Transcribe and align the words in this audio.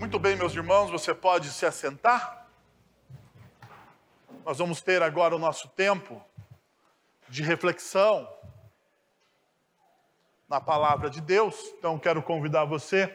Muito 0.00 0.18
bem, 0.18 0.34
meus 0.34 0.54
irmãos, 0.54 0.90
você 0.90 1.14
pode 1.14 1.50
se 1.50 1.66
assentar. 1.66 2.46
Nós 4.46 4.56
vamos 4.56 4.80
ter 4.80 5.02
agora 5.02 5.36
o 5.36 5.38
nosso 5.38 5.68
tempo 5.68 6.24
de 7.28 7.42
reflexão 7.42 8.26
na 10.48 10.58
palavra 10.58 11.10
de 11.10 11.20
Deus. 11.20 11.54
Então, 11.76 11.98
quero 11.98 12.22
convidar 12.22 12.64
você 12.64 13.14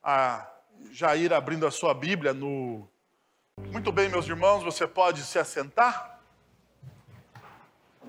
a 0.00 0.48
já 0.92 1.16
ir 1.16 1.34
abrindo 1.34 1.66
a 1.66 1.70
sua 1.72 1.92
Bíblia 1.94 2.32
no. 2.32 2.88
Muito 3.72 3.90
bem, 3.90 4.08
meus 4.08 4.28
irmãos, 4.28 4.62
você 4.62 4.86
pode 4.86 5.24
se 5.24 5.36
assentar. 5.36 6.20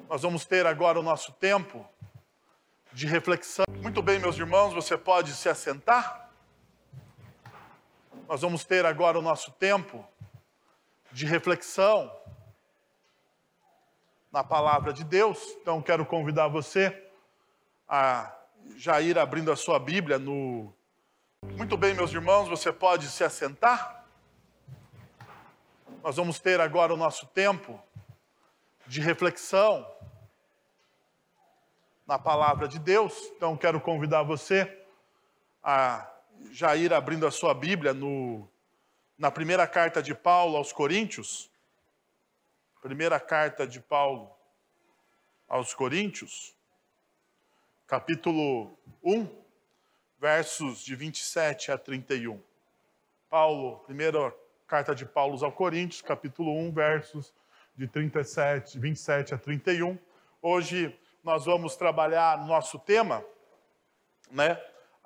Nós 0.07 0.21
vamos 0.21 0.45
ter 0.45 0.67
agora 0.67 0.99
o 0.99 1.03
nosso 1.03 1.31
tempo 1.31 1.83
de 2.93 3.07
reflexão. 3.07 3.65
Muito 3.81 4.03
bem, 4.03 4.19
meus 4.19 4.37
irmãos, 4.37 4.75
você 4.75 4.95
pode 4.95 5.33
se 5.33 5.49
assentar. 5.49 6.28
Nós 8.29 8.41
vamos 8.41 8.63
ter 8.63 8.85
agora 8.85 9.17
o 9.17 9.23
nosso 9.23 9.51
tempo 9.53 10.07
de 11.11 11.25
reflexão 11.25 12.15
na 14.31 14.43
palavra 14.43 14.93
de 14.93 15.03
Deus. 15.03 15.43
Então, 15.59 15.81
quero 15.81 16.05
convidar 16.05 16.47
você 16.47 17.09
a 17.87 18.31
já 18.75 19.01
ir 19.01 19.17
abrindo 19.17 19.51
a 19.51 19.55
sua 19.55 19.79
Bíblia 19.79 20.19
no. 20.19 20.71
Muito 21.57 21.75
bem, 21.75 21.95
meus 21.95 22.13
irmãos, 22.13 22.47
você 22.47 22.71
pode 22.71 23.07
se 23.07 23.23
assentar. 23.23 24.05
Nós 26.03 26.17
vamos 26.17 26.37
ter 26.37 26.61
agora 26.61 26.93
o 26.93 26.97
nosso 26.97 27.25
tempo 27.25 27.81
de 28.85 29.01
reflexão 29.01 29.91
na 32.05 32.19
palavra 32.19 32.67
de 32.67 32.77
Deus. 32.77 33.11
Então, 33.35 33.57
quero 33.57 33.81
convidar 33.81 34.21
você 34.21 34.85
a 35.63 36.07
já 36.51 36.75
ir 36.75 36.93
abrindo 36.93 37.25
a 37.27 37.31
sua 37.31 37.53
Bíblia 37.53 37.93
no, 37.93 38.49
na 39.17 39.29
primeira 39.29 39.67
carta 39.67 40.01
de 40.01 40.15
Paulo 40.15 40.57
aos 40.57 40.71
Coríntios. 40.71 41.49
Primeira 42.81 43.19
carta 43.19 43.67
de 43.67 43.79
Paulo 43.79 44.31
aos 45.47 45.73
Coríntios, 45.73 46.55
capítulo 47.87 48.77
1, 49.03 49.27
versos 50.19 50.83
de 50.83 50.95
27 50.95 51.71
a 51.71 51.77
31. 51.77 52.41
Paulo, 53.29 53.79
primeira 53.79 54.33
carta 54.67 54.93
de 54.93 55.05
Paulo 55.05 55.43
aos 55.43 55.53
Coríntios, 55.53 56.01
capítulo 56.01 56.51
1, 56.51 56.71
versos 56.71 57.33
de 57.75 57.87
37, 57.87 58.77
27 58.79 59.33
a 59.33 59.37
31. 59.37 59.97
Hoje 60.41 60.97
nós 61.23 61.45
vamos 61.45 61.75
trabalhar 61.75 62.45
nosso 62.45 62.77
tema, 62.79 63.25
né? 64.31 64.61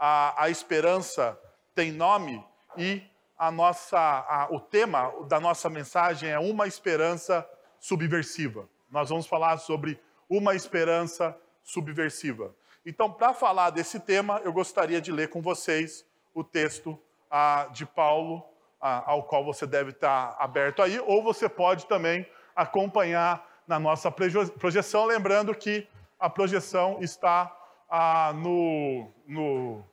A, 0.06 0.44
a 0.44 0.50
esperança 0.50 1.40
tem 1.74 1.90
nome 1.90 2.46
e 2.76 3.02
a 3.38 3.50
nossa, 3.50 3.98
a, 3.98 4.50
o 4.52 4.60
tema 4.60 5.14
da 5.30 5.40
nossa 5.40 5.70
mensagem 5.70 6.30
é 6.30 6.38
uma 6.38 6.68
esperança 6.68 7.50
subversiva. 7.80 8.68
Nós 8.92 9.08
vamos 9.08 9.26
falar 9.26 9.58
sobre 9.60 9.98
uma 10.30 10.56
esperança 10.56 11.34
subversiva. 11.64 12.54
Então, 12.86 13.10
para 13.10 13.34
falar 13.34 13.70
desse 13.70 13.98
tema, 13.98 14.42
eu 14.44 14.52
gostaria 14.52 15.00
de 15.00 15.10
ler 15.10 15.30
com 15.30 15.42
vocês 15.42 16.06
o 16.34 16.44
texto 16.44 17.00
de 17.72 17.86
Paulo, 17.86 18.44
ao 18.82 19.24
qual 19.24 19.46
você 19.46 19.66
deve 19.66 19.92
estar 19.92 20.36
aberto 20.38 20.82
aí, 20.82 21.00
ou 21.00 21.24
você 21.24 21.48
pode 21.48 21.86
também 21.86 22.28
acompanhar 22.54 23.64
na 23.66 23.80
nossa 23.80 24.12
projeção, 24.12 25.06
lembrando 25.06 25.56
que 25.56 25.88
a 26.20 26.30
projeção 26.30 26.98
está 27.00 27.56
no, 28.36 29.10
no, 29.26 29.86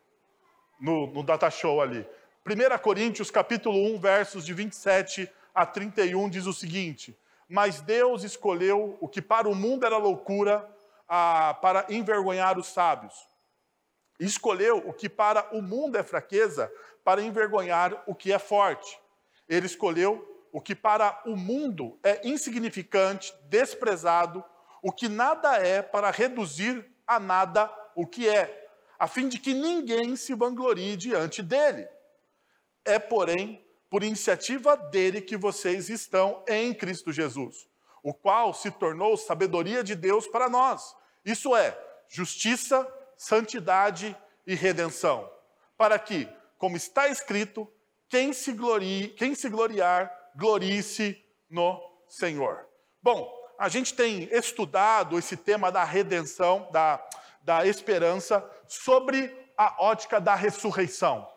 no, 0.81 1.07
no 1.09 1.23
data 1.23 1.51
show 1.51 1.81
ali. 1.81 2.07
1 2.47 2.79
Coríntios 2.79 3.31
capítulo 3.31 3.79
1, 3.95 3.99
versos 3.99 4.45
de 4.45 4.55
27 4.55 5.31
a 5.55 5.67
31 5.67 6.31
diz 6.31 6.47
o 6.47 6.53
seguinte: 6.53 7.17
mas 7.49 7.81
Deus 7.81 8.23
escolheu 8.23 8.97
o 9.01 9.09
que 9.09 9.21
para 9.21 9.49
o 9.49 9.55
mundo 9.57 9.85
era 9.85 9.97
loucura 9.97 10.65
ah, 11.09 11.59
para 11.61 11.85
envergonhar 11.89 12.57
os 12.57 12.69
sábios. 12.69 13.15
Escolheu 14.21 14.79
o 14.87 14.93
que 14.93 15.09
para 15.09 15.49
o 15.53 15.61
mundo 15.61 15.97
é 15.97 16.03
fraqueza 16.05 16.73
para 17.05 17.21
envergonhar 17.23 18.05
o 18.07 18.15
que 18.15 18.33
é 18.33 18.39
forte. 18.39 19.01
Ele 19.49 19.67
escolheu 19.67 20.25
o 20.53 20.61
que 20.61 20.77
para 20.77 21.21
o 21.27 21.37
mundo 21.37 21.99
é 22.05 22.21
insignificante, 22.29 23.35
desprezado, 23.49 24.45
o 24.81 24.93
que 24.93 25.09
nada 25.09 25.57
é 25.57 25.83
para 25.83 26.11
reduzir 26.11 26.89
a 27.05 27.19
nada 27.19 27.69
o 27.97 28.07
que 28.07 28.29
é, 28.29 28.60
a 29.01 29.09
fim 29.09 29.31
de 29.31 29.39
que 29.39 29.55
ninguém 29.55 30.15
se 30.15 30.35
vanglorie 30.35 30.95
diante 30.95 31.43
dele. 31.43 31.89
É, 32.85 32.99
porém, 32.99 33.65
por 33.89 34.05
iniciativa 34.05 34.77
dele 34.77 35.23
que 35.23 35.39
vocês 35.39 35.89
estão 35.89 36.45
em 36.47 36.75
Cristo 36.75 37.11
Jesus, 37.11 37.67
o 38.03 38.13
qual 38.13 38.53
se 38.53 38.71
tornou 38.71 39.17
sabedoria 39.17 39.83
de 39.83 39.95
Deus 39.95 40.27
para 40.27 40.51
nós. 40.51 40.95
Isso 41.25 41.57
é, 41.57 41.77
justiça, 42.11 42.87
santidade 43.17 44.15
e 44.47 44.55
redenção. 44.55 45.31
Para 45.79 45.99
que, 45.99 46.29
como 46.59 46.77
está 46.77 47.09
escrito, 47.09 47.67
quem 48.07 48.35
se, 48.35 48.53
glorie, 48.53 49.09
quem 49.17 49.35
se 49.35 49.49
gloriar, 49.49 50.15
glorie-se 50.37 51.19
no 51.49 51.81
Senhor. 52.07 52.69
Bom, 53.03 53.33
a 53.59 53.71
gente 53.71 53.95
tem 53.95 54.25
estudado 54.31 55.19
esse 55.19 55.39
tema 55.39 55.73
da 55.73 55.85
redenção, 55.85 56.69
da, 56.71 57.03
da 57.51 57.67
esperança, 57.67 58.49
sobre 58.69 59.37
a 59.59 59.75
ótica 59.85 60.21
da 60.21 60.37
ressurreição. 60.37 61.29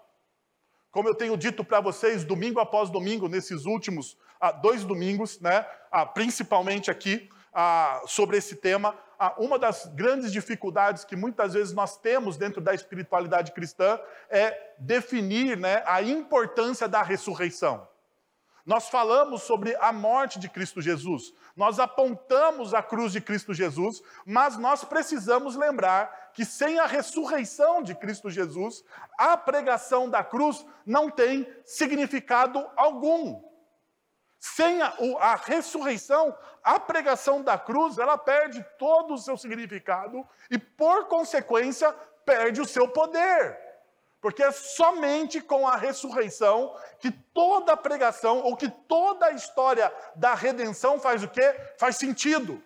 Como 0.92 1.10
eu 1.10 1.16
tenho 1.16 1.36
dito 1.36 1.64
para 1.64 1.82
vocês, 1.82 2.24
domingo 2.24 2.60
após 2.60 2.92
domingo, 2.92 3.28
nesses 3.28 3.66
últimos 3.66 4.16
ah, 4.40 4.52
dois 4.52 4.84
domingos, 4.84 5.40
né, 5.40 5.66
ah, 5.92 6.06
principalmente 6.06 6.92
aqui, 6.92 7.28
ah, 7.52 8.00
sobre 8.06 8.38
esse 8.38 8.58
tema, 8.58 8.96
ah, 9.18 9.34
uma 9.40 9.58
das 9.58 9.88
grandes 9.88 10.32
dificuldades 10.32 11.04
que 11.04 11.16
muitas 11.16 11.56
vezes 11.56 11.74
nós 11.74 11.98
temos 11.98 12.38
dentro 12.38 12.62
da 12.62 12.76
espiritualidade 12.76 13.52
cristã 13.52 14.00
é 14.30 14.76
definir 14.78 15.58
né, 15.58 15.82
a 15.88 16.00
importância 16.04 16.88
da 16.88 17.02
ressurreição. 17.02 17.88
Nós 18.66 18.88
falamos 18.88 19.44
sobre 19.44 19.76
a 19.76 19.92
morte 19.92 20.40
de 20.40 20.48
Cristo 20.48 20.82
Jesus, 20.82 21.34
nós 21.56 21.80
apontamos 21.80 22.74
a 22.74 22.82
cruz 22.82 23.12
de 23.12 23.20
Cristo 23.20 23.54
Jesus, 23.54 24.02
mas 24.26 24.58
nós 24.58 24.86
precisamos 24.86 25.58
lembrar 25.58 26.32
que 26.34 26.46
sem 26.46 26.80
a 26.80 26.86
ressurreição 26.86 27.84
de 27.84 27.94
Cristo 27.94 28.30
Jesus, 28.30 28.84
a 29.18 29.36
pregação 29.36 30.10
da 30.10 30.24
cruz 30.24 30.66
não 30.86 31.10
tem 31.10 31.46
significado 31.66 32.66
algum. 32.78 33.44
Sem 34.40 34.82
a, 34.82 34.94
a, 35.20 35.36
ressurreição, 35.36 36.36
a 36.64 36.80
pregação 36.80 37.42
da 37.42 37.58
cruz, 37.58 37.98
ela 37.98 38.18
perde 38.18 38.66
todo 38.80 39.14
o 39.14 39.18
seu 39.18 39.38
significado 39.38 40.26
e, 40.50 40.58
por 40.58 41.08
consequência, 41.08 41.94
perde 42.26 42.60
o 42.60 42.66
seu 42.66 42.88
poder. 42.88 43.63
Porque 44.24 44.42
é 44.42 44.54
somente 44.54 45.42
com 45.42 45.68
a 45.68 45.76
ressurreição 45.76 46.74
que 46.98 47.12
toda 47.12 47.74
a 47.74 47.78
pregação 47.78 48.40
ou 48.40 48.56
que 48.56 48.70
toda 48.70 49.26
a 49.26 49.32
história 49.32 49.94
da 50.16 50.34
redenção 50.34 50.98
faz 50.98 51.22
o 51.24 51.28
quê? 51.28 51.54
Faz 51.78 51.98
sentido. 51.98 52.64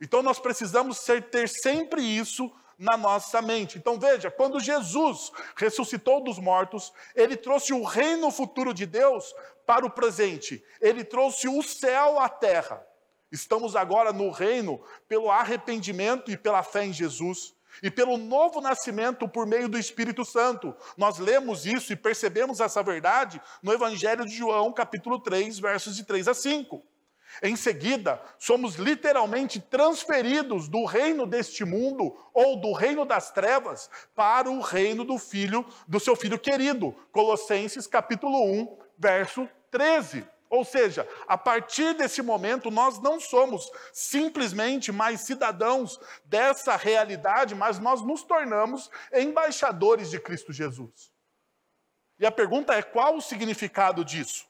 Então 0.00 0.22
nós 0.22 0.38
precisamos 0.38 0.98
ser, 0.98 1.28
ter 1.28 1.48
sempre 1.48 2.00
isso 2.02 2.52
na 2.78 2.96
nossa 2.96 3.42
mente. 3.42 3.76
Então 3.78 3.98
veja, 3.98 4.30
quando 4.30 4.60
Jesus 4.60 5.32
ressuscitou 5.56 6.22
dos 6.22 6.38
mortos, 6.38 6.92
ele 7.12 7.36
trouxe 7.36 7.72
o 7.72 7.82
reino 7.82 8.30
futuro 8.30 8.72
de 8.72 8.86
Deus 8.86 9.34
para 9.66 9.84
o 9.84 9.90
presente. 9.90 10.64
Ele 10.80 11.02
trouxe 11.02 11.48
o 11.48 11.60
céu 11.64 12.20
à 12.20 12.28
terra. 12.28 12.86
Estamos 13.32 13.74
agora 13.74 14.12
no 14.12 14.30
reino 14.30 14.80
pelo 15.08 15.32
arrependimento 15.32 16.30
e 16.30 16.36
pela 16.36 16.62
fé 16.62 16.84
em 16.84 16.92
Jesus 16.92 17.56
e 17.82 17.90
pelo 17.90 18.16
novo 18.16 18.60
nascimento 18.60 19.28
por 19.28 19.46
meio 19.46 19.68
do 19.68 19.78
Espírito 19.78 20.24
Santo. 20.24 20.74
Nós 20.96 21.18
lemos 21.18 21.64
isso 21.66 21.92
e 21.92 21.96
percebemos 21.96 22.60
essa 22.60 22.82
verdade 22.82 23.40
no 23.62 23.72
Evangelho 23.72 24.24
de 24.24 24.34
João, 24.34 24.72
capítulo 24.72 25.20
3, 25.20 25.58
versos 25.58 25.96
de 25.96 26.04
3 26.04 26.28
a 26.28 26.34
5. 26.34 26.82
Em 27.40 27.56
seguida, 27.56 28.20
somos 28.38 28.74
literalmente 28.74 29.60
transferidos 29.60 30.68
do 30.68 30.84
reino 30.84 31.26
deste 31.26 31.64
mundo 31.64 32.14
ou 32.34 32.60
do 32.60 32.72
reino 32.72 33.04
das 33.04 33.30
trevas 33.30 33.88
para 34.14 34.50
o 34.50 34.60
reino 34.60 35.04
do 35.04 35.16
filho 35.16 35.64
do 35.86 35.98
seu 35.98 36.14
filho 36.14 36.38
querido. 36.38 36.94
Colossenses 37.10 37.86
capítulo 37.86 38.44
1, 38.44 38.76
verso 38.98 39.48
13. 39.70 40.26
Ou 40.52 40.66
seja, 40.66 41.08
a 41.26 41.38
partir 41.38 41.94
desse 41.94 42.20
momento, 42.20 42.70
nós 42.70 43.00
não 43.00 43.18
somos 43.18 43.70
simplesmente 43.90 44.92
mais 44.92 45.22
cidadãos 45.22 45.98
dessa 46.26 46.76
realidade, 46.76 47.54
mas 47.54 47.78
nós 47.78 48.02
nos 48.02 48.22
tornamos 48.22 48.90
embaixadores 49.14 50.10
de 50.10 50.20
Cristo 50.20 50.52
Jesus. 50.52 51.10
E 52.18 52.26
a 52.26 52.30
pergunta 52.30 52.74
é: 52.74 52.82
qual 52.82 53.16
o 53.16 53.22
significado 53.22 54.04
disso? 54.04 54.44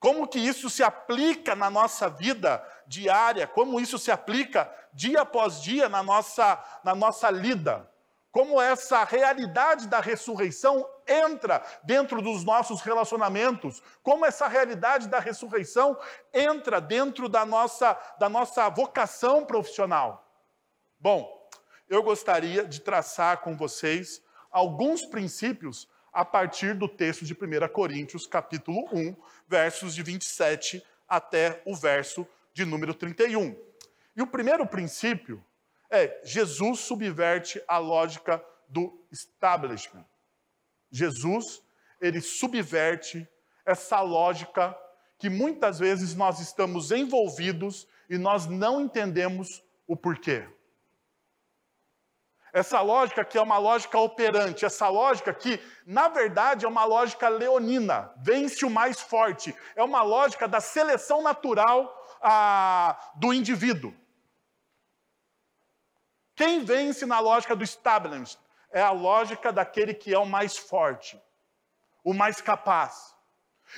Como 0.00 0.26
que 0.26 0.38
isso 0.38 0.70
se 0.70 0.82
aplica 0.82 1.54
na 1.54 1.68
nossa 1.68 2.08
vida 2.08 2.66
diária? 2.86 3.46
Como 3.46 3.78
isso 3.78 3.98
se 3.98 4.10
aplica 4.10 4.74
dia 4.94 5.20
após 5.20 5.60
dia 5.60 5.90
na 5.90 6.02
nossa, 6.02 6.58
na 6.82 6.94
nossa 6.94 7.30
lida? 7.30 7.86
Como 8.30 8.58
essa 8.58 9.04
realidade 9.04 9.88
da 9.88 10.00
ressurreição 10.00 10.88
entra 11.06 11.62
dentro 11.82 12.20
dos 12.22 12.44
nossos 12.44 12.80
relacionamentos, 12.80 13.82
como 14.02 14.24
essa 14.24 14.48
realidade 14.48 15.08
da 15.08 15.18
ressurreição 15.18 15.98
entra 16.32 16.80
dentro 16.80 17.28
da 17.28 17.44
nossa, 17.44 17.98
da 18.18 18.28
nossa 18.28 18.68
vocação 18.68 19.44
profissional. 19.44 20.28
Bom, 20.98 21.48
eu 21.88 22.02
gostaria 22.02 22.64
de 22.64 22.80
traçar 22.80 23.38
com 23.38 23.56
vocês 23.56 24.22
alguns 24.50 25.04
princípios 25.04 25.88
a 26.12 26.24
partir 26.24 26.74
do 26.74 26.86
texto 26.86 27.24
de 27.24 27.32
1 27.32 27.68
Coríntios, 27.72 28.26
capítulo 28.26 28.86
1, 28.92 29.16
versos 29.48 29.94
de 29.94 30.02
27 30.02 30.84
até 31.08 31.62
o 31.64 31.74
verso 31.74 32.26
de 32.52 32.64
número 32.64 32.94
31. 32.94 33.56
E 34.14 34.22
o 34.22 34.26
primeiro 34.26 34.66
princípio 34.66 35.42
é 35.90 36.20
Jesus 36.24 36.80
subverte 36.80 37.62
a 37.66 37.78
lógica 37.78 38.44
do 38.68 39.04
establishment. 39.10 40.04
Jesus, 40.92 41.62
ele 41.98 42.20
subverte 42.20 43.26
essa 43.64 44.00
lógica 44.00 44.76
que 45.18 45.30
muitas 45.30 45.78
vezes 45.78 46.14
nós 46.14 46.38
estamos 46.38 46.90
envolvidos 46.90 47.88
e 48.10 48.18
nós 48.18 48.46
não 48.46 48.80
entendemos 48.80 49.64
o 49.86 49.96
porquê. 49.96 50.46
Essa 52.52 52.82
lógica 52.82 53.24
que 53.24 53.38
é 53.38 53.40
uma 53.40 53.56
lógica 53.56 53.98
operante, 53.98 54.66
essa 54.66 54.86
lógica 54.88 55.32
que, 55.32 55.58
na 55.86 56.08
verdade, 56.08 56.66
é 56.66 56.68
uma 56.68 56.84
lógica 56.84 57.28
leonina, 57.30 58.12
vence 58.18 58.62
o 58.66 58.70
mais 58.70 59.00
forte, 59.00 59.56
é 59.74 59.82
uma 59.82 60.02
lógica 60.02 60.46
da 60.46 60.60
seleção 60.60 61.22
natural 61.22 61.90
ah, 62.20 63.12
do 63.14 63.32
indivíduo. 63.32 63.94
Quem 66.34 66.62
vence 66.62 67.06
na 67.06 67.20
lógica 67.20 67.56
do 67.56 67.64
establishment 67.64 68.41
é 68.72 68.80
a 68.80 68.90
lógica 68.90 69.52
daquele 69.52 69.94
que 69.94 70.12
é 70.12 70.18
o 70.18 70.26
mais 70.26 70.56
forte, 70.56 71.20
o 72.02 72.12
mais 72.12 72.40
capaz. 72.40 73.12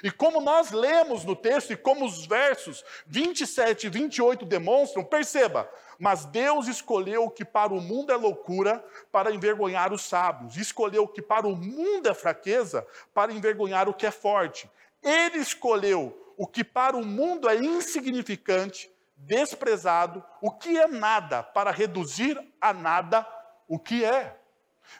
E 0.02 0.11
como 0.11 0.41
nós 0.41 0.70
lemos 0.70 1.25
no 1.25 1.37
texto 1.37 1.73
e 1.73 1.76
como 1.76 2.05
os 2.05 2.26
versos 2.26 2.85
27 3.06 3.87
e 3.87 3.91
28 3.91 4.44
demonstram, 4.44 5.05
perceba, 5.05 5.70
mas 5.99 6.25
Deus 6.25 6.67
escolheu 6.67 7.25
o 7.25 7.31
que 7.31 7.44
para 7.44 7.73
o 7.73 7.81
mundo 7.81 8.11
é 8.11 8.17
loucura 8.17 8.85
para 9.12 9.32
envergonhar 9.32 9.93
os 9.93 10.02
sábios, 10.02 10.56
escolheu 10.56 11.05
o 11.05 11.08
que 11.08 11.23
para 11.23 11.46
o 11.46 11.56
mundo 11.56 12.08
é 12.08 12.14
fraqueza 12.14 12.87
para 13.12 13.32
envergonhar 13.32 13.88
o 13.88 13.94
que 13.94 14.06
é 14.06 14.11
forte. 14.11 14.69
Ele 15.02 15.38
escolheu 15.38 16.35
o 16.37 16.46
que 16.46 16.64
para 16.64 16.96
o 16.96 17.05
mundo 17.05 17.49
é 17.49 17.56
insignificante 17.56 18.91
desprezado, 19.17 20.25
o 20.41 20.50
que 20.50 20.76
é 20.76 20.87
nada, 20.87 21.43
para 21.43 21.70
reduzir 21.70 22.38
a 22.61 22.73
nada 22.73 23.26
o 23.69 23.79
que 23.79 24.05
é. 24.05 24.37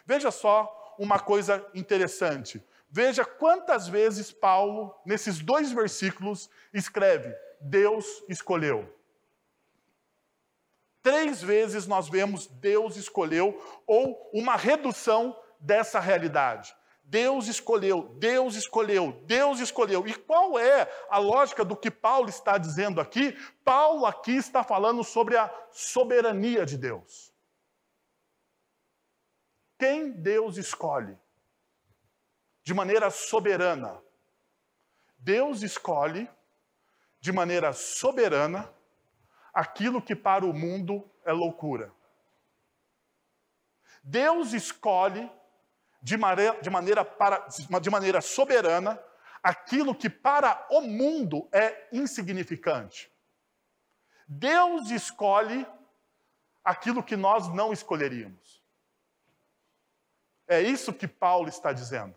Veja 0.05 0.31
só 0.31 0.95
uma 0.97 1.19
coisa 1.19 1.65
interessante. 1.73 2.63
Veja 2.89 3.25
quantas 3.25 3.87
vezes 3.87 4.31
Paulo, 4.31 4.95
nesses 5.05 5.39
dois 5.39 5.71
versículos, 5.71 6.49
escreve: 6.73 7.35
Deus 7.59 8.05
escolheu. 8.29 8.89
Três 11.01 11.41
vezes 11.41 11.85
nós 11.85 12.09
vemos 12.09 12.47
Deus 12.47 12.95
escolheu, 12.95 13.61
ou 13.85 14.29
uma 14.33 14.55
redução 14.55 15.37
dessa 15.59 15.99
realidade. 15.99 16.75
Deus 17.03 17.47
escolheu, 17.47 18.15
Deus 18.17 18.55
escolheu, 18.55 19.11
Deus 19.25 19.59
escolheu. 19.59 20.07
E 20.07 20.15
qual 20.15 20.57
é 20.57 20.89
a 21.07 21.19
lógica 21.19 21.63
do 21.63 21.75
que 21.75 21.91
Paulo 21.91 22.29
está 22.29 22.57
dizendo 22.57 22.99
aqui? 22.99 23.37
Paulo 23.63 24.07
aqui 24.07 24.35
está 24.35 24.63
falando 24.63 25.03
sobre 25.03 25.37
a 25.37 25.53
soberania 25.71 26.65
de 26.65 26.77
Deus. 26.77 27.34
Quem 29.77 30.11
Deus 30.11 30.57
escolhe? 30.57 31.17
De 32.63 32.73
maneira 32.73 33.09
soberana. 33.09 34.01
Deus 35.17 35.61
escolhe 35.61 36.29
de 37.19 37.31
maneira 37.31 37.73
soberana 37.73 38.71
aquilo 39.53 40.01
que 40.01 40.15
para 40.15 40.45
o 40.45 40.53
mundo 40.53 41.09
é 41.23 41.31
loucura. 41.31 41.91
Deus 44.03 44.53
escolhe 44.53 45.31
de 46.01 46.17
maneira, 46.17 46.61
de 46.61 46.69
maneira, 46.69 47.03
para, 47.03 47.47
de 47.81 47.89
maneira 47.89 48.21
soberana 48.21 49.01
aquilo 49.41 49.95
que 49.95 50.09
para 50.09 50.67
o 50.69 50.81
mundo 50.81 51.47
é 51.51 51.87
insignificante. 51.91 53.11
Deus 54.27 54.89
escolhe 54.91 55.65
aquilo 56.63 57.03
que 57.03 57.15
nós 57.15 57.47
não 57.53 57.71
escolheríamos. 57.71 58.64
É 60.47 60.61
isso 60.61 60.93
que 60.93 61.07
Paulo 61.07 61.49
está 61.49 61.71
dizendo. 61.71 62.13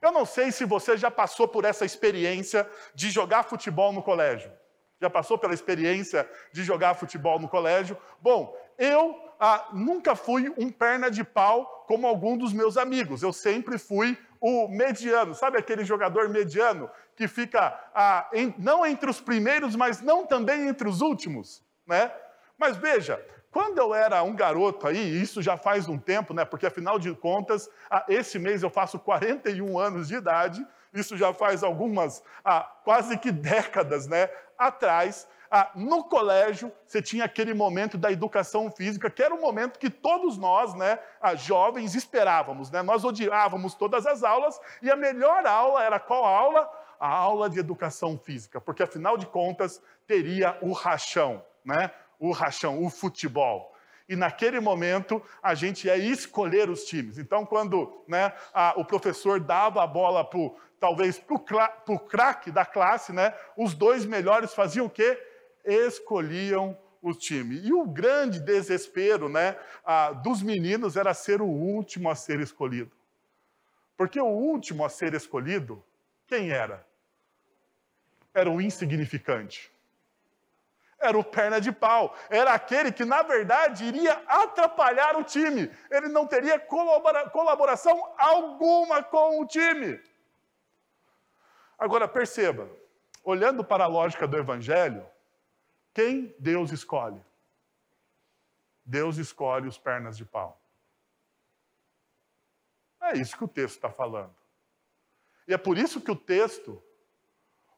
Eu 0.00 0.12
não 0.12 0.24
sei 0.26 0.50
se 0.50 0.64
você 0.64 0.96
já 0.96 1.10
passou 1.10 1.46
por 1.48 1.64
essa 1.64 1.84
experiência 1.84 2.68
de 2.94 3.10
jogar 3.10 3.44
futebol 3.44 3.92
no 3.92 4.02
colégio. 4.02 4.52
Já 5.00 5.10
passou 5.10 5.36
pela 5.36 5.54
experiência 5.54 6.28
de 6.52 6.62
jogar 6.62 6.94
futebol 6.94 7.38
no 7.38 7.48
colégio? 7.48 7.96
Bom, 8.20 8.56
eu 8.78 9.18
ah, 9.38 9.68
nunca 9.72 10.14
fui 10.14 10.52
um 10.56 10.70
perna 10.70 11.10
de 11.10 11.24
pau 11.24 11.84
como 11.88 12.06
algum 12.06 12.36
dos 12.36 12.52
meus 12.52 12.76
amigos. 12.76 13.22
Eu 13.22 13.32
sempre 13.32 13.78
fui 13.78 14.16
o 14.40 14.68
mediano. 14.68 15.34
Sabe 15.34 15.58
aquele 15.58 15.84
jogador 15.84 16.28
mediano 16.28 16.90
que 17.16 17.26
fica 17.26 17.78
ah, 17.94 18.28
em, 18.32 18.54
não 18.58 18.86
entre 18.86 19.10
os 19.10 19.20
primeiros, 19.20 19.74
mas 19.74 20.00
não 20.00 20.26
também 20.26 20.68
entre 20.68 20.88
os 20.88 21.00
últimos? 21.00 21.62
Né? 21.86 22.12
Mas 22.56 22.76
veja, 22.76 23.24
quando 23.52 23.76
eu 23.76 23.94
era 23.94 24.22
um 24.22 24.34
garoto 24.34 24.88
aí, 24.88 25.20
isso 25.20 25.42
já 25.42 25.58
faz 25.58 25.86
um 25.86 25.98
tempo, 25.98 26.32
né? 26.32 26.42
Porque 26.42 26.66
afinal 26.66 26.98
de 26.98 27.14
contas, 27.14 27.68
esse 28.08 28.38
mês 28.38 28.62
eu 28.62 28.70
faço 28.70 28.98
41 28.98 29.78
anos 29.78 30.08
de 30.08 30.14
idade, 30.14 30.66
isso 30.92 31.18
já 31.18 31.34
faz 31.34 31.62
algumas, 31.62 32.24
ah, 32.42 32.62
quase 32.82 33.18
que 33.18 33.30
décadas, 33.30 34.06
né? 34.06 34.30
Atrás, 34.58 35.28
ah, 35.50 35.70
no 35.74 36.04
colégio, 36.04 36.72
você 36.86 37.02
tinha 37.02 37.26
aquele 37.26 37.52
momento 37.52 37.98
da 37.98 38.10
educação 38.10 38.70
física, 38.70 39.10
que 39.10 39.22
era 39.22 39.34
um 39.34 39.40
momento 39.40 39.78
que 39.78 39.90
todos 39.90 40.38
nós, 40.38 40.74
né, 40.74 40.98
ah, 41.20 41.34
jovens, 41.34 41.94
esperávamos. 41.94 42.70
Né? 42.70 42.80
Nós 42.80 43.04
odiávamos 43.04 43.74
todas 43.74 44.06
as 44.06 44.24
aulas, 44.24 44.58
e 44.80 44.90
a 44.90 44.96
melhor 44.96 45.46
aula 45.46 45.84
era 45.84 46.00
qual 46.00 46.24
aula? 46.24 46.70
A 46.98 47.08
aula 47.08 47.50
de 47.50 47.58
educação 47.58 48.16
física, 48.16 48.62
porque 48.62 48.82
afinal 48.82 49.18
de 49.18 49.26
contas 49.26 49.82
teria 50.06 50.56
o 50.62 50.72
rachão, 50.72 51.44
né? 51.62 51.90
O 52.22 52.30
rachão, 52.30 52.84
o 52.84 52.88
futebol. 52.88 53.74
E 54.08 54.14
naquele 54.14 54.60
momento 54.60 55.20
a 55.42 55.54
gente 55.54 55.88
ia 55.88 55.96
escolher 55.96 56.70
os 56.70 56.84
times. 56.84 57.18
Então, 57.18 57.44
quando 57.44 58.04
né, 58.06 58.32
a, 58.54 58.74
o 58.76 58.84
professor 58.84 59.40
dava 59.40 59.82
a 59.82 59.86
bola 59.88 60.24
pro, 60.24 60.54
talvez 60.78 61.18
para 61.18 61.34
o 61.88 61.98
craque 61.98 62.52
da 62.52 62.64
classe, 62.64 63.12
né, 63.12 63.34
os 63.56 63.74
dois 63.74 64.06
melhores 64.06 64.54
faziam 64.54 64.86
o 64.86 64.90
quê? 64.90 65.20
escolhiam 65.64 66.76
o 67.00 67.12
time. 67.12 67.60
E 67.60 67.72
o 67.72 67.86
grande 67.86 68.40
desespero 68.40 69.28
né, 69.28 69.56
dos 70.22 70.42
meninos 70.42 70.96
era 70.96 71.12
ser 71.14 71.40
o 71.40 71.46
último 71.46 72.08
a 72.10 72.14
ser 72.14 72.40
escolhido. 72.40 72.90
Porque 73.96 74.20
o 74.20 74.26
último 74.26 74.84
a 74.84 74.88
ser 74.88 75.14
escolhido, 75.14 75.84
quem 76.26 76.50
era? 76.50 76.86
Era 78.34 78.50
o 78.50 78.60
insignificante. 78.60 79.72
Era 81.02 81.18
o 81.18 81.24
perna 81.24 81.60
de 81.60 81.72
pau. 81.72 82.14
Era 82.30 82.54
aquele 82.54 82.92
que, 82.92 83.04
na 83.04 83.22
verdade, 83.22 83.84
iria 83.84 84.22
atrapalhar 84.26 85.16
o 85.16 85.24
time. 85.24 85.70
Ele 85.90 86.08
não 86.08 86.26
teria 86.26 86.58
colabora 86.60 87.28
colaboração 87.28 88.14
alguma 88.16 89.02
com 89.02 89.40
o 89.40 89.46
time. 89.46 90.00
Agora, 91.76 92.06
perceba, 92.06 92.70
olhando 93.24 93.64
para 93.64 93.84
a 93.84 93.88
lógica 93.88 94.28
do 94.28 94.38
Evangelho, 94.38 95.04
quem 95.92 96.34
Deus 96.38 96.70
escolhe? 96.70 97.20
Deus 98.84 99.16
escolhe 99.16 99.66
os 99.66 99.78
pernas 99.78 100.16
de 100.16 100.24
pau. 100.24 100.60
É 103.00 103.16
isso 103.16 103.36
que 103.36 103.44
o 103.44 103.48
texto 103.48 103.76
está 103.76 103.90
falando. 103.90 104.34
E 105.46 105.52
é 105.52 105.58
por 105.58 105.76
isso 105.76 106.00
que 106.00 106.10
o 106.10 106.16
texto, 106.16 106.82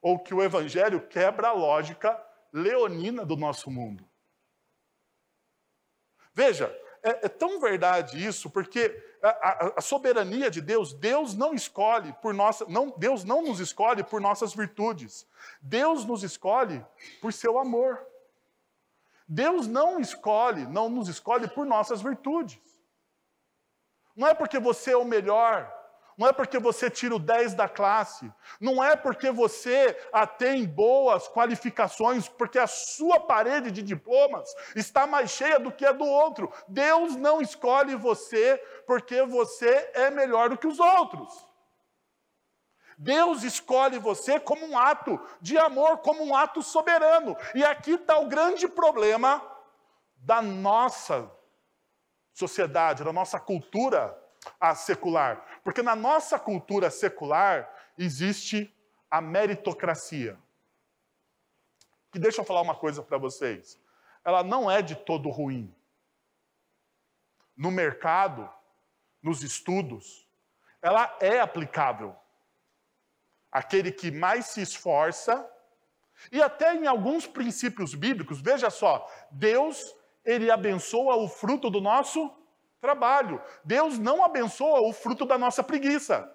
ou 0.01 0.19
que 0.19 0.35
o 0.35 0.43
evangelho, 0.43 1.07
quebra 1.09 1.49
a 1.49 1.53
lógica 1.53 2.23
leonina 2.55 3.27
do 3.27 3.37
nosso 3.37 3.69
mundo. 3.69 4.09
Veja, 6.33 6.75
é, 7.03 7.27
é 7.27 7.29
tão 7.29 7.61
verdade 7.61 8.25
isso, 8.25 8.49
porque 8.49 8.97
a, 9.21 9.29
a, 9.29 9.73
a, 9.77 9.81
soberania 9.81 10.51
de 10.51 10.61
Deus, 10.61 10.93
Deus 10.95 11.35
não 11.35 11.53
escolhe 11.53 12.13
por 12.23 12.33
nossa, 12.33 12.65
não, 12.67 12.91
Deus 12.97 13.25
não 13.25 13.43
nos 13.43 13.59
escolhe 13.59 14.05
por 14.05 14.21
nossas 14.21 14.55
virtudes. 14.55 15.27
Deus 15.61 16.05
nos 16.05 16.23
escolhe 16.23 16.85
por 17.21 17.33
seu 17.33 17.59
amor. 17.59 18.07
Deus 19.27 19.67
não 19.67 19.99
escolhe, 19.99 20.65
não 20.67 20.89
nos 20.89 21.09
escolhe 21.09 21.49
por 21.49 21.67
nossas 21.67 22.01
virtudes. 22.01 22.61
Não 24.15 24.29
é 24.29 24.35
porque 24.35 24.61
você 24.61 24.93
é 24.93 24.97
o 24.97 25.05
melhor, 25.05 25.73
não 26.17 26.29
é 26.29 26.33
porque 26.33 26.59
você 26.59 26.89
tira 26.89 27.17
o 27.17 27.19
10 27.19 27.55
da 27.55 27.69
classe, 27.69 28.33
não 28.61 28.83
é 28.83 28.95
porque 28.97 29.31
você 29.31 29.97
tem 30.39 30.65
boas 30.65 31.29
qualificações, 31.29 32.29
porque 32.29 32.59
a 32.59 32.67
sua 32.67 33.21
parede 33.21 33.71
de 33.71 33.83
diplomas 33.83 34.49
está 34.77 35.07
mais 35.07 35.31
cheia 35.31 35.59
do 35.59 35.73
que 35.73 35.85
a 35.85 35.93
do 35.93 36.05
outro. 36.05 36.53
Deus 36.69 37.17
não 37.17 37.41
escolhe 37.41 37.95
você 37.95 38.57
porque 38.87 39.23
você 39.23 39.91
é 39.95 40.11
melhor 40.11 40.51
do 40.51 40.59
que 40.59 40.67
os 40.67 40.79
outros. 40.79 41.47
Deus 42.97 43.43
escolhe 43.43 43.99
você 43.99 44.39
como 44.39 44.65
um 44.65 44.79
ato 44.79 45.21
de 45.41 45.59
amor, 45.59 45.99
como 45.99 46.23
um 46.25 46.37
ato 46.37 46.63
soberano. 46.63 47.37
E 47.53 47.65
aqui 47.65 47.95
está 47.95 48.19
o 48.19 48.29
grande 48.29 48.69
problema 48.69 49.43
da 50.17 50.41
nossa 50.41 51.29
sociedade, 52.33 53.03
da 53.03 53.13
nossa 53.13 53.41
cultura 53.41 54.17
a 54.61 54.75
secular. 54.75 55.45
Porque 55.63 55.83
na 55.83 55.95
nossa 55.95 56.39
cultura 56.39 56.91
secular 56.91 57.69
existe 57.97 58.75
a 59.11 59.21
meritocracia. 59.21 60.39
Que 62.11 62.19
deixa 62.19 62.41
eu 62.41 62.45
falar 62.45 62.61
uma 62.61 62.75
coisa 62.75 63.03
para 63.03 63.19
vocês. 63.19 63.81
Ela 64.25 64.43
não 64.43 64.71
é 64.71 64.81
de 64.81 64.95
todo 64.95 65.29
ruim. 65.29 65.75
No 67.57 67.71
mercado, 67.71 68.51
nos 69.23 69.43
estudos, 69.43 70.27
ela 70.83 71.17
é 71.21 71.41
aplicável. 71.41 72.15
Aquele 73.51 73.93
que 73.93 74.11
mais 74.11 74.47
se 74.47 74.61
esforça, 74.61 75.49
e 76.31 76.43
até 76.43 76.75
em 76.75 76.87
alguns 76.87 77.27
princípios 77.27 77.95
bíblicos, 77.95 78.41
veja 78.41 78.71
só, 78.71 79.09
Deus, 79.31 79.95
ele 80.25 80.51
abençoa 80.51 81.17
o 81.17 81.29
fruto 81.29 81.71
do 81.71 81.81
nosso 81.81 82.33
trabalho. 82.85 83.41
Deus 83.65 83.99
não 83.99 84.23
abençoa 84.23 84.81
o 84.87 84.93
fruto 84.93 85.25
da 85.25 85.39
nossa 85.39 85.63
preguiça. 85.63 86.31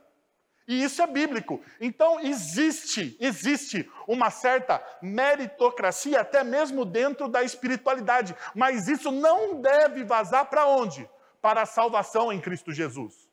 E 0.68 0.84
isso 0.84 1.02
é 1.02 1.08
bíblico. 1.08 1.62
Então 1.80 2.20
existe, 2.20 3.16
existe 3.20 3.90
uma 4.08 4.32
certa 4.32 4.84
meritocracia 5.02 6.22
até 6.22 6.44
mesmo 6.44 6.86
dentro 6.86 7.28
da 7.28 7.44
espiritualidade, 7.44 8.36
mas 8.56 8.88
isso 8.88 9.12
não 9.12 9.62
deve 9.62 10.04
vazar 10.04 10.46
para 10.50 10.66
onde? 10.66 11.08
Para 11.40 11.62
a 11.62 11.68
salvação 11.68 12.34
em 12.34 12.42
Cristo 12.42 12.72
Jesus. 12.72 13.30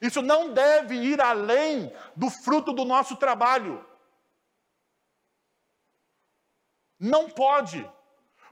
Isso 0.00 0.20
não 0.20 0.52
deve 0.52 0.94
ir 0.94 1.20
além 1.20 1.90
do 2.14 2.28
fruto 2.28 2.72
do 2.72 2.84
nosso 2.84 3.16
trabalho. 3.16 3.84
Não 7.00 7.28
pode. 7.28 7.90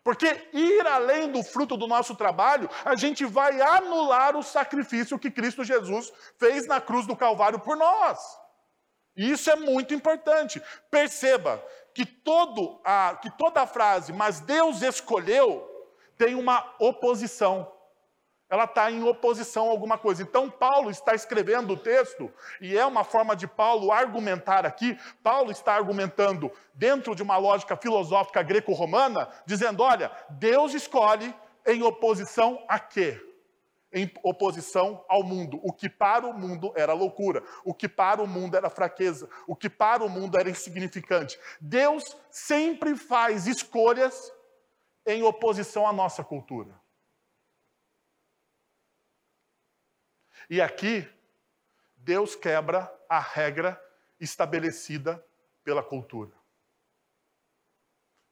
Porque 0.05 0.49
ir 0.53 0.87
além 0.87 1.31
do 1.31 1.45
fruto 1.45 1.77
do 1.77 1.87
nosso 1.87 2.17
trabalho, 2.17 2.69
a 2.85 2.97
gente 2.97 3.25
vai 3.25 3.61
anular 3.61 4.37
o 4.37 4.43
sacrifício 4.43 5.19
que 5.19 5.31
Cristo 5.31 5.63
Jesus 5.63 6.13
fez 6.39 6.67
na 6.67 6.81
cruz 6.81 7.07
do 7.07 7.17
Calvário 7.17 7.61
por 7.61 7.77
nós. 7.77 8.19
E 9.17 9.31
isso 9.31 9.51
é 9.51 9.57
muito 9.57 9.95
importante. 9.95 10.61
Perceba 10.91 11.63
que, 11.95 12.05
todo 12.05 12.81
a, 12.85 13.19
que 13.23 13.31
toda 13.31 13.63
a 13.63 13.67
frase, 13.67 14.13
mas 14.13 14.41
Deus 14.41 14.83
escolheu, 14.83 15.69
tem 16.17 16.35
uma 16.35 16.75
oposição 16.81 17.71
ela 18.53 18.65
está 18.65 18.91
em 18.91 19.03
oposição 19.03 19.69
a 19.69 19.71
alguma 19.71 19.97
coisa. 19.97 20.23
Então, 20.23 20.51
Paulo 20.51 20.91
está 20.91 21.15
escrevendo 21.15 21.73
o 21.73 21.77
texto, 21.77 22.31
e 22.61 22.77
é 22.77 22.85
uma 22.85 23.03
forma 23.03 23.35
de 23.35 23.47
Paulo 23.47 23.91
argumentar 23.91 24.67
aqui. 24.67 24.95
Paulo 25.23 25.51
está 25.51 25.75
argumentando 25.75 26.53
dentro 26.75 27.15
de 27.15 27.23
uma 27.23 27.39
lógica 27.39 27.79
filosófica 27.79 28.43
greco-romana, 28.43 29.27
dizendo: 29.47 29.83
olha, 29.83 30.13
Deus 30.29 30.75
escolhe 30.75 31.35
em 31.67 31.83
oposição 31.83 32.63
a 32.69 32.79
quê? 32.79 33.19
Em 33.91 34.13
oposição 34.23 35.03
ao 35.09 35.23
mundo. 35.23 35.59
O 35.63 35.73
que 35.73 35.89
para 35.89 36.27
o 36.27 36.35
mundo 36.35 36.75
era 36.77 36.93
loucura, 36.93 37.43
o 37.65 37.73
que 37.73 37.89
para 37.89 38.23
o 38.23 38.27
mundo 38.27 38.55
era 38.55 38.69
fraqueza, 38.69 39.31
o 39.47 39.57
que 39.57 39.71
para 39.71 40.05
o 40.05 40.11
mundo 40.11 40.39
era 40.39 40.51
insignificante. 40.51 41.41
Deus 41.59 42.15
sempre 42.31 42.97
faz 42.97 43.47
escolhas 43.47 44.31
em 45.07 45.23
oposição 45.23 45.87
à 45.87 45.93
nossa 45.93 46.23
cultura. 46.23 46.82
E 50.49 50.61
aqui, 50.61 51.09
Deus 51.97 52.35
quebra 52.35 52.93
a 53.09 53.19
regra 53.19 53.81
estabelecida 54.19 55.25
pela 55.65 55.83
cultura. 55.83 56.33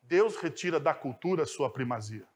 Deus 0.02 0.36
retira 0.36 0.80
da 0.80 0.92
cultura 0.92 1.46
sua 1.46 1.72
primazia. 1.72 2.28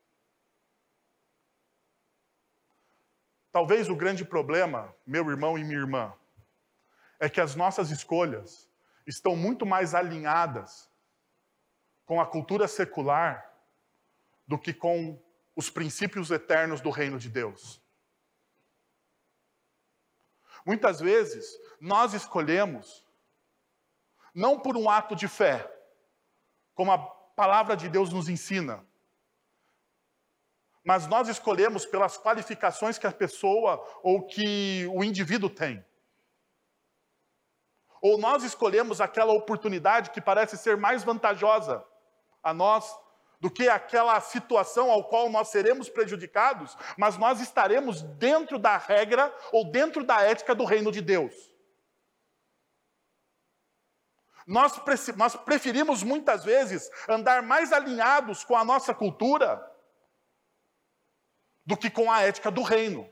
Talvez 3.50 3.88
o 3.88 3.96
grande 3.96 4.24
problema, 4.24 4.94
meu 5.06 5.28
irmão 5.30 5.58
e 5.58 5.64
minha 5.64 5.78
irmã, 5.78 6.12
é 7.20 7.28
que 7.28 7.40
as 7.40 7.54
nossas 7.54 7.90
escolhas 7.90 8.68
estão 9.06 9.36
muito 9.36 9.64
mais 9.64 9.94
alinhadas 9.94 10.90
com 12.04 12.20
a 12.20 12.26
cultura 12.26 12.66
secular 12.66 13.48
do 14.46 14.58
que 14.58 14.72
com 14.72 15.20
os 15.56 15.70
princípios 15.70 16.30
eternos 16.30 16.80
do 16.80 16.90
reino 16.90 17.18
de 17.18 17.28
Deus. 17.28 17.83
Muitas 20.64 21.00
vezes, 21.00 21.58
nós 21.80 22.14
escolhemos, 22.14 23.06
não 24.34 24.58
por 24.58 24.76
um 24.76 24.88
ato 24.88 25.14
de 25.14 25.28
fé, 25.28 25.70
como 26.74 26.90
a 26.90 26.98
palavra 26.98 27.76
de 27.76 27.88
Deus 27.88 28.12
nos 28.12 28.28
ensina, 28.28 28.84
mas 30.84 31.06
nós 31.06 31.28
escolhemos 31.28 31.86
pelas 31.86 32.18
qualificações 32.18 32.98
que 32.98 33.06
a 33.06 33.12
pessoa 33.12 33.82
ou 34.02 34.26
que 34.26 34.86
o 34.92 35.02
indivíduo 35.02 35.48
tem. 35.48 35.84
Ou 38.02 38.18
nós 38.18 38.44
escolhemos 38.44 39.00
aquela 39.00 39.32
oportunidade 39.32 40.10
que 40.10 40.20
parece 40.20 40.58
ser 40.58 40.76
mais 40.76 41.02
vantajosa 41.02 41.82
a 42.42 42.52
nós 42.52 42.94
do 43.44 43.50
que 43.50 43.68
aquela 43.68 44.18
situação 44.22 44.90
ao 44.90 45.04
qual 45.04 45.28
nós 45.28 45.48
seremos 45.48 45.90
prejudicados, 45.90 46.74
mas 46.96 47.18
nós 47.18 47.42
estaremos 47.42 48.00
dentro 48.00 48.58
da 48.58 48.78
regra 48.78 49.30
ou 49.52 49.70
dentro 49.70 50.02
da 50.02 50.22
ética 50.22 50.54
do 50.54 50.64
reino 50.64 50.90
de 50.90 51.02
Deus. 51.02 51.52
Nós, 54.46 54.80
nós 55.14 55.36
preferimos 55.36 56.02
muitas 56.02 56.42
vezes 56.42 56.90
andar 57.06 57.42
mais 57.42 57.70
alinhados 57.70 58.44
com 58.44 58.56
a 58.56 58.64
nossa 58.64 58.94
cultura 58.94 59.62
do 61.66 61.76
que 61.76 61.90
com 61.90 62.10
a 62.10 62.22
ética 62.22 62.50
do 62.50 62.62
reino. 62.62 63.06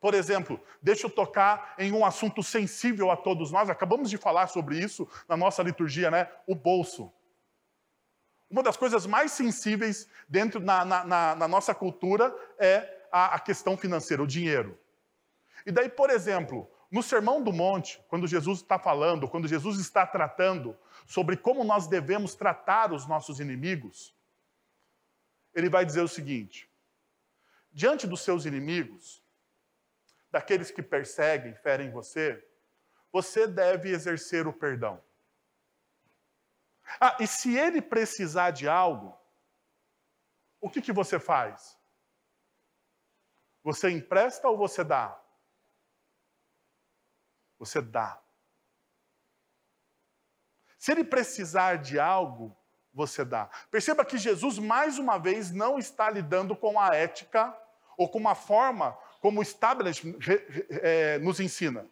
Por 0.00 0.14
exemplo, 0.14 0.60
deixa 0.80 1.06
eu 1.06 1.10
tocar 1.10 1.74
em 1.78 1.92
um 1.92 2.04
assunto 2.04 2.42
sensível 2.42 3.10
a 3.10 3.16
todos 3.16 3.50
nós, 3.50 3.68
acabamos 3.68 4.08
de 4.08 4.16
falar 4.16 4.46
sobre 4.46 4.78
isso 4.78 5.08
na 5.28 5.36
nossa 5.36 5.62
liturgia, 5.62 6.10
né? 6.10 6.30
O 6.46 6.54
bolso. 6.54 7.12
Uma 8.48 8.62
das 8.62 8.76
coisas 8.76 9.06
mais 9.06 9.32
sensíveis 9.32 10.08
dentro 10.28 10.60
na, 10.60 10.84
na, 10.84 11.04
na, 11.04 11.34
na 11.34 11.48
nossa 11.48 11.74
cultura 11.74 12.34
é 12.58 13.06
a, 13.10 13.34
a 13.34 13.38
questão 13.40 13.76
financeira, 13.76 14.22
o 14.22 14.26
dinheiro. 14.26 14.78
E 15.66 15.72
daí, 15.72 15.88
por 15.88 16.10
exemplo, 16.10 16.70
no 16.90 17.02
Sermão 17.02 17.42
do 17.42 17.52
Monte, 17.52 18.00
quando 18.08 18.26
Jesus 18.26 18.60
está 18.60 18.78
falando, 18.78 19.28
quando 19.28 19.48
Jesus 19.48 19.78
está 19.78 20.06
tratando 20.06 20.76
sobre 21.06 21.36
como 21.36 21.64
nós 21.64 21.86
devemos 21.86 22.34
tratar 22.34 22.92
os 22.92 23.06
nossos 23.06 23.40
inimigos, 23.40 24.14
ele 25.54 25.68
vai 25.68 25.84
dizer 25.84 26.00
o 26.00 26.08
seguinte: 26.08 26.70
diante 27.72 28.06
dos 28.06 28.22
seus 28.22 28.46
inimigos, 28.46 29.22
daqueles 30.30 30.70
que 30.70 30.82
perseguem, 30.82 31.54
ferem 31.54 31.90
você, 31.90 32.44
você 33.12 33.46
deve 33.46 33.90
exercer 33.90 34.46
o 34.46 34.52
perdão. 34.52 35.02
Ah, 37.00 37.16
e 37.20 37.26
se 37.26 37.56
ele 37.56 37.82
precisar 37.82 38.50
de 38.50 38.68
algo, 38.68 39.18
o 40.60 40.70
que, 40.70 40.80
que 40.80 40.92
você 40.92 41.18
faz? 41.18 41.78
Você 43.62 43.90
empresta 43.90 44.48
ou 44.48 44.56
você 44.56 44.82
dá? 44.82 45.20
Você 47.58 47.80
dá. 47.80 48.20
Se 50.78 50.92
ele 50.92 51.04
precisar 51.04 51.76
de 51.76 51.98
algo, 51.98 52.56
você 52.92 53.24
dá. 53.24 53.46
Perceba 53.70 54.04
que 54.04 54.16
Jesus, 54.16 54.58
mais 54.58 54.98
uma 54.98 55.18
vez, 55.18 55.50
não 55.50 55.78
está 55.78 56.08
lidando 56.08 56.56
com 56.56 56.78
a 56.78 56.94
ética 56.94 57.56
ou 57.96 58.08
com 58.08 58.18
uma 58.18 58.34
forma 58.34 58.96
como 59.20 59.40
o 59.40 59.42
establishment 59.42 60.18
é, 60.70 61.18
nos 61.18 61.40
ensina. 61.40 61.86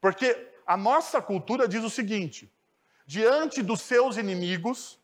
Porque 0.00 0.52
a 0.66 0.76
nossa 0.76 1.20
cultura 1.20 1.68
diz 1.68 1.82
o 1.82 1.90
seguinte: 1.90 2.52
diante 3.06 3.62
dos 3.62 3.80
seus 3.80 4.16
inimigos, 4.16 4.98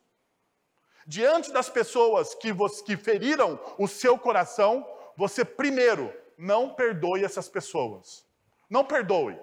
diante 1.05 1.51
das 1.51 1.69
pessoas 1.69 2.33
que, 2.35 2.49
que 2.85 2.97
feriram 2.97 3.59
o 3.77 3.87
seu 3.87 4.17
coração, 4.17 4.87
você 5.15 5.43
primeiro 5.43 6.13
não 6.37 6.73
perdoe 6.73 7.23
essas 7.23 7.47
pessoas. 7.47 8.25
Não 8.69 8.83
perdoe. 8.83 9.39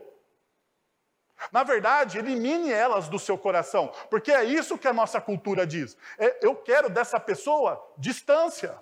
Na 1.52 1.62
verdade, 1.62 2.18
elimine 2.18 2.72
elas 2.72 3.08
do 3.08 3.18
seu 3.18 3.38
coração, 3.38 3.92
porque 4.10 4.32
é 4.32 4.42
isso 4.42 4.76
que 4.76 4.88
a 4.88 4.92
nossa 4.92 5.20
cultura 5.20 5.66
diz. 5.66 5.96
É, 6.18 6.44
eu 6.44 6.56
quero 6.56 6.90
dessa 6.90 7.20
pessoa 7.20 7.80
distância. 7.96 8.80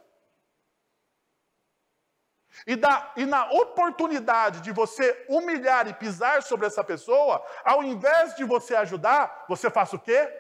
E, 2.65 2.77
da, 2.77 3.13
e 3.17 3.27
na 3.27 3.51
oportunidade 3.51 4.61
de 4.61 4.71
você 4.71 5.27
humilhar 5.29 5.89
e 5.89 5.95
pisar 5.95 6.43
sobre 6.43 6.67
essa 6.67 6.85
pessoa, 6.85 7.45
ao 7.65 7.83
invés 7.83 8.37
de 8.37 8.45
você 8.45 8.77
ajudar, 8.77 9.45
você 9.49 9.69
faz 9.69 9.93
o 9.93 9.99
quê? 9.99 10.33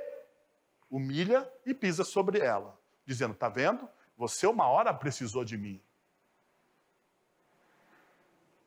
Humilha 0.88 1.50
e 1.64 1.75
pisa 1.75 2.04
sobre 2.04 2.38
ela, 2.38 2.78
dizendo: 3.04 3.35
Está 3.35 3.49
vendo? 3.49 3.88
Você 4.16 4.46
uma 4.46 4.68
hora 4.68 4.94
precisou 4.94 5.44
de 5.44 5.58
mim. 5.58 5.82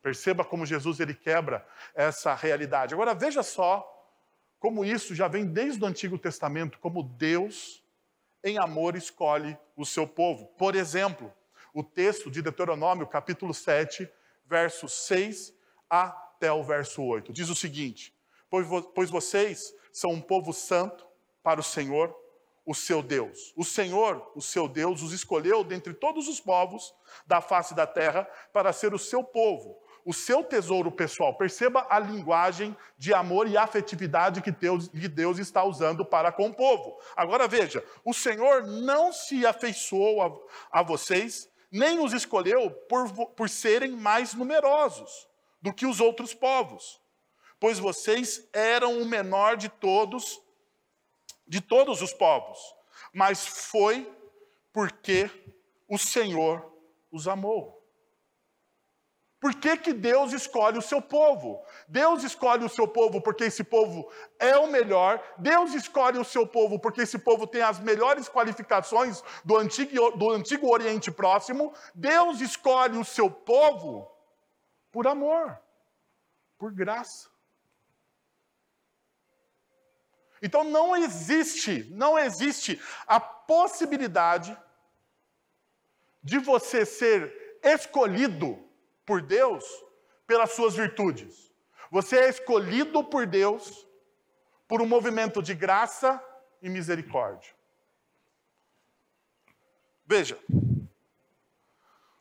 Perceba 0.02 0.44
como 0.44 0.64
Jesus 0.64 1.00
ele 1.00 1.14
quebra 1.14 1.66
essa 1.94 2.34
realidade. 2.34 2.94
Agora 2.94 3.14
veja 3.14 3.42
só 3.42 3.96
como 4.58 4.84
isso 4.84 5.14
já 5.14 5.26
vem 5.26 5.44
desde 5.46 5.82
o 5.82 5.86
Antigo 5.86 6.18
Testamento, 6.18 6.78
como 6.78 7.02
Deus 7.02 7.82
em 8.44 8.58
amor 8.58 8.94
escolhe 8.94 9.58
o 9.76 9.84
seu 9.84 10.06
povo. 10.06 10.46
Por 10.58 10.74
exemplo, 10.74 11.32
o 11.74 11.82
texto 11.82 12.30
de 12.30 12.42
Deuteronômio, 12.42 13.06
capítulo 13.06 13.54
7, 13.54 14.08
versos 14.46 14.92
6 15.06 15.54
até 15.88 16.52
o 16.52 16.62
verso 16.62 17.02
8. 17.02 17.32
Diz 17.32 17.48
o 17.48 17.54
seguinte: 17.54 18.14
Pois 18.94 19.10
vocês 19.10 19.74
são 19.92 20.10
um 20.10 20.20
povo 20.20 20.52
santo 20.52 21.06
para 21.42 21.60
o 21.60 21.64
Senhor, 21.64 22.14
o 22.66 22.74
seu 22.74 23.02
Deus. 23.02 23.52
O 23.56 23.64
Senhor, 23.64 24.30
o 24.34 24.40
seu 24.40 24.68
Deus, 24.68 25.02
os 25.02 25.12
escolheu 25.12 25.64
dentre 25.64 25.92
todos 25.92 26.28
os 26.28 26.40
povos 26.40 26.94
da 27.26 27.40
face 27.40 27.74
da 27.74 27.86
terra 27.86 28.28
para 28.52 28.72
ser 28.72 28.94
o 28.94 28.98
seu 28.98 29.24
povo, 29.24 29.76
o 30.04 30.12
seu 30.12 30.44
tesouro 30.44 30.90
pessoal. 30.92 31.36
Perceba 31.36 31.86
a 31.90 31.98
linguagem 31.98 32.76
de 32.96 33.12
amor 33.12 33.48
e 33.48 33.56
afetividade 33.56 34.40
que 34.40 34.52
Deus, 34.52 34.88
que 34.88 35.08
Deus 35.08 35.38
está 35.38 35.64
usando 35.64 36.04
para 36.04 36.30
com 36.30 36.48
o 36.48 36.54
povo. 36.54 36.98
Agora 37.16 37.48
veja: 37.48 37.84
o 38.04 38.14
Senhor 38.14 38.64
não 38.64 39.12
se 39.12 39.44
afeiçoou 39.44 40.22
a, 40.22 40.80
a 40.80 40.82
vocês 40.82 41.49
nem 41.70 42.00
os 42.00 42.12
escolheu 42.12 42.70
por, 42.70 43.12
por 43.28 43.48
serem 43.48 43.92
mais 43.92 44.34
numerosos 44.34 45.28
do 45.62 45.72
que 45.72 45.86
os 45.86 46.00
outros 46.00 46.34
povos, 46.34 47.00
pois 47.58 47.78
vocês 47.78 48.48
eram 48.52 49.00
o 49.00 49.06
menor 49.06 49.56
de 49.56 49.68
todos, 49.68 50.40
de 51.46 51.60
todos 51.60 52.02
os 52.02 52.12
povos, 52.12 52.58
mas 53.12 53.46
foi 53.46 54.10
porque 54.72 55.30
o 55.88 55.98
Senhor 55.98 56.72
os 57.10 57.28
amou. 57.28 57.79
Por 59.40 59.54
que, 59.54 59.74
que 59.78 59.94
Deus 59.94 60.34
escolhe 60.34 60.76
o 60.76 60.82
seu 60.82 61.00
povo? 61.00 61.64
Deus 61.88 62.22
escolhe 62.22 62.62
o 62.62 62.68
seu 62.68 62.86
povo 62.86 63.22
porque 63.22 63.44
esse 63.44 63.64
povo 63.64 64.12
é 64.38 64.54
o 64.58 64.66
melhor. 64.66 65.18
Deus 65.38 65.72
escolhe 65.72 66.18
o 66.18 66.24
seu 66.24 66.46
povo 66.46 66.78
porque 66.78 67.00
esse 67.00 67.18
povo 67.18 67.46
tem 67.46 67.62
as 67.62 67.80
melhores 67.80 68.28
qualificações 68.28 69.22
do 69.42 69.56
antigo, 69.56 70.10
do 70.10 70.30
antigo 70.30 70.70
Oriente 70.70 71.10
Próximo. 71.10 71.72
Deus 71.94 72.42
escolhe 72.42 72.98
o 72.98 73.04
seu 73.04 73.30
povo 73.30 74.14
por 74.92 75.06
amor, 75.06 75.58
por 76.58 76.70
graça. 76.70 77.30
Então 80.42 80.64
não 80.64 80.94
existe, 80.94 81.88
não 81.92 82.18
existe 82.18 82.78
a 83.06 83.18
possibilidade 83.18 84.54
de 86.22 86.38
você 86.38 86.84
ser 86.84 87.58
escolhido 87.62 88.69
por 89.10 89.22
Deus 89.22 89.64
pelas 90.24 90.52
suas 90.52 90.76
virtudes. 90.76 91.52
Você 91.90 92.16
é 92.16 92.28
escolhido 92.28 93.02
por 93.02 93.26
Deus 93.26 93.84
por 94.68 94.80
um 94.80 94.86
movimento 94.86 95.42
de 95.42 95.52
graça 95.52 96.24
e 96.62 96.68
misericórdia. 96.68 97.52
Veja, 100.06 100.38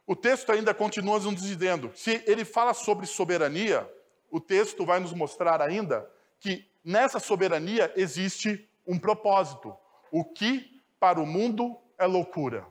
o 0.07 0.15
texto 0.15 0.51
ainda 0.51 0.73
continua 0.73 1.19
nos 1.19 1.43
dizendo, 1.43 1.91
se 1.93 2.23
ele 2.25 2.43
fala 2.43 2.73
sobre 2.73 3.05
soberania, 3.05 3.87
o 4.31 4.41
texto 4.41 4.83
vai 4.83 4.99
nos 4.99 5.13
mostrar 5.13 5.61
ainda 5.61 6.11
que 6.39 6.67
nessa 6.83 7.19
soberania 7.19 7.93
existe 7.95 8.67
um 8.87 8.97
propósito. 8.97 9.77
O 10.11 10.25
que 10.25 10.81
para 10.99 11.21
o 11.21 11.25
mundo 11.27 11.79
é 11.99 12.07
loucura. 12.07 12.65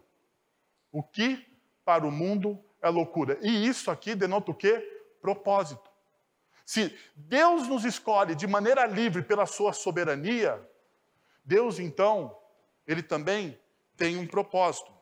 O 0.90 1.04
que 1.04 1.46
para 1.84 2.04
o 2.04 2.10
mundo 2.10 2.60
é 2.80 2.88
loucura. 2.88 3.38
E 3.40 3.66
isso 3.66 3.90
aqui 3.90 4.14
denota 4.14 4.50
o 4.50 4.54
quê? 4.54 4.78
Propósito. 5.20 5.90
Se 6.64 6.94
Deus 7.16 7.66
nos 7.66 7.84
escolhe 7.84 8.34
de 8.34 8.46
maneira 8.46 8.86
livre 8.86 9.22
pela 9.22 9.46
sua 9.46 9.72
soberania, 9.72 10.60
Deus 11.44 11.78
então, 11.78 12.36
ele 12.86 13.02
também 13.02 13.58
tem 13.96 14.18
um 14.18 14.26
propósito. 14.26 14.92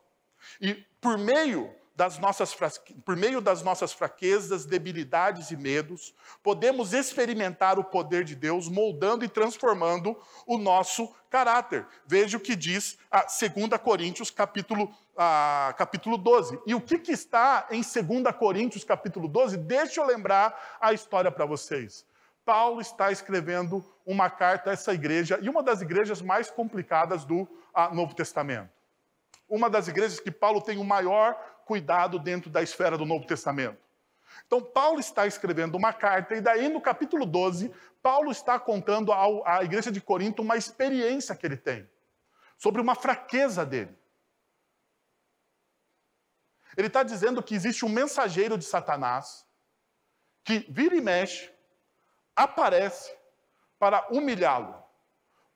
E 0.61 0.75
por 1.01 1.17
meio 1.17 1.73
das 1.97 2.19
nossas, 2.19 2.55
por 3.03 3.17
meio 3.17 3.41
das 3.41 3.63
nossas 3.63 3.91
fraquezas, 3.91 4.65
debilidades 4.65 5.49
e 5.49 5.57
medos, 5.57 6.13
podemos 6.43 6.93
experimentar 6.93 7.79
o 7.79 7.83
poder 7.83 8.23
de 8.23 8.35
Deus 8.35 8.69
moldando 8.69 9.25
e 9.25 9.27
transformando 9.27 10.15
o 10.45 10.59
nosso 10.59 11.11
caráter. 11.27 11.87
Veja 12.05 12.37
o 12.37 12.39
que 12.39 12.55
diz 12.55 12.99
a 13.09 13.23
2 13.23 13.81
Coríntios, 13.83 14.29
capítulo, 14.29 14.95
capítulo 15.77 16.17
12. 16.17 16.59
E 16.65 16.75
o 16.75 16.81
que, 16.81 16.99
que 16.99 17.11
está 17.11 17.67
em 17.71 17.81
2 17.81 18.35
Coríntios, 18.37 18.83
capítulo 18.83 19.27
12? 19.27 19.57
Deixa 19.57 19.99
eu 19.99 20.05
lembrar 20.05 20.77
a 20.79 20.93
história 20.93 21.31
para 21.31 21.45
vocês. 21.45 22.05
Paulo 22.45 22.79
está 22.79 23.11
escrevendo 23.11 23.83
uma 24.05 24.29
carta 24.29 24.69
a 24.69 24.73
essa 24.73 24.93
igreja, 24.93 25.37
e 25.41 25.49
uma 25.49 25.61
das 25.61 25.81
igrejas 25.81 26.21
mais 26.21 26.49
complicadas 26.49 27.25
do 27.25 27.47
a, 27.73 27.93
Novo 27.93 28.15
Testamento. 28.15 28.69
Uma 29.49 29.69
das 29.69 29.87
igrejas 29.87 30.19
que 30.19 30.31
Paulo 30.31 30.61
tem 30.61 30.77
o 30.77 30.83
maior 30.83 31.35
cuidado 31.65 32.17
dentro 32.17 32.49
da 32.49 32.61
esfera 32.61 32.97
do 32.97 33.05
Novo 33.05 33.25
Testamento. 33.25 33.77
Então, 34.45 34.61
Paulo 34.61 34.99
está 34.99 35.25
escrevendo 35.25 35.75
uma 35.75 35.91
carta, 35.91 36.35
e 36.35 36.41
daí 36.41 36.69
no 36.69 36.79
capítulo 36.79 37.25
12, 37.25 37.71
Paulo 38.01 38.31
está 38.31 38.59
contando 38.59 39.11
à 39.11 39.63
igreja 39.63 39.91
de 39.91 39.99
Corinto 39.99 40.41
uma 40.41 40.55
experiência 40.55 41.35
que 41.35 41.45
ele 41.45 41.57
tem, 41.57 41.89
sobre 42.57 42.79
uma 42.79 42.95
fraqueza 42.95 43.65
dele. 43.65 43.96
Ele 46.77 46.87
está 46.87 47.01
dizendo 47.01 47.41
que 47.41 47.55
existe 47.55 47.83
um 47.83 47.89
mensageiro 47.89 48.57
de 48.57 48.63
Satanás, 48.63 49.45
que 50.43 50.65
vira 50.69 50.95
e 50.95 51.01
mexe, 51.01 51.51
aparece 52.35 53.11
para 53.79 54.07
humilhá-lo. 54.11 54.87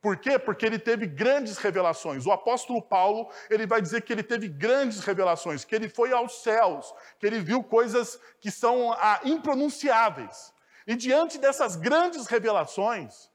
Por 0.02 0.18
quê? 0.18 0.40
Porque 0.40 0.66
ele 0.66 0.80
teve 0.80 1.06
grandes 1.06 1.60
revelações. 1.60 2.26
O 2.26 2.32
apóstolo 2.32 2.82
Paulo, 2.82 3.32
ele 3.52 3.68
vai 3.68 3.80
dizer 3.80 4.02
que 4.02 4.12
ele 4.12 4.24
teve 4.24 4.48
grandes 4.48 5.02
revelações, 5.02 5.64
que 5.64 5.76
ele 5.76 5.88
foi 5.88 6.12
aos 6.12 6.42
céus, 6.42 6.92
que 7.20 7.28
ele 7.28 7.40
viu 7.40 7.64
coisas 7.64 8.20
que 8.40 8.50
são 8.50 8.92
ah, 8.94 9.22
impronunciáveis. 9.24 10.52
E 10.88 10.96
diante 10.96 11.38
dessas 11.38 11.76
grandes 11.76 12.26
revelações, 12.26 13.30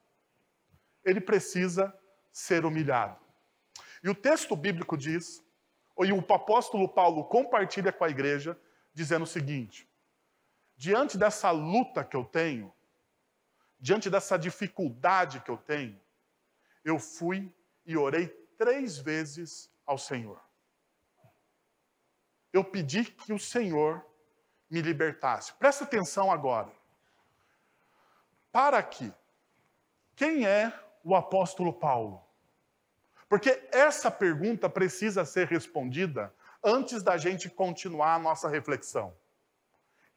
ele 1.04 1.20
precisa 1.20 1.96
ser 2.32 2.64
humilhado. 2.66 3.16
E 4.02 4.10
o 4.10 4.14
texto 4.14 4.56
bíblico 4.56 4.96
diz, 4.96 5.45
e 6.04 6.12
o 6.12 6.18
apóstolo 6.18 6.88
Paulo 6.88 7.24
compartilha 7.24 7.92
com 7.92 8.04
a 8.04 8.08
igreja, 8.08 8.58
dizendo 8.92 9.22
o 9.22 9.26
seguinte: 9.26 9.88
diante 10.76 11.16
dessa 11.16 11.50
luta 11.50 12.04
que 12.04 12.16
eu 12.16 12.24
tenho, 12.24 12.72
diante 13.78 14.10
dessa 14.10 14.38
dificuldade 14.38 15.40
que 15.40 15.50
eu 15.50 15.56
tenho, 15.56 15.98
eu 16.84 16.98
fui 16.98 17.54
e 17.84 17.96
orei 17.96 18.28
três 18.58 18.98
vezes 18.98 19.70
ao 19.86 19.96
Senhor. 19.96 20.40
Eu 22.52 22.64
pedi 22.64 23.04
que 23.04 23.32
o 23.32 23.38
Senhor 23.38 24.04
me 24.70 24.80
libertasse. 24.80 25.52
Presta 25.54 25.84
atenção 25.84 26.30
agora. 26.30 26.72
Para 28.50 28.78
aqui. 28.78 29.12
Quem 30.14 30.46
é 30.46 30.72
o 31.04 31.14
apóstolo 31.14 31.72
Paulo? 31.72 32.25
Porque 33.28 33.68
essa 33.72 34.10
pergunta 34.10 34.68
precisa 34.68 35.24
ser 35.24 35.48
respondida 35.48 36.32
antes 36.62 37.02
da 37.02 37.16
gente 37.16 37.48
continuar 37.48 38.14
a 38.14 38.18
nossa 38.18 38.48
reflexão. 38.48 39.16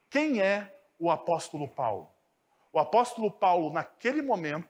Quem 0.10 0.42
é 0.42 0.76
o 0.98 1.10
apóstolo 1.10 1.68
Paulo? 1.68 2.12
O 2.72 2.80
apóstolo 2.80 3.32
Paulo, 3.32 3.72
naquele 3.74 4.22
momento, 4.22 4.70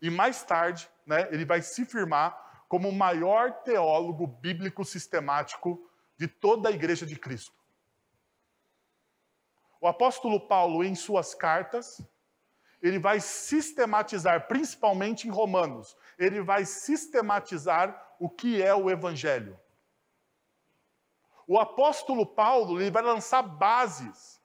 e 0.00 0.10
mais 0.10 0.42
tarde, 0.42 0.88
né, 1.06 1.28
ele 1.30 1.44
vai 1.44 1.62
se 1.62 1.84
firmar 1.84 2.64
como 2.68 2.88
o 2.88 2.92
maior 2.92 3.52
teólogo 3.62 4.26
bíblico 4.26 4.84
sistemático 4.84 5.88
de 6.16 6.26
toda 6.26 6.68
a 6.68 6.72
igreja 6.72 7.04
de 7.04 7.16
Cristo. 7.16 7.54
O 9.80 9.86
apóstolo 9.86 10.40
Paulo, 10.40 10.84
em 10.84 10.94
suas 10.94 11.34
cartas, 11.34 12.00
ele 12.82 12.98
vai 12.98 13.20
sistematizar, 13.20 14.48
principalmente 14.48 15.28
em 15.28 15.30
Romanos, 15.30 15.96
ele 16.18 16.42
vai 16.42 16.64
sistematizar 16.64 18.14
o 18.18 18.28
que 18.28 18.60
é 18.60 18.74
o 18.74 18.90
evangelho. 18.90 19.58
O 21.46 21.58
apóstolo 21.58 22.26
Paulo, 22.26 22.80
ele 22.80 22.90
vai 22.90 23.02
lançar 23.02 23.42
bases 23.42 24.40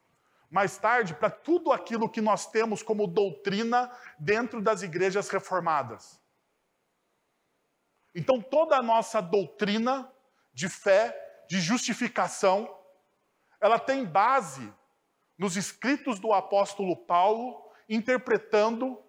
mais 0.50 0.78
tarde 0.78 1.13
para 1.13 1.30
tudo 1.30 1.71
aquilo 1.71 2.10
que 2.10 2.21
nós 2.21 2.50
temos 2.50 2.82
como 2.82 3.08
doutrina 3.08 3.91
dentro 4.17 4.62
das 4.62 4.82
igrejas 4.82 5.30
reformadas. 5.30 6.21
Então, 8.15 8.41
toda 8.41 8.78
a 8.78 8.82
nossa 8.82 9.21
doutrina 9.21 10.12
de 10.54 10.69
fé, 10.69 11.45
de 11.50 11.60
justificação, 11.60 12.73
ela 13.60 13.78
tem 13.78 14.06
base 14.06 14.73
nos 15.38 15.56
escritos 15.56 16.19
do 16.19 16.34
apóstolo 16.34 16.95
Paulo, 16.95 17.67
interpretando 17.88 19.02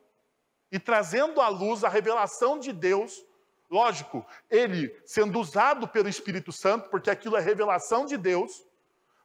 e 0.70 0.78
trazendo 0.78 1.40
à 1.40 1.48
luz 1.48 1.84
a 1.84 1.88
revelação 1.88 2.58
de 2.58 2.72
Deus. 2.72 3.24
Lógico, 3.70 4.26
ele 4.50 4.94
sendo 5.04 5.38
usado 5.38 5.88
pelo 5.88 6.08
Espírito 6.08 6.52
Santo, 6.52 6.88
porque 6.88 7.10
aquilo 7.10 7.36
é 7.36 7.40
revelação 7.40 8.06
de 8.06 8.16
Deus, 8.16 8.64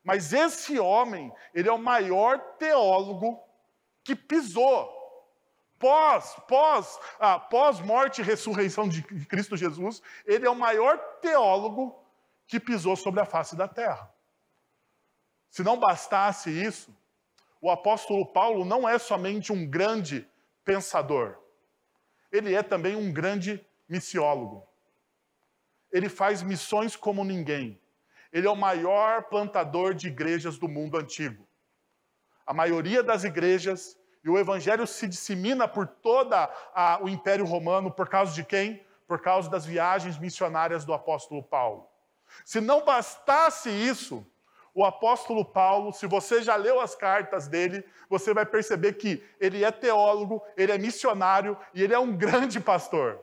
mas 0.03 0.33
esse 0.33 0.79
homem, 0.79 1.31
ele 1.53 1.69
é 1.69 1.71
o 1.71 1.77
maior 1.77 2.39
teólogo 2.57 3.41
que 4.03 4.15
pisou 4.15 5.03
pós, 5.83 6.33
pós, 6.47 6.97
ah, 7.19 7.37
pós 7.37 7.81
morte 7.81 8.21
e 8.21 8.23
ressurreição 8.23 8.87
de 8.87 9.03
Cristo 9.25 9.57
Jesus, 9.57 10.01
ele 10.25 10.45
é 10.47 10.49
o 10.49 10.55
maior 10.55 10.97
teólogo 11.19 12.01
que 12.47 12.57
pisou 12.57 12.95
sobre 12.95 13.19
a 13.19 13.25
face 13.25 13.53
da 13.53 13.67
terra. 13.67 14.09
Se 15.49 15.61
não 15.61 15.77
bastasse 15.77 16.49
isso, 16.49 16.95
o 17.63 17.71
apóstolo 17.71 18.25
Paulo 18.25 18.65
não 18.65 18.87
é 18.87 18.99
somente 18.99 19.53
um 19.53 19.65
grande 19.65 20.27
pensador, 20.65 21.37
ele 22.29 22.53
é 22.53 22.61
também 22.61 22.93
um 22.93 23.09
grande 23.09 23.65
missiólogo. 23.87 24.67
Ele 25.89 26.09
faz 26.09 26.43
missões 26.43 26.97
como 26.97 27.23
ninguém. 27.23 27.79
Ele 28.33 28.47
é 28.47 28.49
o 28.49 28.55
maior 28.55 29.23
plantador 29.29 29.93
de 29.93 30.07
igrejas 30.07 30.57
do 30.57 30.67
mundo 30.67 30.97
antigo. 30.97 31.47
A 32.45 32.53
maioria 32.53 33.01
das 33.01 33.23
igrejas 33.23 33.97
e 34.25 34.29
o 34.29 34.37
evangelho 34.37 34.85
se 34.85 35.07
dissemina 35.07 35.65
por 35.65 35.87
todo 35.87 36.35
o 36.99 37.07
Império 37.07 37.45
Romano 37.45 37.89
por 37.89 38.09
causa 38.09 38.33
de 38.33 38.43
quem? 38.43 38.85
Por 39.07 39.21
causa 39.21 39.49
das 39.49 39.65
viagens 39.65 40.17
missionárias 40.17 40.83
do 40.83 40.93
apóstolo 40.93 41.41
Paulo. 41.41 41.87
Se 42.43 42.59
não 42.59 42.83
bastasse 42.83 43.69
isso, 43.69 44.27
o 44.73 44.83
apóstolo 44.83 45.45
Paulo, 45.45 45.93
se 45.93 46.07
você 46.07 46.41
já 46.41 46.55
leu 46.55 46.79
as 46.79 46.95
cartas 46.95 47.47
dele, 47.47 47.85
você 48.09 48.33
vai 48.33 48.45
perceber 48.45 48.93
que 48.93 49.23
ele 49.39 49.63
é 49.63 49.71
teólogo, 49.71 50.41
ele 50.57 50.71
é 50.71 50.77
missionário 50.77 51.57
e 51.73 51.83
ele 51.83 51.93
é 51.93 51.99
um 51.99 52.15
grande 52.15 52.59
pastor. 52.59 53.19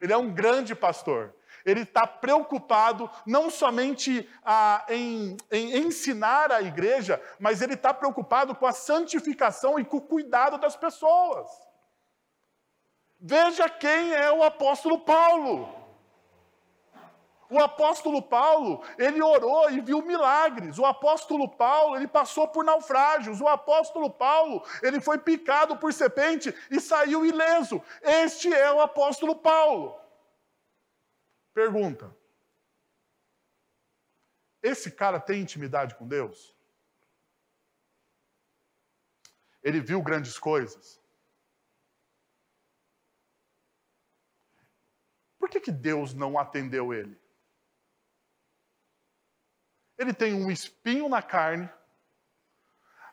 Ele 0.00 0.12
é 0.12 0.16
um 0.16 0.32
grande 0.32 0.74
pastor 0.74 1.34
ele 1.64 1.82
está 1.82 2.06
preocupado 2.06 3.10
não 3.26 3.50
somente 3.50 4.28
ah, 4.44 4.84
em, 4.88 5.36
em 5.50 5.78
ensinar 5.78 6.50
a 6.50 6.62
igreja, 6.62 7.20
mas 7.38 7.62
ele 7.62 7.74
está 7.74 7.94
preocupado 7.94 8.54
com 8.54 8.66
a 8.66 8.72
santificação 8.72 9.78
e 9.78 9.84
com 9.84 9.98
o 9.98 10.00
cuidado 10.00 10.58
das 10.58 10.76
pessoas. 10.76 11.48
Veja 13.20 13.68
quem 13.68 14.12
é 14.12 14.32
o 14.32 14.42
apóstolo 14.42 15.00
Paulo. 15.00 15.81
O 17.52 17.62
apóstolo 17.62 18.22
Paulo, 18.22 18.82
ele 18.96 19.20
orou 19.20 19.70
e 19.70 19.78
viu 19.82 20.00
milagres. 20.00 20.78
O 20.78 20.86
apóstolo 20.86 21.46
Paulo, 21.46 21.96
ele 21.96 22.08
passou 22.08 22.48
por 22.48 22.64
naufrágios. 22.64 23.42
O 23.42 23.46
apóstolo 23.46 24.08
Paulo, 24.10 24.64
ele 24.82 25.02
foi 25.02 25.18
picado 25.18 25.76
por 25.76 25.92
serpente 25.92 26.54
e 26.70 26.80
saiu 26.80 27.26
ileso. 27.26 27.82
Este 28.00 28.50
é 28.50 28.72
o 28.72 28.80
apóstolo 28.80 29.36
Paulo. 29.36 30.00
Pergunta: 31.52 32.16
esse 34.62 34.90
cara 34.90 35.20
tem 35.20 35.42
intimidade 35.42 35.94
com 35.94 36.08
Deus? 36.08 36.56
Ele 39.62 39.78
viu 39.78 40.00
grandes 40.00 40.38
coisas? 40.38 40.98
Por 45.38 45.50
que, 45.50 45.60
que 45.60 45.70
Deus 45.70 46.14
não 46.14 46.38
atendeu 46.38 46.94
ele? 46.94 47.21
Ele 50.02 50.12
tem 50.12 50.34
um 50.34 50.50
espinho 50.50 51.08
na 51.08 51.22
carne. 51.22 51.68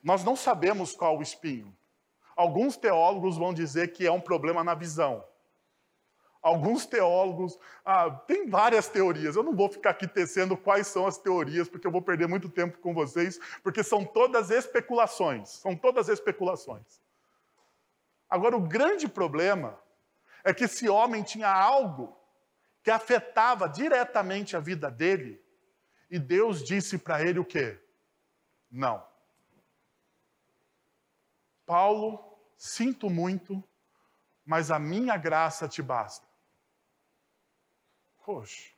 Nós 0.04 0.24
não 0.24 0.36
sabemos 0.36 0.94
qual 0.94 1.18
o 1.18 1.22
espinho. 1.22 1.76
Alguns 2.36 2.78
teólogos 2.78 3.38
vão 3.38 3.54
dizer 3.54 3.92
que 3.94 4.06
é 4.06 4.12
um 4.12 4.22
problema 4.22 4.64
na 4.64 4.74
visão. 4.74 5.24
Alguns 6.42 6.86
teólogos, 6.86 7.60
ah, 7.84 8.10
tem 8.10 8.50
várias 8.50 8.88
teorias, 8.88 9.36
eu 9.36 9.44
não 9.44 9.54
vou 9.54 9.70
ficar 9.70 9.90
aqui 9.90 10.08
tecendo 10.08 10.56
quais 10.56 10.88
são 10.88 11.06
as 11.06 11.18
teorias, 11.18 11.68
porque 11.68 11.86
eu 11.86 11.92
vou 11.92 12.02
perder 12.02 12.30
muito 12.30 12.48
tempo 12.48 12.78
com 12.78 12.94
vocês, 12.94 13.38
porque 13.62 13.84
são 13.84 14.06
todas 14.06 14.50
especulações, 14.50 15.50
são 15.50 15.76
todas 15.76 16.08
especulações. 16.08 17.02
Agora, 18.30 18.56
o 18.56 18.62
grande 18.62 19.06
problema 19.06 19.78
é 20.42 20.54
que 20.54 20.64
esse 20.64 20.88
homem 20.88 21.24
tinha 21.24 21.52
algo 21.52 22.18
que 22.82 22.90
afetava 22.90 23.68
diretamente 23.68 24.56
a 24.56 24.62
vida 24.62 24.90
dele, 24.90 25.44
e 26.10 26.18
Deus 26.18 26.64
disse 26.64 26.98
para 26.98 27.22
ele 27.22 27.40
o 27.40 27.46
quê? 27.46 27.80
Não. 28.70 29.06
Paulo, 31.66 32.40
sinto 32.58 33.10
muito, 33.10 33.64
mas 34.44 34.72
a 34.72 34.80
minha 34.80 35.16
graça 35.18 35.68
te 35.68 35.82
basta. 35.82 36.28
Poxa. 38.26 38.74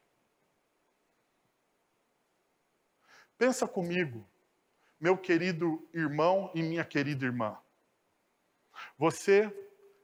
Pensa 3.38 3.68
comigo, 3.68 4.28
meu 5.00 5.18
querido 5.18 5.88
irmão 5.94 6.52
e 6.54 6.62
minha 6.62 6.86
querida 6.86 7.26
irmã. 7.26 7.58
Você 8.98 9.50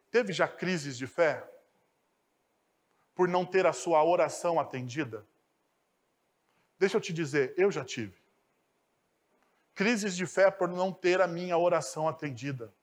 teve 0.09 0.33
já 0.33 0.47
crises 0.47 0.97
de 0.97 1.05
fé? 1.05 1.47
Por 3.13 3.27
não 3.27 3.45
ter 3.45 3.65
a 3.65 3.73
sua 3.73 4.03
oração 4.03 4.59
atendida? 4.59 5.27
Deixa 6.79 6.97
eu 6.97 7.01
te 7.01 7.11
dizer, 7.11 7.53
eu 7.57 7.71
já 7.71 7.83
tive. 7.83 8.15
Crises 9.73 10.15
de 10.15 10.25
fé 10.25 10.49
por 10.49 10.67
não 10.67 10.91
ter 10.91 11.21
a 11.21 11.27
minha 11.27 11.57
oração 11.57 12.07
atendida. 12.07 12.73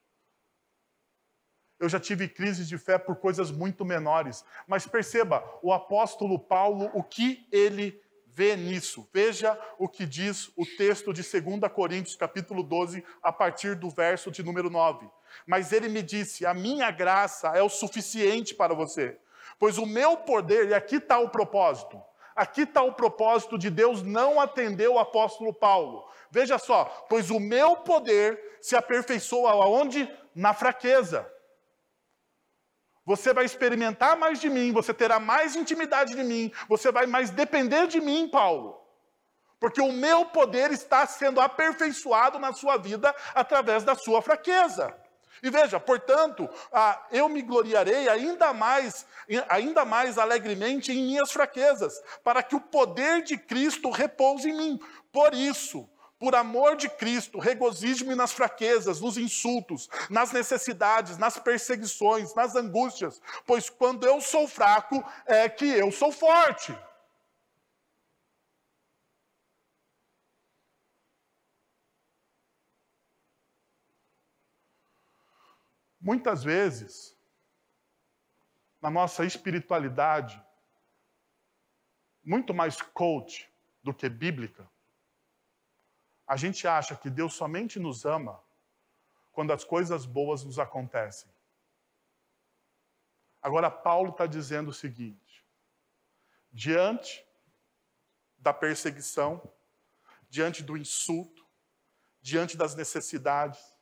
Eu 1.78 1.88
já 1.88 1.98
tive 1.98 2.28
crises 2.28 2.68
de 2.68 2.78
fé 2.78 2.98
por 2.98 3.16
coisas 3.16 3.50
muito 3.50 3.84
menores. 3.84 4.44
Mas 4.66 4.86
perceba, 4.86 5.44
o 5.62 5.72
apóstolo 5.72 6.38
Paulo, 6.38 6.90
o 6.94 7.02
que 7.02 7.46
ele 7.50 8.00
vê 8.26 8.56
nisso? 8.56 9.08
Veja 9.12 9.58
o 9.78 9.88
que 9.88 10.06
diz 10.06 10.50
o 10.56 10.64
texto 10.64 11.12
de 11.12 11.22
2 11.22 11.72
Coríntios, 11.72 12.16
capítulo 12.16 12.62
12, 12.62 13.04
a 13.22 13.32
partir 13.32 13.76
do 13.76 13.90
verso 13.90 14.30
de 14.30 14.42
número 14.42 14.70
9. 14.70 15.08
Mas 15.46 15.72
ele 15.72 15.88
me 15.88 16.02
disse: 16.02 16.46
A 16.46 16.54
minha 16.54 16.90
graça 16.90 17.48
é 17.48 17.62
o 17.62 17.68
suficiente 17.68 18.54
para 18.54 18.74
você, 18.74 19.18
pois 19.58 19.78
o 19.78 19.86
meu 19.86 20.16
poder, 20.18 20.68
e 20.68 20.74
aqui 20.74 20.96
está 20.96 21.18
o 21.18 21.28
propósito, 21.28 22.00
aqui 22.34 22.62
está 22.62 22.82
o 22.82 22.92
propósito 22.92 23.58
de 23.58 23.70
Deus 23.70 24.02
não 24.02 24.40
atender 24.40 24.88
o 24.88 24.98
apóstolo 24.98 25.52
Paulo. 25.52 26.08
Veja 26.30 26.58
só, 26.58 26.84
pois 27.08 27.30
o 27.30 27.38
meu 27.38 27.76
poder 27.76 28.58
se 28.60 28.74
aperfeiçoa 28.76 29.52
aonde? 29.52 30.10
Na 30.34 30.52
fraqueza. 30.52 31.30
Você 33.06 33.32
vai 33.32 33.44
experimentar 33.44 34.16
mais 34.16 34.40
de 34.40 34.48
mim, 34.48 34.72
você 34.72 34.94
terá 34.94 35.20
mais 35.20 35.54
intimidade 35.54 36.14
de 36.14 36.24
mim, 36.24 36.50
você 36.68 36.90
vai 36.90 37.06
mais 37.06 37.30
depender 37.30 37.86
de 37.86 38.00
mim, 38.00 38.28
Paulo. 38.28 38.80
Porque 39.60 39.80
o 39.80 39.92
meu 39.92 40.26
poder 40.26 40.72
está 40.72 41.06
sendo 41.06 41.40
aperfeiçoado 41.40 42.38
na 42.38 42.52
sua 42.52 42.76
vida 42.76 43.14
através 43.34 43.84
da 43.84 43.94
sua 43.94 44.20
fraqueza. 44.20 44.94
E 45.42 45.50
veja, 45.50 45.78
portanto, 45.78 46.48
eu 47.10 47.28
me 47.28 47.42
gloriarei 47.42 48.08
ainda 48.08 48.52
mais, 48.52 49.06
ainda 49.48 49.84
mais 49.84 50.18
alegremente 50.18 50.92
em 50.92 51.02
minhas 51.02 51.30
fraquezas, 51.32 52.00
para 52.22 52.42
que 52.42 52.56
o 52.56 52.60
poder 52.60 53.22
de 53.22 53.36
Cristo 53.36 53.90
repouse 53.90 54.48
em 54.48 54.56
mim. 54.56 54.80
Por 55.12 55.34
isso, 55.34 55.88
por 56.18 56.34
amor 56.34 56.76
de 56.76 56.88
Cristo, 56.88 57.38
regozijo-me 57.38 58.14
nas 58.14 58.32
fraquezas, 58.32 59.00
nos 59.00 59.18
insultos, 59.18 59.90
nas 60.08 60.32
necessidades, 60.32 61.18
nas 61.18 61.38
perseguições, 61.38 62.34
nas 62.34 62.54
angústias, 62.56 63.20
pois 63.46 63.68
quando 63.68 64.06
eu 64.06 64.20
sou 64.20 64.48
fraco 64.48 65.04
é 65.26 65.48
que 65.48 65.66
eu 65.66 65.92
sou 65.92 66.10
forte. 66.10 66.74
Muitas 76.04 76.44
vezes, 76.44 77.16
na 78.78 78.90
nossa 78.90 79.24
espiritualidade, 79.24 80.38
muito 82.22 82.52
mais 82.52 82.82
coach 82.82 83.50
do 83.82 83.94
que 83.94 84.06
bíblica, 84.06 84.70
a 86.26 86.36
gente 86.36 86.68
acha 86.68 86.94
que 86.94 87.08
Deus 87.08 87.32
somente 87.32 87.78
nos 87.78 88.04
ama 88.04 88.38
quando 89.32 89.54
as 89.54 89.64
coisas 89.64 90.04
boas 90.04 90.44
nos 90.44 90.58
acontecem. 90.58 91.32
Agora, 93.40 93.70
Paulo 93.70 94.10
está 94.10 94.26
dizendo 94.26 94.72
o 94.72 94.74
seguinte: 94.74 95.42
diante 96.52 97.26
da 98.36 98.52
perseguição, 98.52 99.50
diante 100.28 100.62
do 100.62 100.76
insulto, 100.76 101.46
diante 102.20 102.58
das 102.58 102.74
necessidades, 102.74 103.73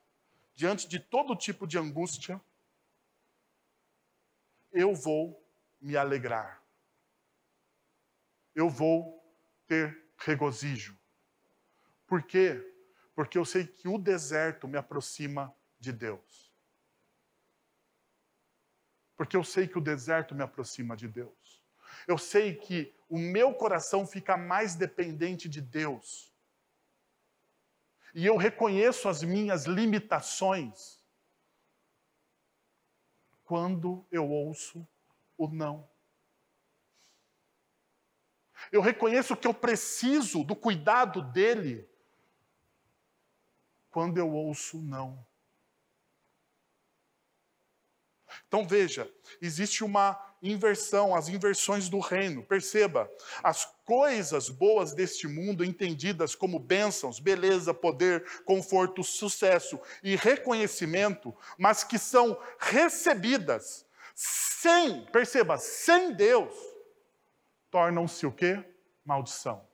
diante 0.62 0.86
de 0.86 1.00
todo 1.00 1.34
tipo 1.34 1.66
de 1.66 1.76
angústia, 1.76 2.40
eu 4.70 4.94
vou 4.94 5.44
me 5.80 5.96
alegrar. 5.96 6.62
Eu 8.54 8.70
vou 8.70 9.20
ter 9.66 10.08
regozijo 10.18 10.96
Por 12.06 12.22
quê? 12.22 12.62
Porque 13.12 13.36
eu 13.36 13.44
sei 13.44 13.66
que 13.66 13.88
o 13.88 13.98
deserto 13.98 14.68
me 14.68 14.78
aproxima 14.78 15.52
de 15.80 15.92
Deus. 15.92 16.54
Porque 19.16 19.36
eu 19.36 19.42
sei 19.42 19.66
que 19.66 19.78
o 19.78 19.80
deserto 19.80 20.32
me 20.32 20.44
aproxima 20.44 20.96
de 20.96 21.08
Deus. 21.08 21.64
Eu 22.06 22.16
sei 22.16 22.54
que 22.54 22.94
o 23.08 23.18
meu 23.18 23.52
coração 23.52 24.06
fica 24.06 24.36
mais 24.36 24.76
dependente 24.76 25.48
de 25.48 25.60
Deus. 25.60 26.31
E 28.14 28.26
eu 28.26 28.36
reconheço 28.36 29.08
as 29.08 29.22
minhas 29.22 29.64
limitações 29.64 31.00
quando 33.44 34.06
eu 34.10 34.28
ouço 34.28 34.86
o 35.36 35.48
não. 35.48 35.88
Eu 38.70 38.80
reconheço 38.80 39.36
que 39.36 39.46
eu 39.46 39.54
preciso 39.54 40.44
do 40.44 40.54
cuidado 40.54 41.22
dele 41.22 41.88
quando 43.90 44.18
eu 44.18 44.30
ouço 44.30 44.80
não. 44.80 45.26
Então 48.48 48.66
veja, 48.66 49.10
existe 49.40 49.84
uma 49.84 50.18
inversão, 50.42 51.14
as 51.14 51.28
inversões 51.28 51.88
do 51.88 52.00
reino. 52.00 52.42
Perceba, 52.42 53.10
as 53.42 53.64
coisas 53.84 54.48
boas 54.48 54.92
deste 54.92 55.28
mundo, 55.28 55.64
entendidas 55.64 56.34
como 56.34 56.58
bênçãos, 56.58 57.20
beleza, 57.20 57.72
poder, 57.72 58.24
conforto, 58.44 59.04
sucesso 59.04 59.80
e 60.02 60.16
reconhecimento, 60.16 61.34
mas 61.56 61.84
que 61.84 61.98
são 61.98 62.38
recebidas 62.58 63.86
sem, 64.14 65.04
perceba, 65.06 65.56
sem 65.58 66.12
Deus, 66.12 66.54
tornam-se 67.70 68.26
o 68.26 68.32
quê? 68.32 68.64
Maldição. 69.04 69.66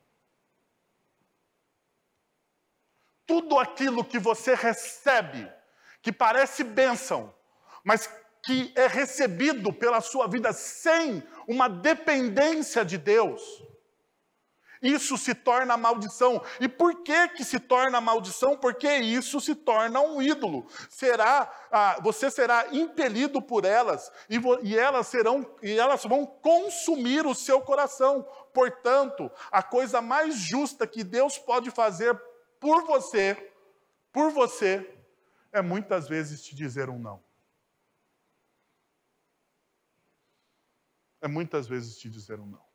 Tudo 3.26 3.58
aquilo 3.58 4.04
que 4.04 4.18
você 4.18 4.54
recebe, 4.54 5.50
que 6.00 6.10
parece 6.10 6.64
bênção, 6.64 7.34
mas 7.84 8.08
que 8.48 8.72
é 8.74 8.86
recebido 8.86 9.70
pela 9.70 10.00
sua 10.00 10.26
vida 10.26 10.54
sem 10.54 11.22
uma 11.46 11.68
dependência 11.68 12.82
de 12.82 12.96
Deus, 12.96 13.42
isso 14.80 15.18
se 15.18 15.34
torna 15.34 15.76
maldição. 15.76 16.42
E 16.58 16.66
por 16.66 17.02
que 17.02 17.28
que 17.28 17.44
se 17.44 17.60
torna 17.60 18.00
maldição? 18.00 18.56
Porque 18.56 18.88
isso 18.90 19.38
se 19.38 19.54
torna 19.54 20.00
um 20.00 20.22
ídolo. 20.22 20.66
Será, 20.88 21.52
ah, 21.70 21.98
você 22.00 22.30
será 22.30 22.68
impelido 22.72 23.42
por 23.42 23.66
elas 23.66 24.10
e, 24.30 24.40
e, 24.62 24.78
elas 24.78 25.08
serão 25.08 25.44
e 25.62 25.78
elas 25.78 26.04
vão 26.04 26.24
consumir 26.24 27.26
o 27.26 27.34
seu 27.34 27.60
coração. 27.60 28.26
Portanto, 28.54 29.30
a 29.52 29.62
coisa 29.62 30.00
mais 30.00 30.36
justa 30.36 30.86
que 30.86 31.04
Deus 31.04 31.36
pode 31.36 31.70
fazer 31.70 32.18
por 32.58 32.86
você, 32.86 33.52
por 34.10 34.30
você, 34.30 34.90
é 35.52 35.60
muitas 35.60 36.08
vezes 36.08 36.42
te 36.42 36.56
dizer 36.56 36.88
um 36.88 36.98
não. 36.98 37.27
É 41.20 41.28
muitas 41.28 41.66
vezes 41.66 41.98
te 41.98 42.08
dizer 42.08 42.38
um 42.38 42.46
não. 42.46 42.68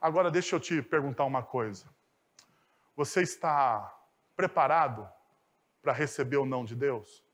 Agora 0.00 0.30
deixa 0.30 0.56
eu 0.56 0.60
te 0.60 0.82
perguntar 0.82 1.24
uma 1.24 1.42
coisa. 1.42 1.88
Você 2.94 3.22
está 3.22 3.90
preparado 4.36 5.08
para 5.80 5.92
receber 5.92 6.36
o 6.36 6.46
não 6.46 6.64
de 6.64 6.74
Deus? 6.74 7.24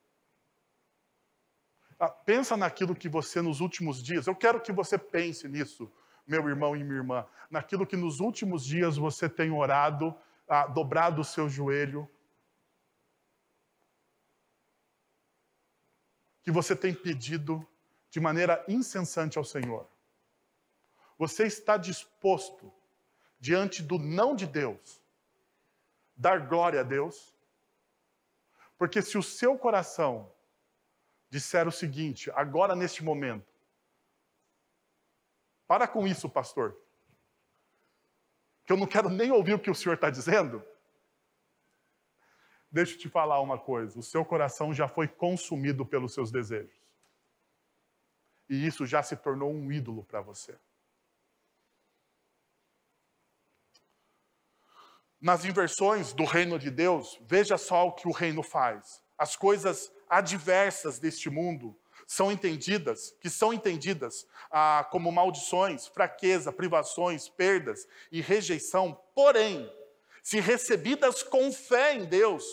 Ah, 1.99 2.09
pensa 2.09 2.57
naquilo 2.57 2.95
que 2.95 3.09
você 3.09 3.43
nos 3.43 3.61
últimos 3.61 4.03
dias, 4.03 4.27
eu 4.27 4.35
quero 4.35 4.61
que 4.61 4.73
você 4.73 4.97
pense 4.97 5.47
nisso, 5.49 5.93
meu 6.27 6.49
irmão 6.49 6.77
e 6.77 6.83
minha 6.83 6.97
irmã, 6.97 7.27
naquilo 7.51 7.87
que 7.87 7.97
nos 7.97 8.21
últimos 8.21 8.65
dias 8.65 8.97
você 8.97 9.29
tem 9.29 9.51
orado, 9.51 10.17
ah, 10.49 10.67
dobrado 10.67 11.21
o 11.21 11.25
seu 11.25 11.49
joelho, 11.49 12.09
que 16.43 16.51
você 16.51 16.75
tem 16.75 16.95
pedido 16.95 17.67
de 18.11 18.21
maneira 18.21 18.65
incessante 18.67 19.39
ao 19.39 19.45
Senhor. 19.45 19.87
Você 21.19 21.47
está 21.47 21.77
disposto, 21.77 22.73
diante 23.39 23.83
do 23.83 23.99
não 23.99 24.35
de 24.35 24.47
Deus, 24.47 25.01
dar 26.17 26.47
glória 26.47 26.81
a 26.81 26.83
Deus? 26.83 27.35
Porque 28.79 29.03
se 29.03 29.19
o 29.19 29.23
seu 29.23 29.59
coração 29.59 30.33
disser 31.29 31.69
o 31.69 31.73
seguinte, 31.73 32.31
agora 32.35 32.75
neste 32.75 33.05
momento, 33.05 33.47
para 35.67 35.87
com 35.87 36.07
isso, 36.07 36.29
pastor, 36.29 36.77
que 38.65 38.73
eu 38.73 38.77
não 38.77 38.87
quero 38.87 39.09
nem 39.09 39.31
ouvir 39.31 39.55
o 39.55 39.59
que 39.59 39.71
o 39.71 39.75
senhor 39.75 39.95
está 39.95 40.11
dizendo. 40.11 40.65
Deixa 42.71 42.95
eu 42.95 42.99
te 42.99 43.09
falar 43.09 43.41
uma 43.41 43.59
coisa: 43.59 43.99
o 43.99 44.03
seu 44.03 44.25
coração 44.25 44.73
já 44.73 44.87
foi 44.87 45.09
consumido 45.09 45.85
pelos 45.85 46.15
seus 46.15 46.31
desejos. 46.31 46.81
E 48.49 48.67
isso 48.67 48.87
já 48.87 49.03
se 49.03 49.17
tornou 49.17 49.53
um 49.53 49.71
ídolo 49.71 50.05
para 50.05 50.21
você. 50.21 50.59
Nas 55.21 55.45
inversões 55.45 56.13
do 56.13 56.25
reino 56.25 56.59
de 56.59 56.71
Deus, 56.71 57.21
veja 57.27 57.59
só 57.59 57.87
o 57.87 57.93
que 57.93 58.09
o 58.09 58.13
reino 58.13 58.43
faz. 58.43 59.03
As 59.19 59.37
coisas 59.37 59.93
adversas 60.09 60.99
deste 60.99 61.29
mundo 61.29 61.79
são 62.07 62.33
entendidas, 62.33 63.15
que 63.21 63.31
são 63.31 63.53
entendidas 63.53 64.27
ah, 64.51 64.89
como 64.91 65.13
maldições, 65.13 65.87
fraqueza, 65.87 66.51
privações, 66.51 67.29
perdas 67.29 67.87
e 68.11 68.21
rejeição, 68.21 69.01
porém, 69.15 69.71
se 70.23 70.41
recebidas 70.41 71.23
com 71.23 71.53
fé 71.53 71.95
em 71.95 72.05
Deus, 72.05 72.45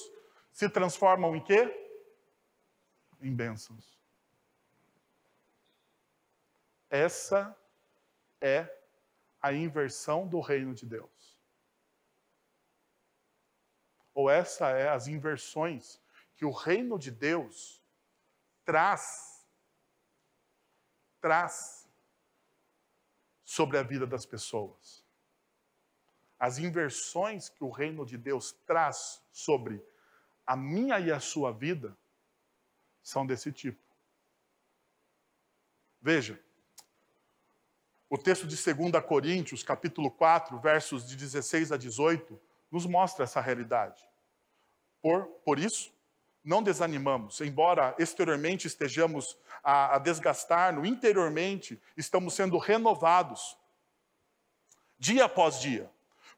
se 0.52 0.70
transformam 0.70 1.36
em 1.36 1.44
quê? 1.44 1.72
Em 3.22 3.34
bênçãos. 3.36 3.98
Essa 6.90 7.56
é 8.42 8.74
a 9.42 9.54
inversão 9.54 10.28
do 10.28 10.40
reino 10.40 10.74
de 10.74 10.86
Deus. 10.86 11.38
Ou 14.14 14.30
essa 14.30 14.70
é 14.70 14.90
as 14.90 15.08
inversões 15.08 16.02
que 16.36 16.46
o 16.46 16.52
reino 16.52 16.98
de 16.98 17.12
Deus 17.12 17.84
traz 18.64 19.38
traz 21.20 21.90
sobre 23.44 23.78
a 23.78 23.84
vida 23.84 24.06
das 24.06 24.26
pessoas 24.26 25.07
as 26.40 26.60
inversões 26.60 27.50
que 27.50 27.64
o 27.64 27.70
reino 27.70 28.06
de 28.06 28.18
Deus 28.18 28.52
traz 28.66 29.22
sobre 29.32 29.84
a 30.46 30.56
minha 30.56 31.00
e 31.00 31.12
a 31.12 31.20
sua 31.20 31.52
vida 31.52 31.98
são 33.02 33.26
desse 33.26 33.52
tipo. 33.52 33.82
Veja, 36.02 36.40
o 38.10 38.18
texto 38.18 38.48
de 38.48 38.56
2 38.56 39.04
Coríntios, 39.06 39.64
capítulo 39.64 40.12
4, 40.12 40.58
versos 40.60 41.08
de 41.08 41.16
16 41.16 41.72
a 41.72 41.78
18, 41.78 42.40
nos 42.72 42.86
mostra 42.86 43.24
essa 43.24 43.42
realidade. 43.42 44.02
Por, 45.02 45.26
por 45.44 45.60
isso, 45.60 45.92
não 46.44 46.64
desanimamos, 46.64 47.42
embora 47.42 47.94
exteriormente 48.00 48.68
estejamos 48.68 49.38
a, 49.64 49.96
a 49.96 50.00
desgastar, 50.00 50.74
no 50.74 50.86
interiormente 50.86 51.82
estamos 51.98 52.36
sendo 52.36 52.58
renovados, 52.58 53.58
dia 54.98 55.26
após 55.26 55.60
dia 55.60 55.92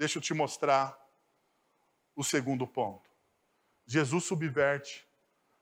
Deixa 0.00 0.16
eu 0.16 0.22
te 0.22 0.32
mostrar 0.32 0.98
o 2.16 2.24
segundo 2.24 2.66
ponto. 2.66 3.10
Jesus 3.84 4.24
subverte 4.24 5.06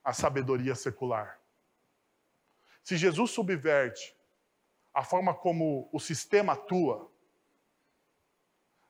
a 0.04 0.12
sabedoria 0.12 0.76
secular. 0.76 1.40
Se 2.84 2.96
Jesus 2.96 3.32
subverte 3.32 4.14
a 4.94 5.02
forma 5.02 5.34
como 5.34 5.90
o 5.92 5.98
sistema 5.98 6.52
atua, 6.52 7.10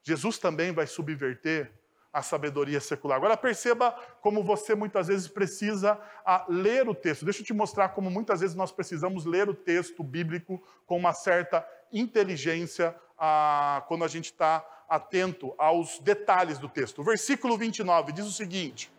Jesus 0.02 0.36
também 0.36 0.70
vai 0.70 0.86
subverter 0.86 1.72
a 2.18 2.22
sabedoria 2.22 2.80
secular. 2.80 3.16
Agora 3.16 3.36
perceba 3.36 3.92
como 4.20 4.42
você 4.42 4.74
muitas 4.74 5.06
vezes 5.06 5.28
precisa 5.28 5.98
a, 6.24 6.44
ler 6.48 6.88
o 6.88 6.94
texto. 6.94 7.24
Deixa 7.24 7.40
eu 7.40 7.46
te 7.46 7.52
mostrar 7.52 7.90
como 7.90 8.10
muitas 8.10 8.40
vezes 8.40 8.56
nós 8.56 8.72
precisamos 8.72 9.24
ler 9.24 9.48
o 9.48 9.54
texto 9.54 10.02
bíblico 10.02 10.62
com 10.86 10.96
uma 10.96 11.12
certa 11.12 11.66
inteligência 11.92 12.94
ah, 13.18 13.84
quando 13.86 14.04
a 14.04 14.08
gente 14.08 14.26
está 14.26 14.64
atento 14.88 15.54
aos 15.58 15.98
detalhes 16.00 16.58
do 16.58 16.68
texto. 16.68 17.00
O 17.00 17.04
versículo 17.04 17.56
29 17.56 18.12
diz 18.12 18.26
o 18.26 18.32
seguinte: 18.32 18.90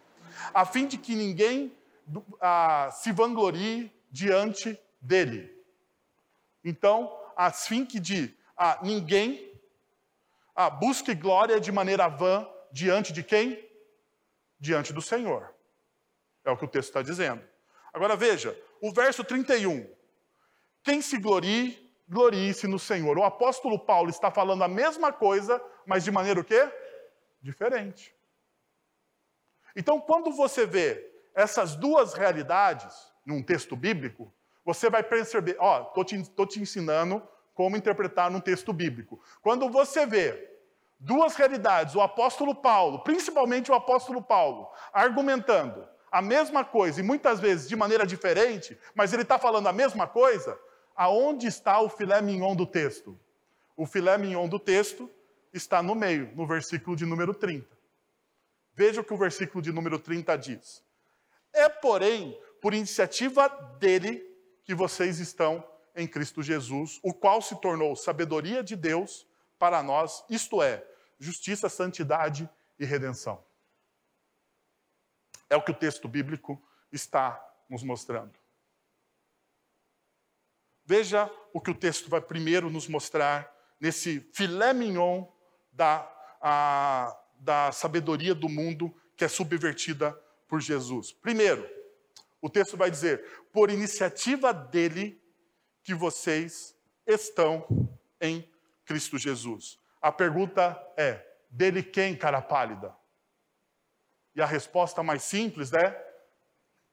a 0.53 0.65
fim 0.65 0.87
de 0.87 0.97
que 0.97 1.15
ninguém 1.15 1.71
ah, 2.39 2.89
se 2.91 3.11
vanglorie 3.11 3.91
diante 4.11 4.79
dele. 5.01 5.53
Então, 6.63 7.15
a 7.35 7.51
fim 7.51 7.85
que 7.85 7.99
de 7.99 8.33
ah, 8.57 8.79
ninguém 8.81 9.51
ah, 10.55 10.69
busque 10.69 11.13
glória 11.13 11.59
de 11.59 11.71
maneira 11.71 12.07
vã 12.07 12.47
diante 12.71 13.13
de 13.13 13.23
quem? 13.23 13.67
Diante 14.59 14.93
do 14.93 15.01
Senhor. 15.01 15.53
É 16.43 16.51
o 16.51 16.57
que 16.57 16.65
o 16.65 16.67
texto 16.67 16.89
está 16.89 17.01
dizendo. 17.01 17.43
Agora 17.93 18.15
veja, 18.15 18.57
o 18.81 18.91
verso 18.91 19.23
31. 19.23 19.89
Quem 20.83 21.01
se 21.01 21.17
glorie, 21.17 21.93
glorie-se 22.07 22.67
no 22.67 22.79
Senhor. 22.79 23.17
O 23.17 23.23
apóstolo 23.23 23.77
Paulo 23.79 24.09
está 24.09 24.31
falando 24.31 24.63
a 24.63 24.67
mesma 24.67 25.11
coisa, 25.11 25.61
mas 25.85 26.03
de 26.03 26.11
maneira 26.11 26.39
o 26.39 26.43
quê? 26.43 26.71
Diferente. 27.41 28.15
Então, 29.75 29.99
quando 29.99 30.31
você 30.31 30.65
vê 30.65 31.09
essas 31.33 31.75
duas 31.75 32.13
realidades 32.13 33.13
num 33.25 33.43
texto 33.43 33.75
bíblico, 33.75 34.33
você 34.65 34.89
vai 34.89 35.03
perceber, 35.03 35.55
ó, 35.59 35.87
estou 35.87 36.03
te, 36.03 36.21
te 36.47 36.59
ensinando 36.59 37.25
como 37.53 37.77
interpretar 37.77 38.31
num 38.31 38.39
texto 38.39 38.73
bíblico. 38.73 39.21
Quando 39.41 39.69
você 39.69 40.05
vê 40.05 40.58
duas 40.99 41.35
realidades, 41.35 41.95
o 41.95 42.01
apóstolo 42.01 42.53
Paulo, 42.53 42.99
principalmente 43.03 43.71
o 43.71 43.73
apóstolo 43.73 44.21
Paulo, 44.21 44.67
argumentando 44.91 45.87
a 46.11 46.21
mesma 46.21 46.65
coisa 46.65 46.99
e 46.99 47.03
muitas 47.03 47.39
vezes 47.39 47.69
de 47.69 47.75
maneira 47.75 48.05
diferente, 48.05 48.77
mas 48.93 49.13
ele 49.13 49.21
está 49.21 49.39
falando 49.39 49.67
a 49.67 49.73
mesma 49.73 50.07
coisa, 50.07 50.59
aonde 50.95 51.47
está 51.47 51.79
o 51.79 51.87
filé 51.87 52.21
mignon 52.21 52.55
do 52.55 52.65
texto? 52.65 53.17
O 53.77 53.85
filé 53.85 54.17
mignon 54.17 54.47
do 54.47 54.59
texto 54.59 55.09
está 55.53 55.81
no 55.81 55.95
meio, 55.95 56.31
no 56.35 56.45
versículo 56.45 56.95
de 56.95 57.05
número 57.05 57.33
30. 57.33 57.65
Veja 58.73 59.01
o 59.01 59.03
que 59.03 59.13
o 59.13 59.17
versículo 59.17 59.61
de 59.61 59.71
número 59.71 59.97
30 59.97 60.37
diz. 60.37 60.83
É, 61.53 61.69
porém, 61.69 62.37
por 62.61 62.73
iniciativa 62.73 63.47
dele 63.79 64.25
que 64.63 64.75
vocês 64.75 65.19
estão 65.19 65.63
em 65.95 66.07
Cristo 66.07 66.43
Jesus, 66.43 66.99
o 67.03 67.13
qual 67.13 67.41
se 67.41 67.59
tornou 67.59 67.95
sabedoria 67.95 68.63
de 68.63 68.75
Deus 68.75 69.27
para 69.59 69.83
nós, 69.83 70.23
isto 70.29 70.63
é, 70.63 70.83
justiça, 71.19 71.67
santidade 71.67 72.49
e 72.79 72.85
redenção. 72.85 73.43
É 75.49 75.55
o 75.55 75.61
que 75.61 75.71
o 75.71 75.75
texto 75.75 76.07
bíblico 76.07 76.61
está 76.91 77.45
nos 77.69 77.83
mostrando. 77.83 78.33
Veja 80.85 81.29
o 81.53 81.61
que 81.61 81.69
o 81.69 81.75
texto 81.75 82.09
vai 82.09 82.21
primeiro 82.21 82.69
nos 82.69 82.87
mostrar 82.87 83.53
nesse 83.79 84.21
filé 84.33 84.73
mignon 84.73 85.27
da, 85.71 86.09
a, 86.41 87.15
da 87.35 87.71
sabedoria 87.71 88.33
do 88.33 88.49
mundo 88.49 88.95
que 89.15 89.25
é 89.25 89.27
subvertida 89.27 90.13
por 90.47 90.61
Jesus. 90.61 91.11
Primeiro, 91.11 91.69
o 92.41 92.49
texto 92.49 92.77
vai 92.77 92.89
dizer: 92.89 93.23
por 93.51 93.69
iniciativa 93.69 94.53
dele 94.53 95.21
que 95.83 95.93
vocês 95.93 96.75
estão 97.05 97.65
em 98.19 98.49
Cristo 98.89 99.19
Jesus. 99.19 99.77
A 100.01 100.11
pergunta 100.11 100.75
é: 100.97 101.23
dele 101.47 101.83
quem, 101.83 102.15
cara 102.15 102.41
pálida? 102.41 102.95
E 104.35 104.41
a 104.41 104.47
resposta 104.47 105.03
mais 105.03 105.21
simples 105.21 105.71
é: 105.73 105.87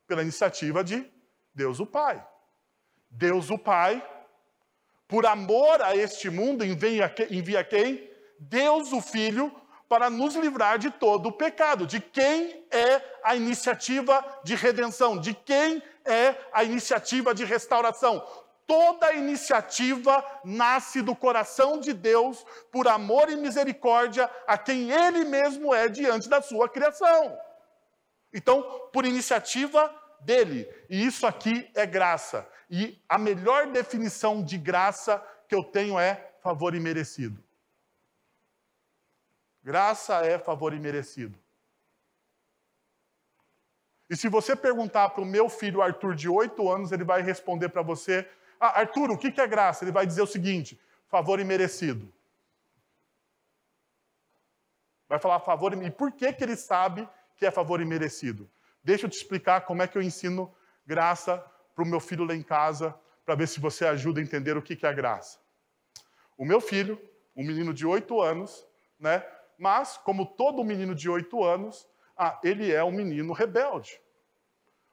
pela 0.06 0.20
iniciativa 0.20 0.84
de 0.84 1.10
Deus 1.54 1.80
o 1.80 1.86
Pai. 1.86 2.22
Deus 3.08 3.48
o 3.48 3.56
Pai, 3.56 4.06
por 5.08 5.24
amor 5.24 5.80
a 5.80 5.96
este 5.96 6.28
mundo, 6.28 6.66
envia, 6.66 7.14
envia 7.30 7.64
quem? 7.64 8.10
Deus 8.38 8.92
o 8.92 9.00
Filho, 9.00 9.50
para 9.88 10.10
nos 10.10 10.34
livrar 10.34 10.78
de 10.78 10.90
todo 10.90 11.30
o 11.30 11.32
pecado. 11.32 11.86
De 11.86 11.98
quem 11.98 12.66
é 12.70 13.20
a 13.24 13.34
iniciativa 13.34 14.22
de 14.44 14.54
redenção? 14.54 15.18
De 15.18 15.32
quem 15.32 15.82
é 16.04 16.36
a 16.52 16.62
iniciativa 16.62 17.34
de 17.34 17.44
restauração? 17.46 18.22
Toda 18.66 19.12
iniciativa 19.12 20.24
nasce 20.44 21.00
do 21.00 21.14
coração 21.14 21.78
de 21.78 21.92
Deus 21.92 22.44
por 22.72 22.88
amor 22.88 23.30
e 23.30 23.36
misericórdia 23.36 24.28
a 24.46 24.58
quem 24.58 24.90
Ele 24.90 25.24
mesmo 25.24 25.72
é 25.72 25.88
diante 25.88 26.28
da 26.28 26.42
sua 26.42 26.68
criação. 26.68 27.38
Então, 28.32 28.88
por 28.92 29.04
iniciativa 29.04 29.94
dele. 30.20 30.68
E 30.90 31.06
isso 31.06 31.26
aqui 31.26 31.70
é 31.74 31.86
graça. 31.86 32.46
E 32.68 33.00
a 33.08 33.16
melhor 33.16 33.68
definição 33.68 34.42
de 34.42 34.58
graça 34.58 35.24
que 35.48 35.54
eu 35.54 35.62
tenho 35.62 35.98
é 35.98 36.32
favor 36.42 36.74
imerecido. 36.74 37.42
Graça 39.62 40.26
é 40.26 40.38
favor 40.38 40.74
imerecido. 40.74 41.38
E 44.08 44.16
se 44.16 44.28
você 44.28 44.54
perguntar 44.54 45.10
para 45.10 45.22
o 45.22 45.26
meu 45.26 45.48
filho 45.48 45.82
Arthur, 45.82 46.14
de 46.14 46.28
8 46.28 46.70
anos, 46.70 46.92
ele 46.92 47.04
vai 47.04 47.22
responder 47.22 47.68
para 47.68 47.82
você 47.82 48.28
ah, 48.60 48.80
Arthur, 48.80 49.10
o 49.10 49.18
que 49.18 49.40
é 49.40 49.46
graça? 49.46 49.84
Ele 49.84 49.92
vai 49.92 50.06
dizer 50.06 50.22
o 50.22 50.26
seguinte: 50.26 50.80
favor 51.08 51.40
imerecido. 51.40 52.12
Vai 55.08 55.18
falar 55.18 55.40
favor 55.40 55.72
e 55.72 55.90
por 55.90 56.12
que, 56.12 56.32
que 56.32 56.42
ele 56.42 56.56
sabe 56.56 57.08
que 57.36 57.46
é 57.46 57.50
favor 57.50 57.80
imerecido? 57.80 58.50
Deixa 58.82 59.06
eu 59.06 59.10
te 59.10 59.16
explicar 59.16 59.60
como 59.62 59.82
é 59.82 59.86
que 59.86 59.96
eu 59.96 60.02
ensino 60.02 60.52
graça 60.84 61.38
para 61.74 61.84
o 61.84 61.86
meu 61.86 62.00
filho 62.00 62.24
lá 62.24 62.34
em 62.34 62.42
casa, 62.42 62.98
para 63.24 63.34
ver 63.34 63.46
se 63.46 63.60
você 63.60 63.86
ajuda 63.86 64.20
a 64.20 64.22
entender 64.22 64.56
o 64.56 64.62
que, 64.62 64.74
que 64.74 64.86
é 64.86 64.92
graça. 64.92 65.38
O 66.36 66.44
meu 66.44 66.60
filho, 66.60 67.00
um 67.36 67.44
menino 67.44 67.72
de 67.72 67.86
oito 67.86 68.20
anos, 68.20 68.66
né? 68.98 69.24
Mas, 69.58 69.96
como 69.98 70.26
todo 70.26 70.64
menino 70.64 70.94
de 70.94 71.08
oito 71.08 71.44
anos, 71.44 71.88
ah, 72.16 72.38
ele 72.42 72.72
é 72.72 72.82
um 72.82 72.90
menino 72.90 73.32
rebelde, 73.32 74.00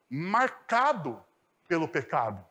marcado 0.08 1.24
pelo 1.66 1.88
pecado. 1.88 2.44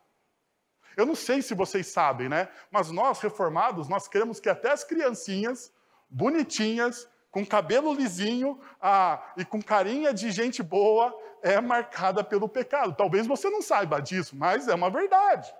Eu 0.95 1.05
não 1.05 1.15
sei 1.15 1.41
se 1.41 1.53
vocês 1.53 1.87
sabem, 1.87 2.29
né? 2.29 2.49
Mas 2.71 2.91
nós, 2.91 3.19
reformados, 3.19 3.87
nós 3.87 4.07
queremos 4.07 4.39
que 4.39 4.49
até 4.49 4.71
as 4.71 4.83
criancinhas, 4.83 5.73
bonitinhas, 6.09 7.07
com 7.31 7.43
cabelo 7.45 7.93
lisinho 7.93 8.59
ah, 8.79 9.33
e 9.35 9.43
com 9.43 9.59
carinha 9.59 10.13
de 10.13 10.31
gente 10.31 10.61
boa, 10.61 11.17
é 11.41 11.59
marcada 11.59 12.23
pelo 12.23 12.47
pecado. 12.47 12.95
Talvez 12.95 13.25
você 13.25 13.49
não 13.49 13.61
saiba 13.61 13.99
disso, 13.99 14.35
mas 14.35 14.67
é 14.67 14.75
uma 14.75 14.89
verdade. 14.91 15.53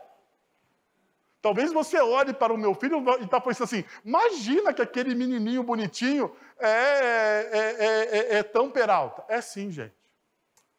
Talvez 1.41 1.73
você 1.73 1.99
olhe 1.99 2.31
para 2.31 2.53
o 2.53 2.57
meu 2.57 2.73
filho 2.73 3.03
e 3.19 3.25
está 3.25 3.41
pensando 3.41 3.65
assim: 3.65 3.83
imagina 4.05 4.73
que 4.73 4.81
aquele 4.81 5.13
menininho 5.13 5.61
bonitinho 5.61 6.33
é, 6.57 6.69
é, 6.69 7.85
é, 7.85 8.35
é, 8.37 8.43
tão 8.43 8.71
peralta. 8.71 9.25
É 9.27 9.41
sim, 9.41 9.69
gente. 9.69 9.93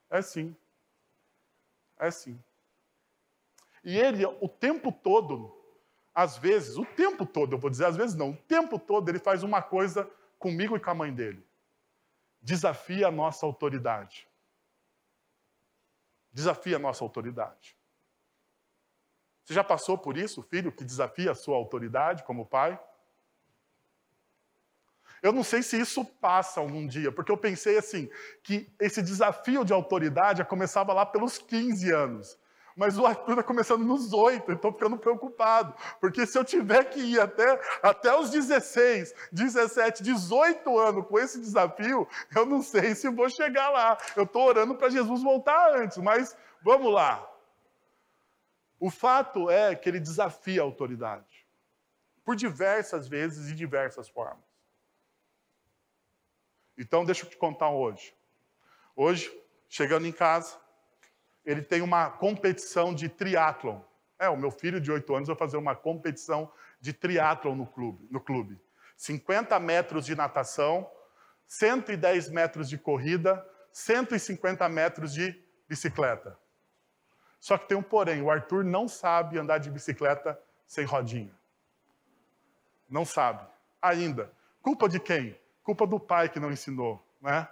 É 0.09 0.23
sim. 0.23 0.57
É 1.99 2.11
sim. 2.11 2.41
E 3.85 3.99
ele, 3.99 4.25
o 4.25 4.49
tempo 4.49 4.91
todo, 4.91 5.55
às 6.15 6.39
vezes, 6.39 6.77
o 6.77 6.87
tempo 6.87 7.27
todo, 7.27 7.55
eu 7.55 7.59
vou 7.59 7.69
dizer 7.69 7.87
às 7.87 7.97
vezes 7.97 8.17
não, 8.17 8.31
o 8.31 8.37
tempo 8.37 8.79
todo 8.79 9.09
ele 9.09 9.19
faz 9.19 9.43
uma 9.43 9.61
coisa 9.61 10.11
comigo 10.39 10.77
e 10.77 10.81
com 10.81 10.91
a 10.91 10.95
mãe 10.95 11.13
dele. 11.13 11.47
Desafia 12.41 13.09
a 13.09 13.11
nossa 13.11 13.45
autoridade. 13.45 14.27
Desafia 16.33 16.77
a 16.77 16.79
nossa 16.79 17.05
autoridade. 17.05 17.77
Você 19.45 19.53
já 19.53 19.63
passou 19.63 19.99
por 19.99 20.17
isso, 20.17 20.43
filho 20.43 20.73
que 20.73 20.85
desafia 20.85 21.33
a 21.33 21.35
sua 21.35 21.57
autoridade 21.57 22.23
como 22.25 22.47
pai? 22.47 22.81
Eu 25.23 25.33
não 25.33 25.43
sei 25.43 25.63
se 25.63 25.79
isso 25.79 26.05
passa 26.05 26.61
algum 26.61 26.87
dia, 26.87 27.11
porque 27.11 27.33
eu 27.33 27.37
pensei 27.37 27.79
assim, 27.79 28.11
que 28.43 28.71
esse 28.81 29.03
desafio 29.03 29.65
de 29.65 29.73
autoridade 29.73 30.45
começava 30.45 30.93
lá 30.93 31.05
pelos 31.07 31.39
15 31.39 31.91
anos. 31.91 32.39
Mas 32.77 32.99
o 32.99 33.07
Arthur 33.07 33.33
está 33.33 33.43
começando 33.43 33.85
nos 33.85 34.13
oito, 34.13 34.51
estou 34.51 34.73
ficando 34.73 34.99
preocupado. 34.99 35.75
Porque 36.01 36.27
se 36.27 36.37
eu 36.37 36.45
tiver 36.45 36.85
que 36.85 36.99
ir 36.99 37.21
até, 37.21 37.61
até 37.83 38.17
os 38.19 38.31
16, 38.31 39.15
17, 39.31 40.03
18 40.03 40.79
anos 40.79 41.07
com 41.07 41.19
esse 41.19 41.41
desafio, 41.41 42.09
eu 42.35 42.45
não 42.45 42.63
sei 42.63 42.95
se 42.95 43.09
vou 43.09 43.29
chegar 43.31 43.71
lá. 43.71 43.97
Eu 44.17 44.25
estou 44.25 44.43
orando 44.43 44.75
para 44.75 44.91
Jesus 44.91 45.23
voltar 45.23 45.77
antes, 45.77 45.99
mas 45.99 46.37
vamos 46.63 46.93
lá. 46.93 47.25
O 48.81 48.91
fato 48.91 49.49
é 49.49 49.75
que 49.77 49.89
ele 49.89 50.01
desafia 50.01 50.61
a 50.61 50.65
autoridade. 50.65 51.47
Por 52.25 52.35
diversas 52.35 53.07
vezes 53.07 53.51
e 53.51 53.55
diversas 53.55 54.09
formas. 54.09 54.45
Então, 56.77 57.05
deixa 57.05 57.25
eu 57.25 57.31
te 57.31 57.37
contar 57.37 57.71
hoje. 57.71 58.17
Hoje, 58.97 59.33
chegando 59.69 60.07
em 60.07 60.13
casa, 60.13 60.59
ele 61.45 61.63
tem 61.63 61.83
uma 61.83 62.11
competição 62.11 62.95
de 62.95 63.09
triatlon. 63.09 63.81
É, 64.19 64.29
o 64.29 64.37
meu 64.37 64.51
filho 64.51 64.81
de 64.81 64.91
8 64.91 65.15
anos 65.15 65.29
vai 65.29 65.37
fazer 65.37 65.57
uma 65.57 65.75
competição 65.75 66.51
de 66.81 66.93
triatlon 66.93 67.55
no 67.55 67.67
clube, 67.67 68.07
no 68.11 68.21
clube. 68.21 68.61
50 68.97 69.59
metros 69.59 70.07
de 70.07 70.15
natação, 70.15 70.91
110 71.47 72.31
metros 72.31 72.69
de 72.69 72.79
corrida, 72.79 73.45
150 73.73 74.69
metros 74.69 75.13
de 75.13 75.39
bicicleta. 75.69 76.39
Só 77.41 77.59
que 77.59 77.69
tem 77.69 77.77
um 77.77 77.83
porém, 77.83 78.23
o 78.23 78.31
Arthur 78.31 78.65
não 78.65 78.89
sabe 78.89 79.39
andar 79.39 79.59
de 79.59 79.71
bicicleta 79.71 80.41
sem 80.67 80.85
rodinha. 80.85 81.35
Não 82.89 83.05
sabe. 83.05 83.47
Ainda. 83.83 84.33
Culpa 84.63 84.89
de 84.89 84.99
quem? 84.99 85.39
Culpa 85.63 85.87
do 85.87 86.01
pai 86.01 86.29
que 86.29 86.41
não 86.41 86.51
ensinou, 86.51 87.05
né? 87.21 87.49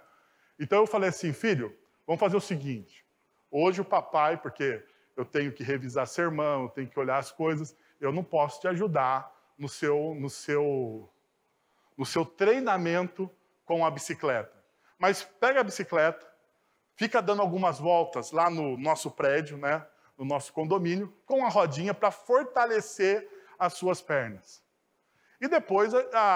Então 0.59 0.79
eu 0.79 0.87
falei 0.87 1.09
assim, 1.09 1.33
filho, 1.33 1.77
vamos 2.07 2.19
fazer 2.19 2.37
o 2.37 2.41
seguinte. 2.41 3.05
Hoje 3.55 3.81
o 3.81 3.85
papai, 3.85 4.35
porque 4.35 4.83
eu 5.15 5.23
tenho 5.23 5.51
que 5.51 5.63
revisar 5.63 6.07
sermão, 6.07 6.63
eu 6.63 6.69
tenho 6.69 6.89
que 6.89 6.99
olhar 6.99 7.19
as 7.19 7.31
coisas, 7.31 7.77
eu 8.01 8.11
não 8.11 8.23
posso 8.23 8.59
te 8.59 8.67
ajudar 8.67 9.31
no 9.55 9.69
seu, 9.69 10.15
no 10.15 10.27
seu, 10.27 11.07
no 11.95 12.03
seu 12.03 12.25
treinamento 12.25 13.29
com 13.63 13.85
a 13.85 13.91
bicicleta. 13.91 14.51
Mas 14.97 15.23
pega 15.23 15.59
a 15.59 15.63
bicicleta, 15.63 16.27
fica 16.95 17.21
dando 17.21 17.43
algumas 17.43 17.79
voltas 17.79 18.31
lá 18.31 18.49
no 18.49 18.75
nosso 18.75 19.11
prédio, 19.11 19.55
né, 19.55 19.85
no 20.17 20.25
nosso 20.25 20.51
condomínio, 20.51 21.15
com 21.23 21.45
a 21.45 21.49
rodinha 21.49 21.93
para 21.93 22.09
fortalecer 22.09 23.29
as 23.59 23.73
suas 23.73 24.01
pernas. 24.01 24.63
E 25.39 25.47
depois, 25.47 25.93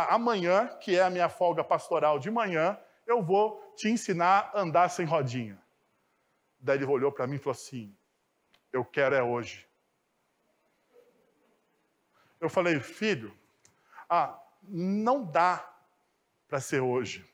amanhã, 0.08 0.68
que 0.80 0.96
é 0.96 1.02
a 1.02 1.10
minha 1.10 1.30
folga 1.30 1.64
pastoral 1.64 2.20
de 2.20 2.30
manhã, 2.30 2.78
eu 3.08 3.24
vou 3.24 3.74
te 3.76 3.90
ensinar 3.90 4.52
a 4.54 4.62
andar 4.62 4.90
sem 4.90 5.04
rodinha. 5.04 5.60
Daí 6.60 6.78
ele 6.78 6.86
olhou 6.86 7.12
para 7.12 7.28
mim 7.28 7.36
e 7.36 7.40
falou 7.40 7.52
assim: 7.52 7.96
Eu 8.72 8.84
quero 8.84 9.16
é 9.16 9.24
hoje. 9.24 9.68
Eu 12.40 12.50
falei, 12.50 12.80
filho, 12.80 13.36
ah, 14.10 14.40
não 14.62 15.26
dá 15.26 15.68
para 16.48 16.60
ser 16.60 16.82
hoje. 16.82 17.28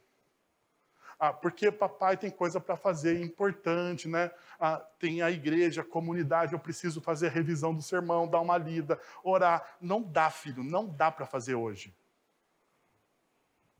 Ah, 1.19 1.32
porque 1.32 1.71
papai 1.71 2.17
tem 2.17 2.30
coisa 2.30 2.59
para 2.59 2.76
fazer 2.76 3.21
importante, 3.21 4.07
né? 4.07 4.32
Ah, 4.59 4.80
tem 4.99 5.21
a 5.21 5.32
igreja, 5.32 5.82
a 5.82 5.86
comunidade, 5.86 6.53
eu 6.53 6.59
preciso 6.59 7.01
fazer 7.01 7.28
a 7.28 7.32
revisão 7.32 7.74
do 7.74 7.82
sermão, 7.82 8.28
dar 8.28 8.41
uma 8.41 8.57
lida, 8.57 8.99
orar. 9.24 9.78
Não 9.80 10.01
dá, 10.01 10.30
filho, 10.30 10.63
não 10.63 10.88
dá 10.88 11.11
para 11.11 11.26
fazer 11.26 11.55
hoje. 11.55 11.95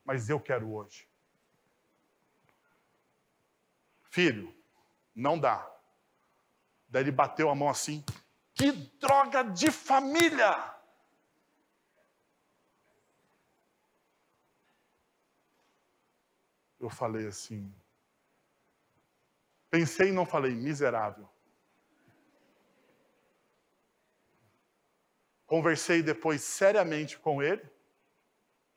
Mas 0.06 0.30
eu 0.30 0.40
quero 0.40 0.72
hoje. 0.72 1.08
Filho, 4.10 4.54
não 5.16 5.38
dá. 5.38 5.70
Daí 6.88 7.04
ele 7.04 7.12
bateu 7.12 7.50
a 7.50 7.56
mão 7.56 7.70
assim. 7.70 8.04
Que 8.54 8.72
droga 8.72 9.44
de 9.44 9.72
família! 9.72 10.74
eu 16.84 16.90
falei 16.90 17.28
assim. 17.28 17.74
Pensei 19.70 20.10
e 20.10 20.12
não 20.12 20.26
falei, 20.26 20.54
miserável. 20.54 21.28
Conversei 25.46 26.02
depois 26.02 26.42
seriamente 26.44 27.18
com 27.18 27.42
ele. 27.42 27.64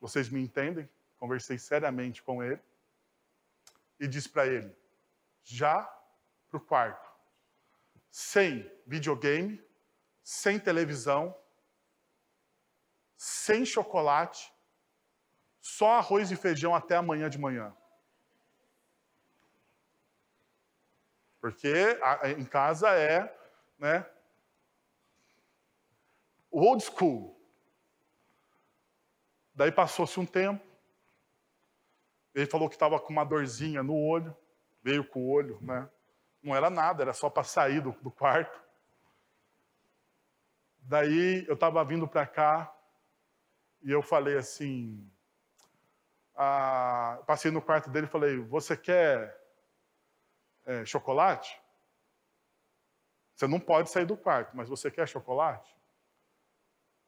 Vocês 0.00 0.28
me 0.28 0.40
entendem? 0.40 0.88
Conversei 1.18 1.58
seriamente 1.58 2.22
com 2.22 2.42
ele. 2.42 2.60
E 3.98 4.06
disse 4.06 4.28
para 4.28 4.46
ele: 4.46 4.74
já 5.42 5.82
para 6.58 6.64
o 6.64 6.66
quarto. 6.66 7.12
Sem 8.10 8.70
videogame, 8.86 9.62
sem 10.22 10.58
televisão, 10.58 11.36
sem 13.16 13.64
chocolate, 13.64 14.52
só 15.60 15.94
arroz 15.94 16.30
e 16.30 16.36
feijão 16.36 16.74
até 16.74 16.96
amanhã 16.96 17.28
de 17.28 17.38
manhã. 17.38 17.76
Porque 21.40 21.98
em 22.38 22.44
casa 22.44 22.88
é, 22.90 23.36
né, 23.78 24.08
old 26.50 26.82
school. 26.82 27.36
Daí 29.54 29.70
passou-se 29.70 30.18
um 30.18 30.26
tempo. 30.26 30.64
Ele 32.34 32.46
falou 32.46 32.68
que 32.68 32.74
estava 32.74 33.00
com 33.00 33.12
uma 33.12 33.24
dorzinha 33.24 33.82
no 33.82 33.96
olho, 33.96 34.36
veio 34.82 35.08
com 35.08 35.20
o 35.20 35.30
olho, 35.30 35.58
né? 35.62 35.88
Não 36.42 36.54
era 36.54 36.70
nada, 36.70 37.02
era 37.02 37.12
só 37.12 37.28
para 37.28 37.44
sair 37.44 37.80
do, 37.80 37.92
do 37.92 38.10
quarto. 38.10 38.62
Daí 40.78 41.44
eu 41.48 41.54
estava 41.54 41.84
vindo 41.84 42.06
para 42.06 42.26
cá 42.26 42.72
e 43.82 43.90
eu 43.90 44.02
falei 44.02 44.36
assim, 44.36 45.10
ah, 46.36 47.22
passei 47.26 47.50
no 47.50 47.62
quarto 47.62 47.88
dele 47.88 48.06
e 48.06 48.10
falei: 48.10 48.38
Você 48.38 48.76
quer 48.76 49.34
é, 50.66 50.84
chocolate? 50.84 51.58
Você 53.34 53.46
não 53.46 53.58
pode 53.58 53.90
sair 53.90 54.04
do 54.04 54.16
quarto, 54.16 54.54
mas 54.54 54.68
você 54.68 54.90
quer 54.90 55.08
chocolate? 55.08 55.74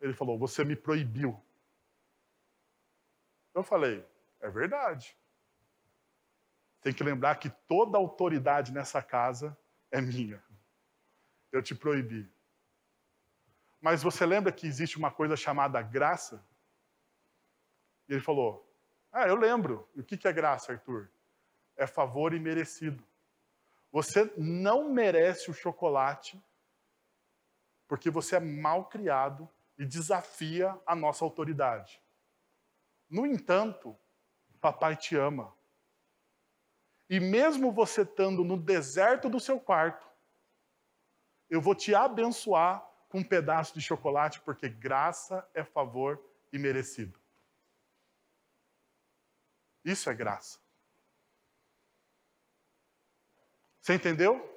Ele 0.00 0.14
falou: 0.14 0.38
Você 0.38 0.64
me 0.64 0.74
proibiu. 0.74 1.38
Eu 3.54 3.62
falei: 3.62 4.02
É 4.40 4.48
verdade. 4.48 5.14
Tem 6.80 6.92
que 6.92 7.02
lembrar 7.02 7.36
que 7.36 7.50
toda 7.50 7.98
autoridade 7.98 8.72
nessa 8.72 9.02
casa 9.02 9.56
é 9.90 10.00
minha. 10.00 10.42
Eu 11.50 11.62
te 11.62 11.74
proibi. 11.74 12.30
Mas 13.80 14.02
você 14.02 14.26
lembra 14.26 14.52
que 14.52 14.66
existe 14.66 14.96
uma 14.96 15.10
coisa 15.10 15.36
chamada 15.36 15.80
graça? 15.82 16.44
E 18.08 18.12
ele 18.12 18.20
falou: 18.20 18.68
Ah, 19.12 19.26
eu 19.26 19.36
lembro. 19.36 19.88
E 19.94 20.00
o 20.00 20.04
que 20.04 20.26
é 20.26 20.32
graça, 20.32 20.72
Arthur? 20.72 21.10
É 21.76 21.86
favor 21.86 22.34
imerecido. 22.34 23.04
Você 23.90 24.32
não 24.36 24.90
merece 24.90 25.50
o 25.50 25.54
chocolate 25.54 26.42
porque 27.86 28.10
você 28.10 28.36
é 28.36 28.40
mal 28.40 28.84
criado 28.84 29.48
e 29.78 29.84
desafia 29.84 30.78
a 30.84 30.94
nossa 30.94 31.24
autoridade. 31.24 32.02
No 33.08 33.26
entanto, 33.26 33.96
papai 34.60 34.94
te 34.94 35.16
ama. 35.16 35.54
E 37.08 37.18
mesmo 37.18 37.72
você 37.72 38.02
estando 38.02 38.44
no 38.44 38.56
deserto 38.56 39.30
do 39.30 39.40
seu 39.40 39.58
quarto, 39.58 40.06
eu 41.48 41.60
vou 41.60 41.74
te 41.74 41.94
abençoar 41.94 42.86
com 43.08 43.20
um 43.20 43.24
pedaço 43.24 43.72
de 43.72 43.80
chocolate, 43.80 44.40
porque 44.42 44.68
graça 44.68 45.48
é 45.54 45.64
favor 45.64 46.22
e 46.52 46.58
merecido. 46.58 47.18
Isso 49.82 50.10
é 50.10 50.14
graça. 50.14 50.58
Você 53.80 53.94
entendeu? 53.94 54.54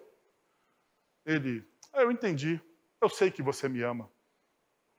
Ele, 1.26 1.66
ah, 1.94 2.02
eu 2.02 2.12
entendi, 2.12 2.60
eu 3.00 3.08
sei 3.08 3.32
que 3.32 3.42
você 3.42 3.70
me 3.70 3.82
ama. 3.82 4.12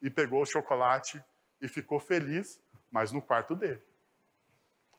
E 0.00 0.08
pegou 0.08 0.40
o 0.40 0.46
chocolate 0.46 1.22
e 1.60 1.68
ficou 1.68 2.00
feliz, 2.00 2.58
mas 2.90 3.12
no 3.12 3.20
quarto 3.20 3.54
dele. 3.54 3.82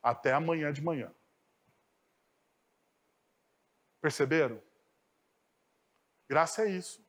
Até 0.01 0.33
amanhã 0.33 0.71
de 0.71 0.83
manhã. 0.83 1.11
Perceberam? 4.03 4.61
Graça 6.27 6.63
é 6.63 6.69
isso. 6.69 7.01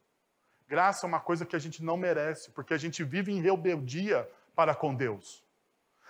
Graça 0.69 1.05
é 1.05 1.09
uma 1.09 1.19
coisa 1.19 1.45
que 1.45 1.57
a 1.57 1.59
gente 1.59 1.83
não 1.83 1.97
merece, 1.97 2.53
porque 2.53 2.73
a 2.73 2.77
gente 2.79 3.03
vive 3.03 3.33
em 3.33 3.41
rebeldia 3.41 4.31
para 4.55 4.77
com 4.77 4.95
Deus. 4.95 5.44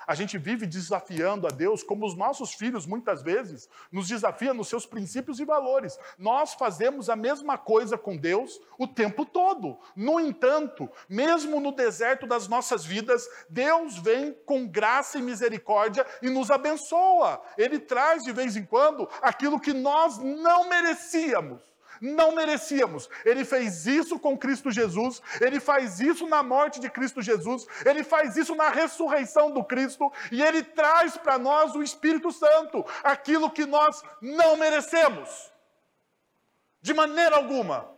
A 0.06 0.14
gente 0.14 0.36
vive 0.38 0.66
desafiando 0.66 1.46
a 1.46 1.50
Deus, 1.50 1.82
como 1.82 2.06
os 2.06 2.16
nossos 2.16 2.54
filhos 2.54 2.86
muitas 2.86 3.22
vezes 3.22 3.68
nos 3.90 4.08
desafiam 4.08 4.54
nos 4.54 4.68
seus 4.68 4.86
princípios 4.86 5.40
e 5.40 5.44
valores. 5.44 5.98
Nós 6.18 6.54
fazemos 6.54 7.08
a 7.08 7.16
mesma 7.16 7.56
coisa 7.56 7.96
com 7.96 8.16
Deus 8.16 8.60
o 8.78 8.86
tempo 8.86 9.24
todo. 9.24 9.78
No 9.96 10.20
entanto, 10.20 10.90
mesmo 11.08 11.60
no 11.60 11.72
deserto 11.72 12.26
das 12.26 12.48
nossas 12.48 12.84
vidas, 12.84 13.26
Deus 13.48 13.98
vem 13.98 14.32
com 14.44 14.66
graça 14.66 15.18
e 15.18 15.22
misericórdia 15.22 16.06
e 16.22 16.28
nos 16.30 16.50
abençoa. 16.50 17.40
Ele 17.56 17.78
traz 17.78 18.22
de 18.22 18.32
vez 18.32 18.56
em 18.56 18.64
quando 18.64 19.08
aquilo 19.22 19.60
que 19.60 19.72
nós 19.72 20.18
não 20.18 20.68
merecíamos 20.68 21.73
não 22.04 22.34
merecíamos. 22.34 23.08
Ele 23.24 23.44
fez 23.44 23.86
isso 23.86 24.18
com 24.18 24.36
Cristo 24.36 24.70
Jesus, 24.70 25.22
ele 25.40 25.58
faz 25.58 26.00
isso 26.00 26.26
na 26.26 26.42
morte 26.42 26.78
de 26.78 26.90
Cristo 26.90 27.22
Jesus, 27.22 27.66
ele 27.84 28.04
faz 28.04 28.36
isso 28.36 28.54
na 28.54 28.68
ressurreição 28.68 29.50
do 29.50 29.64
Cristo 29.64 30.12
e 30.30 30.42
ele 30.42 30.62
traz 30.62 31.16
para 31.16 31.38
nós 31.38 31.74
o 31.74 31.82
Espírito 31.82 32.30
Santo, 32.30 32.84
aquilo 33.02 33.50
que 33.50 33.64
nós 33.64 34.02
não 34.20 34.56
merecemos. 34.56 35.52
De 36.80 36.92
maneira 36.92 37.36
alguma. 37.36 37.92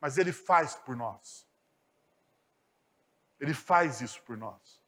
Mas 0.00 0.18
ele 0.18 0.32
faz 0.32 0.74
por 0.74 0.96
nós. 0.96 1.46
Ele 3.40 3.54
faz 3.54 4.00
isso 4.00 4.20
por 4.22 4.36
nós. 4.36 4.82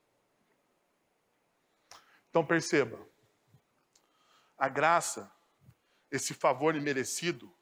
Então 2.29 2.45
perceba, 2.45 2.99
a 4.57 4.69
graça, 4.69 5.31
esse 6.11 6.35
favor 6.35 6.77
imerecido, 6.77 7.53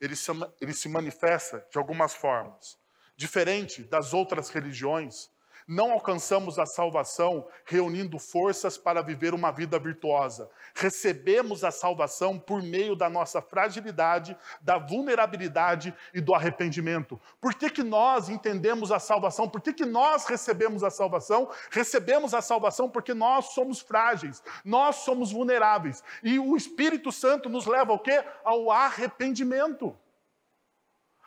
ele 0.00 0.16
se, 0.16 0.30
ele 0.60 0.72
se 0.72 0.88
manifesta 0.88 1.66
de 1.70 1.78
algumas 1.78 2.14
formas. 2.14 2.78
Diferente 3.16 3.82
das 3.84 4.12
outras 4.12 4.50
religiões, 4.50 5.30
Não 5.68 5.90
alcançamos 5.90 6.60
a 6.60 6.66
salvação 6.66 7.48
reunindo 7.64 8.20
forças 8.20 8.78
para 8.78 9.02
viver 9.02 9.34
uma 9.34 9.50
vida 9.50 9.76
virtuosa. 9.80 10.48
Recebemos 10.72 11.64
a 11.64 11.72
salvação 11.72 12.38
por 12.38 12.62
meio 12.62 12.94
da 12.94 13.10
nossa 13.10 13.42
fragilidade, 13.42 14.36
da 14.60 14.78
vulnerabilidade 14.78 15.92
e 16.14 16.20
do 16.20 16.34
arrependimento. 16.34 17.20
Por 17.40 17.52
que, 17.52 17.68
que 17.68 17.82
nós 17.82 18.28
entendemos 18.28 18.92
a 18.92 19.00
salvação? 19.00 19.48
Por 19.48 19.60
que, 19.60 19.72
que 19.72 19.84
nós 19.84 20.26
recebemos 20.26 20.84
a 20.84 20.90
salvação? 20.90 21.50
Recebemos 21.72 22.32
a 22.32 22.40
salvação 22.40 22.88
porque 22.88 23.12
nós 23.12 23.46
somos 23.46 23.80
frágeis, 23.80 24.40
nós 24.64 24.96
somos 24.96 25.32
vulneráveis. 25.32 26.00
E 26.22 26.38
o 26.38 26.56
Espírito 26.56 27.10
Santo 27.10 27.48
nos 27.48 27.66
leva 27.66 27.90
ao 27.90 27.98
quê? 27.98 28.22
Ao 28.44 28.70
arrependimento. 28.70 29.96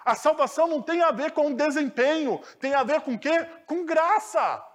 A 0.10 0.16
salvação 0.16 0.68
não 0.68 0.82
tem 0.82 1.04
a 1.04 1.12
ver 1.12 1.34
com 1.34 1.54
desempenho, 1.54 2.42
tem 2.60 2.74
a 2.74 2.82
ver 2.82 3.02
com 3.02 3.16
quê? 3.16 3.46
Com 3.68 3.86
graça. 3.86 4.66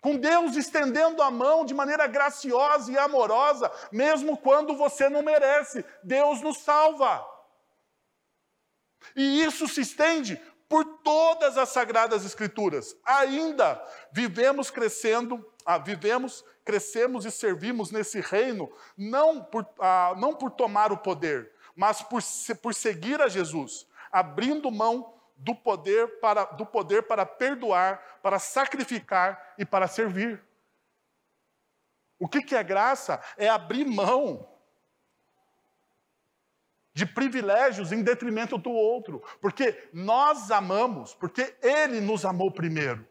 Com 0.00 0.16
Deus 0.16 0.54
estendendo 0.54 1.20
a 1.20 1.28
mão 1.28 1.64
de 1.64 1.74
maneira 1.74 2.06
graciosa 2.06 2.92
e 2.92 2.96
amorosa, 2.96 3.68
mesmo 3.90 4.36
quando 4.36 4.76
você 4.76 5.08
não 5.08 5.22
merece. 5.22 5.84
Deus 6.04 6.40
nos 6.40 6.58
salva. 6.58 7.26
E 9.16 9.42
isso 9.42 9.66
se 9.66 9.80
estende 9.80 10.40
por 10.68 10.84
todas 11.02 11.58
as 11.58 11.70
sagradas 11.70 12.24
escrituras. 12.24 12.96
Ainda 13.04 13.82
vivemos 14.12 14.70
crescendo, 14.70 15.44
ah, 15.64 15.78
vivemos, 15.78 16.44
crescemos 16.64 17.24
e 17.24 17.32
servimos 17.32 17.90
nesse 17.90 18.20
reino 18.20 18.72
não 18.96 19.42
por, 19.42 19.68
ah, 19.80 20.14
não 20.16 20.32
por 20.32 20.52
tomar 20.52 20.92
o 20.92 20.98
poder, 20.98 21.50
mas 21.74 22.02
por, 22.02 22.22
por 22.62 22.72
seguir 22.72 23.20
a 23.20 23.26
Jesus 23.26 23.84
abrindo 24.18 24.70
mão 24.70 25.14
do 25.36 25.54
poder 25.54 26.18
para 26.20 26.44
do 26.44 26.64
poder 26.64 27.02
para 27.02 27.26
perdoar, 27.26 28.20
para 28.22 28.38
sacrificar 28.38 29.54
e 29.58 29.64
para 29.64 29.86
servir. 29.86 30.42
O 32.18 32.26
que, 32.26 32.40
que 32.42 32.56
é 32.56 32.64
graça? 32.64 33.20
É 33.36 33.46
abrir 33.48 33.84
mão 33.84 34.48
de 36.94 37.04
privilégios 37.04 37.92
em 37.92 38.02
detrimento 38.02 38.56
do 38.56 38.70
outro, 38.70 39.22
porque 39.38 39.90
nós 39.92 40.50
amamos, 40.50 41.14
porque 41.14 41.54
Ele 41.60 42.00
nos 42.00 42.24
amou 42.24 42.50
primeiro. 42.50 43.06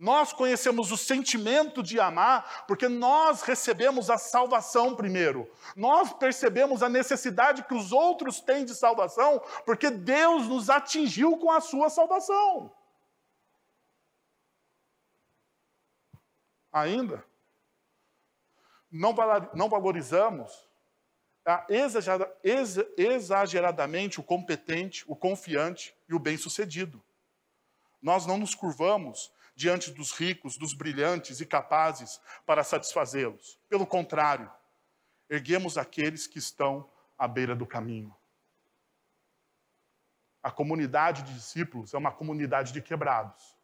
Nós 0.00 0.32
conhecemos 0.32 0.90
o 0.90 0.96
sentimento 0.96 1.82
de 1.82 2.00
amar 2.00 2.64
porque 2.66 2.88
nós 2.88 3.42
recebemos 3.42 4.08
a 4.08 4.16
salvação 4.16 4.96
primeiro. 4.96 5.46
Nós 5.76 6.10
percebemos 6.14 6.82
a 6.82 6.88
necessidade 6.88 7.64
que 7.64 7.74
os 7.74 7.92
outros 7.92 8.40
têm 8.40 8.64
de 8.64 8.74
salvação 8.74 9.38
porque 9.66 9.90
Deus 9.90 10.48
nos 10.48 10.70
atingiu 10.70 11.36
com 11.36 11.50
a 11.50 11.60
sua 11.60 11.90
salvação. 11.90 12.74
Ainda, 16.72 17.22
não 18.90 19.68
valorizamos 19.68 20.66
exageradamente 22.96 24.18
o 24.18 24.22
competente, 24.22 25.04
o 25.06 25.14
confiante 25.14 25.94
e 26.08 26.14
o 26.14 26.18
bem-sucedido. 26.18 27.02
Nós 28.00 28.24
não 28.24 28.38
nos 28.38 28.54
curvamos 28.54 29.30
diante 29.60 29.90
dos 29.90 30.12
ricos, 30.12 30.56
dos 30.56 30.72
brilhantes 30.72 31.38
e 31.38 31.44
capazes 31.44 32.18
para 32.46 32.64
satisfazê-los. 32.64 33.60
Pelo 33.68 33.86
contrário, 33.86 34.50
erguemos 35.28 35.76
aqueles 35.76 36.26
que 36.26 36.38
estão 36.38 36.90
à 37.18 37.28
beira 37.28 37.54
do 37.54 37.66
caminho. 37.66 38.16
A 40.42 40.50
comunidade 40.50 41.22
de 41.24 41.34
discípulos 41.34 41.92
é 41.92 41.98
uma 41.98 42.10
comunidade 42.10 42.72
de 42.72 42.80
quebrados, 42.80 43.54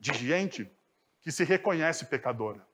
de 0.00 0.12
gente 0.12 0.68
que 1.20 1.30
se 1.30 1.44
reconhece 1.44 2.06
pecadora. 2.06 2.66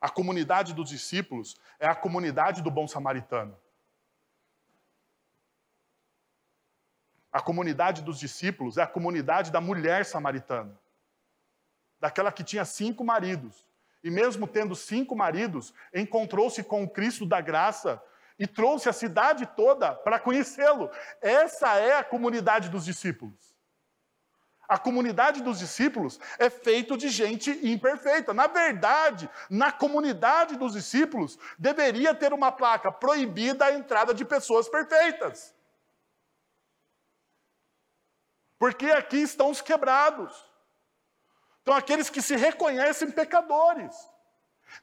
A 0.00 0.08
comunidade 0.08 0.74
dos 0.74 0.88
discípulos 0.88 1.56
é 1.78 1.86
a 1.86 1.94
comunidade 1.94 2.62
do 2.62 2.70
bom 2.70 2.88
samaritano. 2.88 3.56
A 7.34 7.40
comunidade 7.40 8.02
dos 8.02 8.20
discípulos 8.20 8.78
é 8.78 8.82
a 8.82 8.86
comunidade 8.86 9.50
da 9.50 9.60
mulher 9.60 10.04
samaritana, 10.04 10.78
daquela 11.98 12.30
que 12.30 12.44
tinha 12.44 12.64
cinco 12.64 13.02
maridos. 13.02 13.66
E 14.04 14.08
mesmo 14.08 14.46
tendo 14.46 14.76
cinco 14.76 15.16
maridos, 15.16 15.74
encontrou-se 15.92 16.62
com 16.62 16.84
o 16.84 16.88
Cristo 16.88 17.26
da 17.26 17.40
graça 17.40 18.00
e 18.38 18.46
trouxe 18.46 18.88
a 18.88 18.92
cidade 18.92 19.46
toda 19.56 19.92
para 19.92 20.20
conhecê-lo. 20.20 20.88
Essa 21.20 21.74
é 21.76 21.98
a 21.98 22.04
comunidade 22.04 22.68
dos 22.68 22.84
discípulos. 22.84 23.56
A 24.68 24.78
comunidade 24.78 25.42
dos 25.42 25.58
discípulos 25.58 26.20
é 26.38 26.48
feita 26.48 26.96
de 26.96 27.08
gente 27.08 27.50
imperfeita. 27.66 28.32
Na 28.32 28.46
verdade, 28.46 29.28
na 29.50 29.72
comunidade 29.72 30.56
dos 30.56 30.74
discípulos 30.74 31.36
deveria 31.58 32.14
ter 32.14 32.32
uma 32.32 32.52
placa 32.52 32.92
proibida 32.92 33.64
a 33.64 33.74
entrada 33.74 34.14
de 34.14 34.24
pessoas 34.24 34.68
perfeitas. 34.68 35.53
Porque 38.64 38.86
aqui 38.86 39.18
estão 39.18 39.50
os 39.50 39.60
quebrados. 39.60 40.32
Então, 41.60 41.74
aqueles 41.74 42.08
que 42.08 42.22
se 42.22 42.34
reconhecem 42.34 43.10
pecadores. 43.10 43.94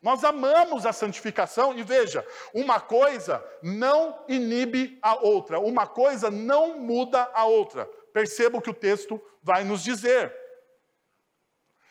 Nós 0.03 0.23
amamos 0.23 0.85
a 0.85 0.93
santificação 0.93 1.75
e 1.75 1.81
veja, 1.81 2.23
uma 2.53 2.79
coisa 2.79 3.43
não 3.63 4.23
inibe 4.27 4.99
a 5.01 5.15
outra, 5.15 5.59
uma 5.59 5.87
coisa 5.87 6.29
não 6.29 6.77
muda 6.77 7.27
a 7.33 7.45
outra. 7.45 7.87
Perceba 8.13 8.59
o 8.59 8.61
que 8.61 8.69
o 8.69 8.73
texto 8.87 9.19
vai 9.41 9.63
nos 9.63 9.81
dizer. 9.81 10.31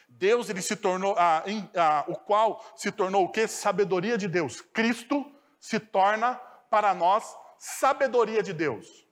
Deus 0.08 0.48
ele 0.48 0.62
se 0.62 0.76
tornou, 0.76 1.16
ah, 1.18 1.42
em, 1.44 1.68
ah, 1.74 2.04
o 2.06 2.14
qual 2.14 2.64
se 2.76 2.92
tornou 2.92 3.24
o 3.24 3.32
que? 3.32 3.48
Sabedoria 3.48 4.16
de 4.16 4.28
Deus. 4.28 4.60
Cristo 4.60 5.28
se 5.58 5.80
torna 5.80 6.36
para 6.70 6.94
nós 6.94 7.36
sabedoria 7.58 8.44
de 8.44 8.52
Deus. 8.52 9.09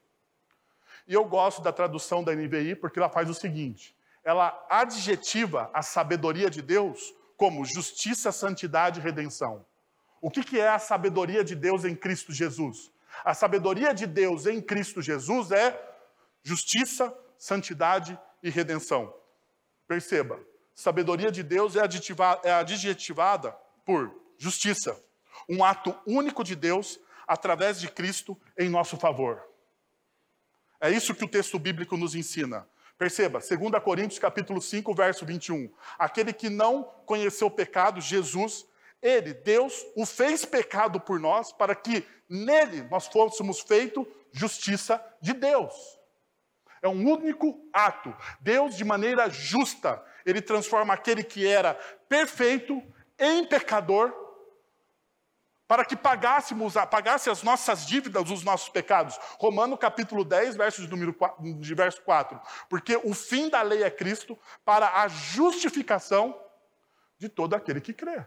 E 1.09 1.13
eu 1.15 1.25
gosto 1.25 1.63
da 1.63 1.73
tradução 1.73 2.23
da 2.23 2.35
NVI 2.35 2.75
porque 2.75 2.99
ela 2.99 3.09
faz 3.09 3.27
o 3.27 3.33
seguinte: 3.33 3.95
ela 4.23 4.63
adjetiva 4.69 5.67
a 5.73 5.81
sabedoria 5.81 6.51
de 6.51 6.61
Deus 6.61 7.15
como 7.35 7.65
justiça, 7.65 8.31
santidade 8.31 8.99
e 8.99 9.03
redenção. 9.03 9.65
O 10.21 10.29
que, 10.29 10.43
que 10.43 10.59
é 10.59 10.69
a 10.69 10.77
sabedoria 10.77 11.43
de 11.43 11.55
Deus 11.55 11.83
em 11.83 11.95
Cristo 11.95 12.31
Jesus? 12.31 12.91
A 13.25 13.33
sabedoria 13.33 13.91
de 13.91 14.05
Deus 14.05 14.45
em 14.45 14.61
Cristo 14.61 15.01
Jesus 15.01 15.51
é 15.51 15.81
justiça, 16.43 17.17
santidade 17.39 18.19
e 18.43 18.51
redenção. 18.51 19.11
Perceba, 19.87 20.39
sabedoria 20.75 21.31
de 21.31 21.41
Deus 21.41 21.75
é, 21.75 21.81
é 22.43 22.51
adjetivada 22.51 23.57
por 23.83 24.13
justiça, 24.37 24.95
um 25.49 25.63
ato 25.63 25.97
único 26.05 26.43
de 26.43 26.55
Deus 26.55 26.99
através 27.27 27.79
de 27.79 27.89
Cristo 27.89 28.39
em 28.55 28.69
nosso 28.69 28.95
favor. 28.95 29.48
É 30.81 30.89
isso 30.89 31.13
que 31.13 31.25
o 31.25 31.27
texto 31.27 31.59
bíblico 31.59 31.97
nos 31.97 32.15
ensina. 32.15 32.67
Perceba, 32.97 33.39
2 33.39 33.83
Coríntios 33.83 34.19
capítulo 34.19 34.61
5, 34.61 34.93
verso 34.93 35.25
21. 35.25 35.71
Aquele 35.97 36.33
que 36.33 36.49
não 36.49 36.83
conheceu 37.05 37.47
o 37.47 37.51
pecado, 37.51 38.01
Jesus, 38.01 38.65
ele, 39.01 39.33
Deus, 39.33 39.85
o 39.95 40.05
fez 40.05 40.45
pecado 40.45 40.99
por 40.99 41.19
nós, 41.19 41.51
para 41.51 41.73
que 41.73 42.05
nele 42.29 42.83
nós 42.91 43.07
fôssemos 43.07 43.61
feito 43.61 44.05
justiça 44.31 45.03
de 45.21 45.33
Deus. 45.33 45.73
É 46.81 46.87
um 46.87 47.09
único 47.09 47.69
ato. 47.73 48.15
Deus, 48.39 48.75
de 48.75 48.83
maneira 48.83 49.29
justa, 49.29 50.03
ele 50.25 50.41
transforma 50.41 50.93
aquele 50.93 51.23
que 51.23 51.45
era 51.45 51.73
perfeito 52.07 52.81
em 53.17 53.45
pecador 53.45 54.13
para 55.69 55.85
que 55.85 55.95
pagássemos, 55.95 56.73
pagasse 56.89 57.29
as 57.29 57.43
nossas 57.43 57.85
dívidas, 57.85 58.31
os 58.31 58.43
nossos 58.43 58.69
pecados. 58.69 59.19
Romano 59.37 59.77
capítulo 59.77 60.25
10, 60.25 60.55
verso 60.55 60.81
de, 60.81 60.87
número 60.87 61.13
4, 61.13 61.61
de 61.61 61.75
verso 61.75 62.01
4. 62.01 62.41
Porque 62.67 62.99
o 63.03 63.13
fim 63.13 63.51
da 63.51 63.61
lei 63.61 63.83
é 63.83 63.91
Cristo 63.91 64.35
para 64.65 64.99
a 64.99 65.07
justificação 65.07 66.35
de 67.19 67.29
todo 67.29 67.53
aquele 67.53 67.79
que 67.79 67.93
crê. 67.93 68.25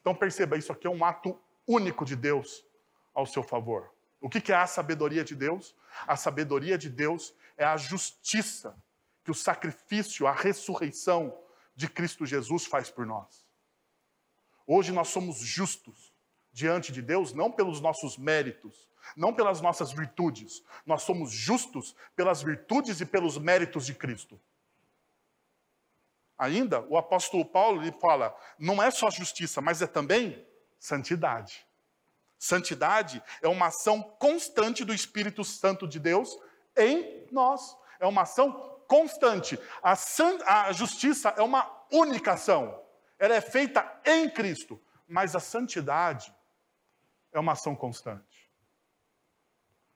Então 0.00 0.14
perceba, 0.14 0.56
isso 0.56 0.72
aqui 0.72 0.86
é 0.86 0.90
um 0.90 1.04
ato 1.04 1.38
único 1.68 2.06
de 2.06 2.16
Deus 2.16 2.64
ao 3.12 3.26
seu 3.26 3.42
favor. 3.42 3.92
O 4.18 4.30
que 4.30 4.50
é 4.50 4.56
a 4.56 4.66
sabedoria 4.66 5.22
de 5.22 5.34
Deus? 5.34 5.76
A 6.06 6.16
sabedoria 6.16 6.78
de 6.78 6.88
Deus 6.88 7.34
é 7.58 7.66
a 7.66 7.76
justiça 7.76 8.82
que 9.22 9.30
o 9.30 9.34
sacrifício, 9.34 10.26
a 10.26 10.32
ressurreição 10.32 11.38
de 11.76 11.86
Cristo 11.86 12.24
Jesus 12.24 12.64
faz 12.64 12.88
por 12.88 13.04
nós. 13.04 13.49
Hoje 14.72 14.92
nós 14.92 15.08
somos 15.08 15.38
justos 15.38 16.14
diante 16.52 16.92
de 16.92 17.02
Deus 17.02 17.32
não 17.32 17.50
pelos 17.50 17.80
nossos 17.80 18.16
méritos, 18.16 18.88
não 19.16 19.34
pelas 19.34 19.60
nossas 19.60 19.90
virtudes. 19.90 20.62
Nós 20.86 21.02
somos 21.02 21.32
justos 21.32 21.96
pelas 22.14 22.40
virtudes 22.40 23.00
e 23.00 23.04
pelos 23.04 23.36
méritos 23.36 23.84
de 23.84 23.94
Cristo. 23.94 24.40
Ainda, 26.38 26.82
o 26.82 26.96
apóstolo 26.96 27.44
Paulo 27.44 27.82
ele 27.82 27.90
fala: 28.00 28.32
não 28.60 28.80
é 28.80 28.92
só 28.92 29.10
justiça, 29.10 29.60
mas 29.60 29.82
é 29.82 29.88
também 29.88 30.46
santidade. 30.78 31.66
Santidade 32.38 33.20
é 33.42 33.48
uma 33.48 33.66
ação 33.66 34.00
constante 34.20 34.84
do 34.84 34.94
Espírito 34.94 35.42
Santo 35.42 35.88
de 35.88 35.98
Deus 35.98 36.38
em 36.76 37.26
nós. 37.32 37.76
É 37.98 38.06
uma 38.06 38.22
ação 38.22 38.52
constante. 38.86 39.58
A, 39.82 39.96
san, 39.96 40.38
a 40.46 40.70
justiça 40.70 41.34
é 41.36 41.42
uma 41.42 41.68
única 41.90 42.34
ação. 42.34 42.79
Ela 43.20 43.36
é 43.36 43.40
feita 43.40 44.00
em 44.04 44.28
Cristo. 44.28 44.80
Mas 45.06 45.36
a 45.36 45.40
santidade 45.40 46.34
é 47.32 47.38
uma 47.38 47.52
ação 47.52 47.76
constante. 47.76 48.50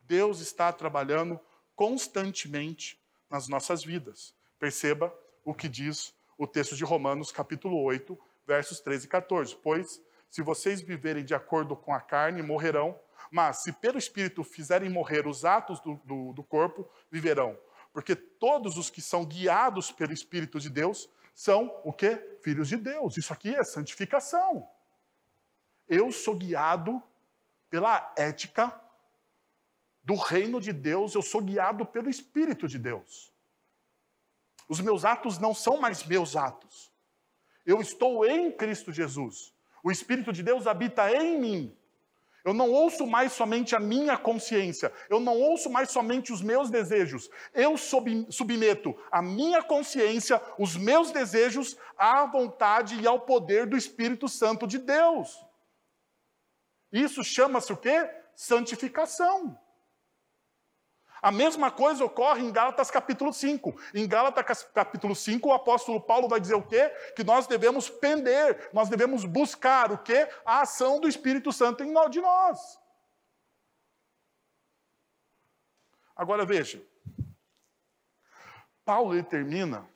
Deus 0.00 0.40
está 0.40 0.72
trabalhando 0.72 1.40
constantemente 1.74 3.00
nas 3.30 3.48
nossas 3.48 3.82
vidas. 3.82 4.34
Perceba 4.58 5.12
o 5.44 5.54
que 5.54 5.68
diz 5.68 6.14
o 6.36 6.46
texto 6.46 6.76
de 6.76 6.84
Romanos, 6.84 7.32
capítulo 7.32 7.82
8, 7.82 8.18
versos 8.46 8.80
13 8.80 9.06
e 9.06 9.08
14. 9.08 9.56
Pois, 9.62 10.02
se 10.28 10.42
vocês 10.42 10.80
viverem 10.80 11.24
de 11.24 11.34
acordo 11.34 11.76
com 11.76 11.94
a 11.94 12.00
carne, 12.00 12.42
morrerão, 12.42 12.98
mas 13.30 13.62
se 13.62 13.72
pelo 13.72 13.98
Espírito 13.98 14.44
fizerem 14.44 14.90
morrer 14.90 15.26
os 15.26 15.44
atos 15.44 15.80
do, 15.80 15.94
do, 16.04 16.32
do 16.32 16.42
corpo, 16.42 16.88
viverão. 17.10 17.58
Porque 17.92 18.14
todos 18.14 18.76
os 18.76 18.90
que 18.90 19.00
são 19.00 19.24
guiados 19.24 19.90
pelo 19.92 20.12
Espírito 20.12 20.58
de 20.58 20.68
Deus 20.68 21.08
são 21.34 21.80
o 21.84 21.92
quê? 21.92 22.38
Filhos 22.42 22.68
de 22.68 22.76
Deus. 22.76 23.16
Isso 23.16 23.32
aqui 23.32 23.54
é 23.54 23.64
santificação. 23.64 24.68
Eu 25.88 26.12
sou 26.12 26.36
guiado 26.36 27.02
pela 27.68 28.12
ética 28.16 28.80
do 30.02 30.14
reino 30.14 30.60
de 30.60 30.72
Deus, 30.72 31.14
eu 31.14 31.22
sou 31.22 31.40
guiado 31.40 31.84
pelo 31.84 32.08
Espírito 32.08 32.68
de 32.68 32.78
Deus. 32.78 33.32
Os 34.68 34.80
meus 34.80 35.04
atos 35.04 35.38
não 35.38 35.54
são 35.54 35.78
mais 35.78 36.04
meus 36.04 36.36
atos. 36.36 36.92
Eu 37.66 37.80
estou 37.80 38.24
em 38.24 38.52
Cristo 38.52 38.92
Jesus. 38.92 39.52
O 39.82 39.90
Espírito 39.90 40.32
de 40.32 40.42
Deus 40.42 40.66
habita 40.66 41.10
em 41.10 41.40
mim. 41.40 41.76
Eu 42.44 42.52
não 42.52 42.70
ouço 42.70 43.06
mais 43.06 43.32
somente 43.32 43.74
a 43.74 43.80
minha 43.80 44.18
consciência, 44.18 44.92
eu 45.08 45.18
não 45.18 45.40
ouço 45.40 45.70
mais 45.70 45.90
somente 45.90 46.30
os 46.30 46.42
meus 46.42 46.68
desejos. 46.70 47.30
Eu 47.54 47.74
submeto 47.78 48.94
a 49.10 49.22
minha 49.22 49.62
consciência, 49.62 50.40
os 50.58 50.76
meus 50.76 51.10
desejos, 51.10 51.74
à 51.96 52.26
vontade 52.26 53.00
e 53.00 53.06
ao 53.06 53.20
poder 53.20 53.66
do 53.66 53.78
Espírito 53.78 54.28
Santo 54.28 54.66
de 54.66 54.78
Deus. 54.78 55.42
Isso 56.92 57.24
chama-se 57.24 57.72
o 57.72 57.76
quê? 57.78 58.10
Santificação. 58.36 59.58
A 61.24 61.32
mesma 61.32 61.70
coisa 61.70 62.04
ocorre 62.04 62.42
em 62.42 62.52
Gálatas 62.52 62.90
capítulo 62.90 63.32
5. 63.32 63.74
Em 63.94 64.06
Gálatas 64.06 64.62
capítulo 64.64 65.16
5, 65.16 65.48
o 65.48 65.54
apóstolo 65.54 65.98
Paulo 65.98 66.28
vai 66.28 66.38
dizer 66.38 66.52
o 66.54 66.62
quê? 66.62 66.90
Que 67.16 67.24
nós 67.24 67.46
devemos 67.46 67.88
pender, 67.88 68.68
nós 68.74 68.90
devemos 68.90 69.24
buscar 69.24 69.90
o 69.90 69.96
quê? 69.96 70.28
A 70.44 70.60
ação 70.60 71.00
do 71.00 71.08
Espírito 71.08 71.50
Santo 71.50 71.82
em 71.82 71.94
de 72.10 72.20
nós. 72.20 72.78
Agora 76.14 76.44
veja. 76.44 76.86
Paulo 78.84 79.24
termina 79.24 79.88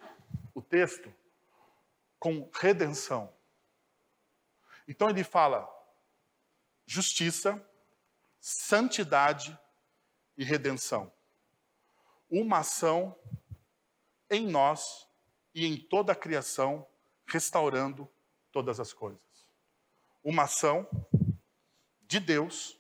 o 0.55 0.63
texto 0.63 1.15
com 2.19 2.49
redenção. 2.55 3.31
Então 4.89 5.11
ele 5.11 5.23
fala 5.23 5.69
justiça, 6.87 7.63
santidade 8.41 9.61
e 10.35 10.43
redenção. 10.43 11.18
Uma 12.31 12.59
ação 12.59 13.17
em 14.31 14.47
nós 14.47 15.09
e 15.55 15.67
em 15.67 15.77
toda 15.77 16.13
a 16.13 16.17
criação, 16.17 16.87
restaurando 17.27 18.09
todas 18.53 18.79
as 18.79 18.93
coisas. 18.93 19.49
Uma 20.23 20.45
ação 20.45 20.89
de 22.03 22.21
Deus 22.21 22.79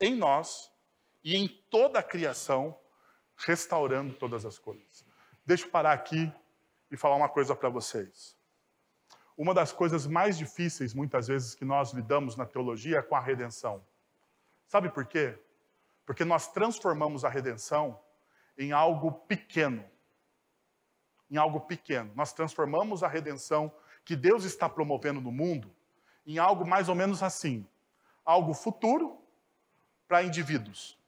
em 0.00 0.16
nós 0.16 0.70
e 1.22 1.36
em 1.36 1.48
toda 1.70 2.00
a 2.00 2.02
criação, 2.02 2.78
restaurando 3.36 4.14
todas 4.14 4.44
as 4.44 4.58
coisas. 4.58 5.04
Deixa 5.44 5.64
eu 5.64 5.70
parar 5.70 5.92
aqui 5.92 6.32
e 6.90 6.96
falar 6.96 7.16
uma 7.16 7.28
coisa 7.28 7.54
para 7.54 7.68
vocês. 7.68 8.36
Uma 9.36 9.54
das 9.54 9.72
coisas 9.72 10.06
mais 10.06 10.36
difíceis, 10.36 10.92
muitas 10.92 11.26
vezes, 11.26 11.54
que 11.54 11.64
nós 11.64 11.92
lidamos 11.92 12.36
na 12.36 12.44
teologia 12.44 12.98
é 12.98 13.02
com 13.02 13.16
a 13.16 13.20
redenção. 13.20 13.84
Sabe 14.66 14.90
por 14.90 15.06
quê? 15.06 15.38
Porque 16.04 16.24
nós 16.24 16.48
transformamos 16.48 17.24
a 17.24 17.28
redenção 17.28 17.98
em 18.56 18.72
algo 18.72 19.12
pequeno. 19.12 19.84
Em 21.30 21.36
algo 21.36 21.60
pequeno. 21.60 22.12
Nós 22.14 22.32
transformamos 22.32 23.02
a 23.02 23.08
redenção 23.08 23.72
que 24.04 24.16
Deus 24.16 24.44
está 24.44 24.68
promovendo 24.68 25.20
no 25.20 25.32
mundo 25.32 25.74
em 26.26 26.38
algo 26.38 26.66
mais 26.66 26.88
ou 26.88 26.94
menos 26.94 27.22
assim: 27.22 27.66
algo 28.24 28.54
futuro 28.54 29.18
para 30.06 30.22
indivíduos. 30.22 30.98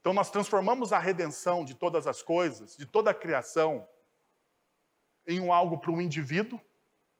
Então, 0.00 0.12
nós 0.12 0.30
transformamos 0.30 0.92
a 0.92 0.98
redenção 0.98 1.64
de 1.64 1.74
todas 1.74 2.08
as 2.08 2.22
coisas, 2.22 2.76
de 2.76 2.84
toda 2.84 3.12
a 3.12 3.14
criação, 3.14 3.86
em 5.26 5.40
um 5.40 5.52
algo 5.52 5.78
para 5.78 5.90
um 5.90 6.00
indivíduo. 6.00 6.60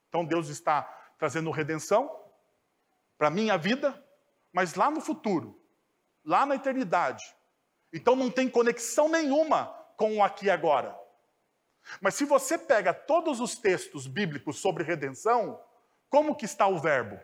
Então 0.09 0.25
Deus 0.25 0.49
está 0.49 0.83
trazendo 1.19 1.51
redenção 1.51 2.11
para 3.17 3.29
a 3.29 3.31
minha 3.31 3.57
vida, 3.57 4.05
mas 4.53 4.75
lá 4.75 4.91
no 4.91 5.01
futuro, 5.01 5.61
lá 6.25 6.45
na 6.45 6.57
eternidade. 6.57 7.25
Então 7.93 8.17
não 8.17 8.31
tem 8.31 8.49
conexão 8.49 9.09
nenhuma 9.09 9.67
com 9.97 10.17
o 10.17 10.23
aqui 10.23 10.47
e 10.47 10.51
agora. 10.51 10.99
Mas 12.01 12.15
se 12.15 12.25
você 12.25 12.57
pega 12.57 12.95
todos 12.95 13.41
os 13.41 13.57
textos 13.57 14.07
bíblicos 14.07 14.59
sobre 14.59 14.85
redenção, 14.85 15.61
como 16.09 16.35
que 16.35 16.45
está 16.45 16.67
o 16.67 16.79
verbo? 16.79 17.21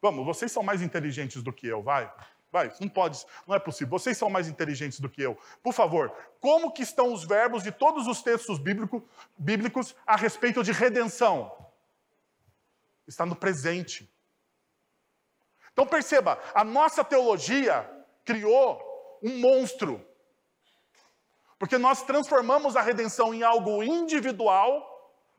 Vamos, 0.00 0.24
vocês 0.24 0.52
são 0.52 0.62
mais 0.62 0.82
inteligentes 0.82 1.42
do 1.42 1.52
que 1.52 1.66
eu, 1.66 1.82
vai. 1.82 2.12
Vai, 2.52 2.72
não 2.78 2.88
pode, 2.88 3.26
não 3.48 3.56
é 3.56 3.58
possível. 3.58 3.88
Vocês 3.88 4.16
são 4.16 4.30
mais 4.30 4.46
inteligentes 4.46 5.00
do 5.00 5.08
que 5.08 5.20
eu. 5.20 5.36
Por 5.60 5.72
favor, 5.72 6.14
como 6.40 6.70
que 6.70 6.82
estão 6.82 7.12
os 7.12 7.24
verbos 7.24 7.64
de 7.64 7.72
todos 7.72 8.06
os 8.06 8.22
textos 8.22 8.60
bíblico, 8.60 9.04
bíblicos 9.36 9.96
a 10.06 10.14
respeito 10.14 10.62
de 10.62 10.70
redenção? 10.70 11.50
Está 13.08 13.26
no 13.26 13.34
presente. 13.34 14.08
Então 15.72 15.84
perceba, 15.84 16.38
a 16.54 16.62
nossa 16.62 17.02
teologia 17.02 17.90
criou 18.24 18.80
um 19.22 19.38
monstro. 19.38 20.04
Porque 21.58 21.78
nós 21.78 22.02
transformamos 22.02 22.76
a 22.76 22.82
redenção 22.82 23.32
em 23.32 23.42
algo 23.42 23.82
individual 23.82 24.90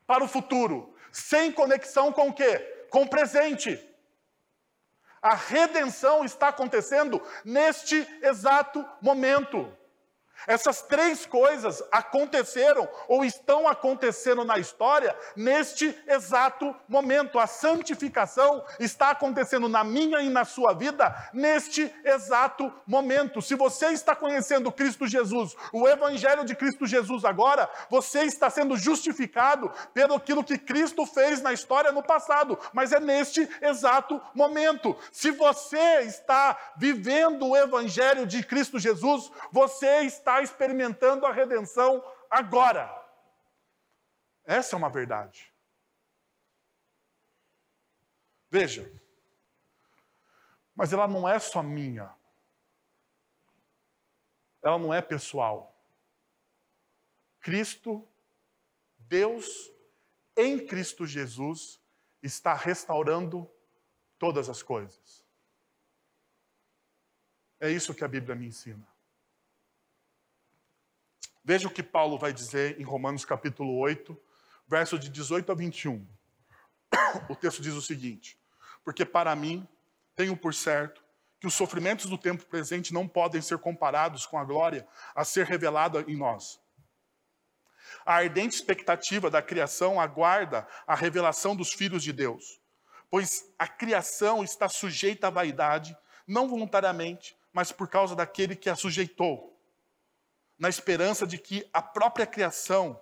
para 0.07 0.23
o 0.23 0.27
futuro, 0.27 0.95
sem 1.11 1.51
conexão 1.51 2.11
com 2.11 2.29
o 2.29 2.33
quê? 2.33 2.59
Com 2.89 3.03
o 3.03 3.09
presente. 3.09 3.79
A 5.21 5.33
redenção 5.33 6.23
está 6.23 6.49
acontecendo 6.49 7.21
neste 7.43 7.95
exato 8.21 8.85
momento. 9.01 9.75
Essas 10.47 10.81
três 10.81 11.25
coisas 11.25 11.81
aconteceram 11.91 12.87
ou 13.07 13.23
estão 13.23 13.67
acontecendo 13.67 14.43
na 14.43 14.57
história 14.57 15.15
neste 15.35 15.97
exato 16.07 16.75
momento. 16.87 17.39
A 17.39 17.47
santificação 17.47 18.63
está 18.79 19.11
acontecendo 19.11 19.69
na 19.69 19.83
minha 19.83 20.21
e 20.21 20.29
na 20.29 20.45
sua 20.45 20.73
vida 20.73 21.29
neste 21.33 21.93
exato 22.03 22.71
momento. 22.85 23.41
Se 23.41 23.55
você 23.55 23.87
está 23.87 24.15
conhecendo 24.15 24.71
Cristo 24.71 25.07
Jesus, 25.07 25.55
o 25.71 25.87
Evangelho 25.87 26.45
de 26.45 26.55
Cristo 26.55 26.85
Jesus 26.85 27.25
agora, 27.25 27.69
você 27.89 28.23
está 28.23 28.49
sendo 28.49 28.77
justificado 28.77 29.71
pelo 29.93 30.15
aquilo 30.15 30.43
que 30.43 30.57
Cristo 30.57 31.05
fez 31.05 31.41
na 31.41 31.53
história 31.53 31.91
no 31.91 32.03
passado, 32.03 32.57
mas 32.73 32.91
é 32.91 32.99
neste 32.99 33.47
exato 33.61 34.21
momento. 34.33 34.95
Se 35.11 35.31
você 35.31 36.01
está 36.01 36.57
vivendo 36.75 37.47
o 37.47 37.55
Evangelho 37.55 38.25
de 38.25 38.43
Cristo 38.43 38.79
Jesus, 38.79 39.31
você 39.51 40.01
está 40.01 40.24
experimentando 40.41 41.25
a 41.25 41.31
redenção 41.31 42.03
agora. 42.29 42.89
Essa 44.43 44.75
é 44.75 44.77
uma 44.77 44.89
verdade. 44.89 45.53
Veja, 48.49 48.89
mas 50.75 50.93
ela 50.93 51.07
não 51.07 51.27
é 51.27 51.39
só 51.39 51.63
minha. 51.63 52.13
Ela 54.61 54.77
não 54.77 54.93
é 54.93 55.01
pessoal. 55.01 55.75
Cristo, 57.39 58.07
Deus, 58.97 59.71
em 60.35 60.65
Cristo 60.65 61.05
Jesus, 61.05 61.79
está 62.21 62.53
restaurando 62.53 63.49
todas 64.17 64.49
as 64.49 64.63
coisas. 64.63 65.23
É 67.59 67.69
isso 67.69 67.93
que 67.93 68.03
a 68.03 68.07
Bíblia 68.07 68.35
me 68.35 68.47
ensina. 68.47 68.94
Veja 71.47 71.67
o 71.67 71.71
que 71.71 71.83
Paulo 71.83 72.17
vai 72.17 72.33
dizer 72.33 72.81
em 72.81 72.83
Romanos 72.83 73.23
capítulo 73.23 73.77
8, 73.77 74.19
verso 74.67 74.97
de 74.97 75.09
18 75.09 75.51
a 75.51 75.55
21. 75.55 76.03
O 77.29 77.35
texto 77.35 77.61
diz 77.61 77.75
o 77.75 77.83
seguinte: 77.83 78.35
Porque 78.83 79.05
para 79.05 79.35
mim 79.35 79.67
tenho 80.15 80.35
por 80.35 80.55
certo 80.55 81.03
que 81.39 81.45
os 81.45 81.53
sofrimentos 81.53 82.07
do 82.07 82.17
tempo 82.17 82.43
presente 82.47 82.91
não 82.91 83.07
podem 83.07 83.43
ser 83.43 83.59
comparados 83.59 84.25
com 84.25 84.39
a 84.39 84.43
glória 84.43 84.87
a 85.13 85.23
ser 85.23 85.45
revelada 85.45 86.03
em 86.07 86.17
nós. 86.17 86.59
A 88.03 88.15
ardente 88.15 88.55
expectativa 88.55 89.29
da 89.29 89.39
criação 89.39 90.01
aguarda 90.01 90.67
a 90.87 90.95
revelação 90.95 91.55
dos 91.55 91.71
filhos 91.71 92.01
de 92.01 92.11
Deus, 92.11 92.59
pois 93.07 93.53
a 93.59 93.67
criação 93.67 94.43
está 94.43 94.67
sujeita 94.67 95.27
à 95.27 95.29
vaidade, 95.29 95.95
não 96.27 96.49
voluntariamente, 96.49 97.37
mas 97.53 97.71
por 97.71 97.87
causa 97.87 98.15
daquele 98.15 98.55
que 98.55 98.67
a 98.67 98.75
sujeitou 98.75 99.54
na 100.57 100.69
esperança 100.69 101.27
de 101.27 101.37
que 101.37 101.67
a 101.73 101.81
própria 101.81 102.25
criação 102.25 102.99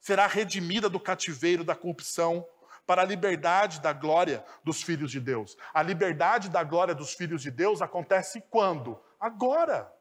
será 0.00 0.26
redimida 0.26 0.88
do 0.88 1.00
cativeiro 1.00 1.64
da 1.64 1.74
corrupção 1.74 2.46
para 2.86 3.02
a 3.02 3.04
liberdade 3.04 3.80
da 3.80 3.92
glória 3.92 4.44
dos 4.64 4.82
filhos 4.82 5.10
de 5.10 5.20
Deus. 5.20 5.56
A 5.72 5.82
liberdade 5.82 6.48
da 6.48 6.64
glória 6.64 6.94
dos 6.94 7.14
filhos 7.14 7.40
de 7.42 7.50
Deus 7.50 7.80
acontece 7.80 8.42
quando? 8.50 9.00
Agora. 9.20 9.92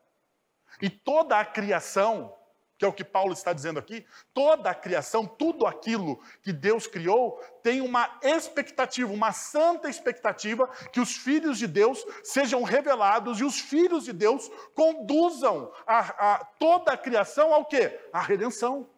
E 0.81 0.89
toda 0.89 1.39
a 1.39 1.45
criação, 1.45 2.35
que 2.81 2.85
é 2.85 2.87
o 2.87 2.93
que 2.93 3.03
Paulo 3.03 3.31
está 3.31 3.53
dizendo 3.53 3.77
aqui, 3.77 4.03
toda 4.33 4.71
a 4.71 4.73
criação, 4.73 5.27
tudo 5.27 5.67
aquilo 5.67 6.19
que 6.41 6.51
Deus 6.51 6.87
criou, 6.87 7.39
tem 7.61 7.79
uma 7.79 8.17
expectativa, 8.23 9.13
uma 9.13 9.31
santa 9.31 9.87
expectativa 9.87 10.67
que 10.91 10.99
os 10.99 11.15
filhos 11.15 11.59
de 11.59 11.67
Deus 11.67 12.03
sejam 12.23 12.63
revelados 12.63 13.39
e 13.39 13.43
os 13.43 13.59
filhos 13.59 14.05
de 14.05 14.11
Deus 14.11 14.49
conduzam 14.73 15.71
a, 15.85 15.99
a 16.33 16.45
toda 16.57 16.91
a 16.91 16.97
criação 16.97 17.53
ao 17.53 17.65
quê? 17.65 17.99
À 18.11 18.19
redenção. 18.19 18.89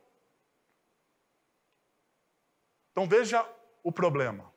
Então 2.93 3.05
veja 3.05 3.45
o 3.84 3.91
problema. 3.91 4.49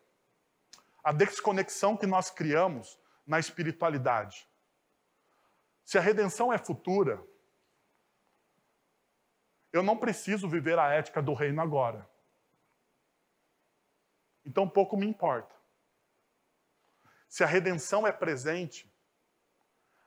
A 1.03 1.11
desconexão 1.11 1.97
que 1.97 2.07
nós 2.07 2.31
criamos 2.31 2.97
na 3.27 3.41
espiritualidade. 3.41 4.49
Se 5.85 5.99
a 5.99 6.01
redenção 6.01 6.53
é 6.53 6.59
futura, 6.59 7.21
eu 9.77 9.83
não 9.83 9.97
preciso 9.97 10.49
viver 10.49 10.79
a 10.79 10.93
ética 10.93 11.23
do 11.23 11.35
reino 11.35 11.61
agora. 11.61 12.09
Então 14.45 14.69
pouco 14.69 14.97
me 14.97 15.07
importa. 15.07 15.55
Se 17.29 17.43
a 17.45 17.47
redenção 17.47 18.07
é 18.07 18.13
presente, 18.13 18.91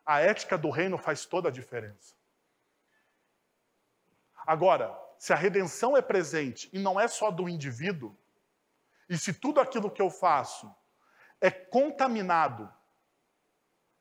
a 0.05 0.20
ética 0.20 0.57
do 0.57 0.70
reino 0.70 0.97
faz 0.97 1.26
toda 1.26 1.49
a 1.49 1.51
diferença. 1.51 2.15
Agora, 4.45 4.97
se 5.17 5.34
a 5.34 5.36
redenção 5.36 5.95
é 5.95 6.01
presente 6.01 6.70
e 6.74 6.80
não 6.80 6.99
é 6.99 7.07
só 7.07 7.30
do 7.30 7.47
indivíduo, 7.47 8.17
e 9.07 9.17
se 9.17 9.34
tudo 9.34 9.59
aquilo 9.59 9.91
que 9.91 10.01
eu 10.01 10.09
faço 10.09 10.74
é 11.41 11.51
contaminado 11.51 12.72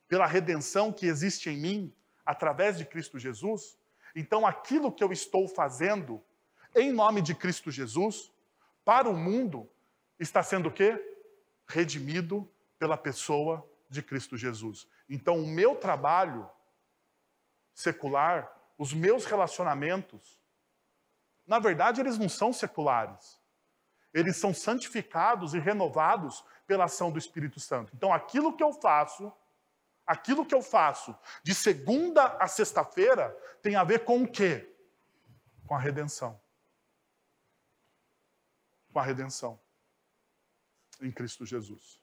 pela 0.07 0.27
redenção 0.27 0.93
que 0.93 1.07
existe 1.07 1.51
em 1.51 1.57
mim 1.57 1.97
através 2.25 2.79
de 2.79 2.85
Cristo 2.85 3.19
Jesus, 3.19 3.78
então 4.15 4.47
aquilo 4.47 4.93
que 4.93 5.03
eu 5.03 5.13
estou 5.13 5.49
fazendo 5.49 6.23
em 6.75 6.93
nome 6.93 7.21
de 7.23 7.35
Cristo 7.35 7.71
Jesus 7.71 8.33
para 8.85 9.09
o 9.09 9.17
mundo 9.17 9.69
está 10.19 10.43
sendo 10.43 10.69
o 10.69 10.73
quê? 10.73 11.03
Redimido 11.67 12.49
pela 12.79 12.97
pessoa 12.97 13.69
de 13.89 14.03
Cristo 14.03 14.37
Jesus. 14.37 14.87
Então 15.09 15.39
o 15.39 15.47
meu 15.47 15.77
trabalho 15.77 16.49
secular, 17.75 18.51
os 18.77 18.93
meus 18.93 19.25
relacionamentos, 19.25 20.39
na 21.47 21.59
verdade 21.59 22.01
eles 22.01 22.19
não 22.19 22.29
são 22.29 22.53
seculares 22.53 23.39
eles 24.13 24.37
são 24.37 24.55
santificados 24.55 25.55
e 25.55 25.59
renovados 25.59 26.45
pela 26.67 26.85
ação 26.85 27.11
do 27.11 27.19
Espírito 27.19 27.61
Santo. 27.61 27.93
Então, 27.95 28.13
aquilo 28.13 28.57
que 28.57 28.63
eu 28.63 28.73
faço, 28.73 29.33
aquilo 30.09 30.45
que 30.45 30.55
eu 30.55 30.63
faço 30.63 31.17
de 31.43 31.55
segunda 31.55 32.37
a 32.39 32.49
sexta-feira 32.49 33.31
tem 33.63 33.77
a 33.77 33.85
ver 33.85 34.05
com 34.05 34.23
o 34.23 34.31
quê? 34.31 34.75
Com 35.67 35.75
a 35.75 35.79
redenção. 35.79 36.41
Com 38.93 38.99
a 38.99 39.03
redenção 39.03 39.61
em 41.01 41.13
Cristo 41.13 41.47
Jesus. 41.47 42.03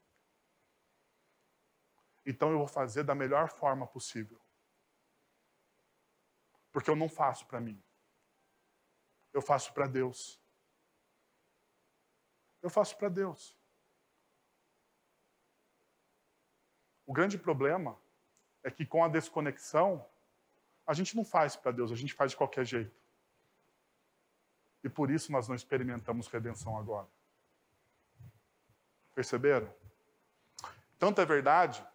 Então 2.26 2.52
eu 2.52 2.60
vou 2.60 2.68
fazer 2.68 3.04
da 3.04 3.14
melhor 3.14 3.50
forma 3.50 3.86
possível. 3.86 4.40
Porque 6.72 6.90
eu 6.90 6.96
não 6.96 7.10
faço 7.10 7.46
para 7.48 7.60
mim. 7.60 7.84
Eu 9.34 9.42
faço 9.42 9.74
para 9.74 9.88
Deus 9.88 10.40
eu 12.66 12.70
faço 12.70 12.98
para 12.98 13.10
Deus. 13.10 13.56
O 17.06 17.14
grande 17.14 17.38
problema 17.38 17.98
é 18.64 18.72
que 18.72 18.86
com 18.86 19.04
a 19.04 19.08
desconexão, 19.08 20.06
a 20.88 20.94
gente 20.94 21.16
não 21.16 21.24
faz 21.24 21.56
para 21.56 21.72
Deus, 21.72 21.92
a 21.92 21.96
gente 21.96 22.14
faz 22.14 22.32
de 22.32 22.38
qualquer 22.38 22.66
jeito. 22.66 22.96
E 24.84 24.90
por 24.90 25.10
isso 25.10 25.32
nós 25.32 25.48
não 25.48 25.56
experimentamos 25.56 26.28
redenção 26.28 26.78
agora. 26.78 27.08
Perceberam? 29.14 29.72
Tanto 31.00 31.22
é 31.22 31.26
verdade 31.26 31.86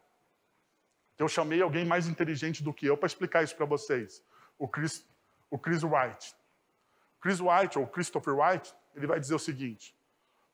que 1.17 1.23
eu 1.23 1.29
chamei 1.29 1.61
alguém 1.61 1.85
mais 1.85 2.09
inteligente 2.09 2.63
do 2.63 2.73
que 2.73 2.87
eu 2.87 2.97
para 2.97 3.07
explicar 3.07 3.43
isso 3.43 3.55
para 3.55 3.67
vocês. 3.67 4.25
O 4.59 4.67
Chris, 4.67 5.07
o 5.51 5.59
Chris 5.59 5.83
White. 5.83 6.35
Chris 7.21 7.41
White, 7.41 7.79
ou 7.79 7.87
Christopher 7.87 8.35
White, 8.35 8.75
ele 8.95 9.07
vai 9.07 9.21
dizer 9.21 9.35
o 9.35 9.39
seguinte: 9.39 9.95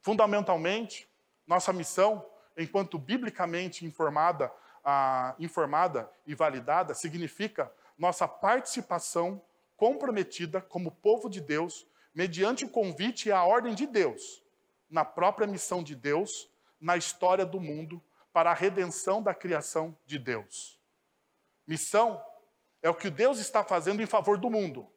Fundamentalmente, 0.00 1.08
nossa 1.46 1.72
missão, 1.72 2.24
enquanto 2.56 2.98
biblicamente 2.98 3.84
informada, 3.84 4.52
ah, 4.84 5.34
informada 5.38 6.10
e 6.26 6.34
validada, 6.34 6.94
significa 6.94 7.72
nossa 7.98 8.26
participação 8.26 9.42
comprometida 9.76 10.60
como 10.60 10.90
povo 10.90 11.28
de 11.28 11.40
Deus, 11.40 11.86
mediante 12.14 12.64
o 12.64 12.68
convite 12.68 13.28
e 13.28 13.32
a 13.32 13.44
ordem 13.44 13.74
de 13.74 13.86
Deus, 13.86 14.42
na 14.88 15.04
própria 15.04 15.46
missão 15.46 15.82
de 15.82 15.94
Deus, 15.94 16.50
na 16.80 16.96
história 16.96 17.44
do 17.44 17.60
mundo, 17.60 18.02
para 18.32 18.50
a 18.50 18.54
redenção 18.54 19.22
da 19.22 19.34
criação 19.34 19.96
de 20.06 20.18
Deus. 20.18 20.80
Missão 21.66 22.22
é 22.82 22.88
o 22.88 22.94
que 22.94 23.10
Deus 23.10 23.38
está 23.38 23.64
fazendo 23.64 24.02
em 24.02 24.06
favor 24.06 24.38
do 24.38 24.48
mundo. 24.48 24.88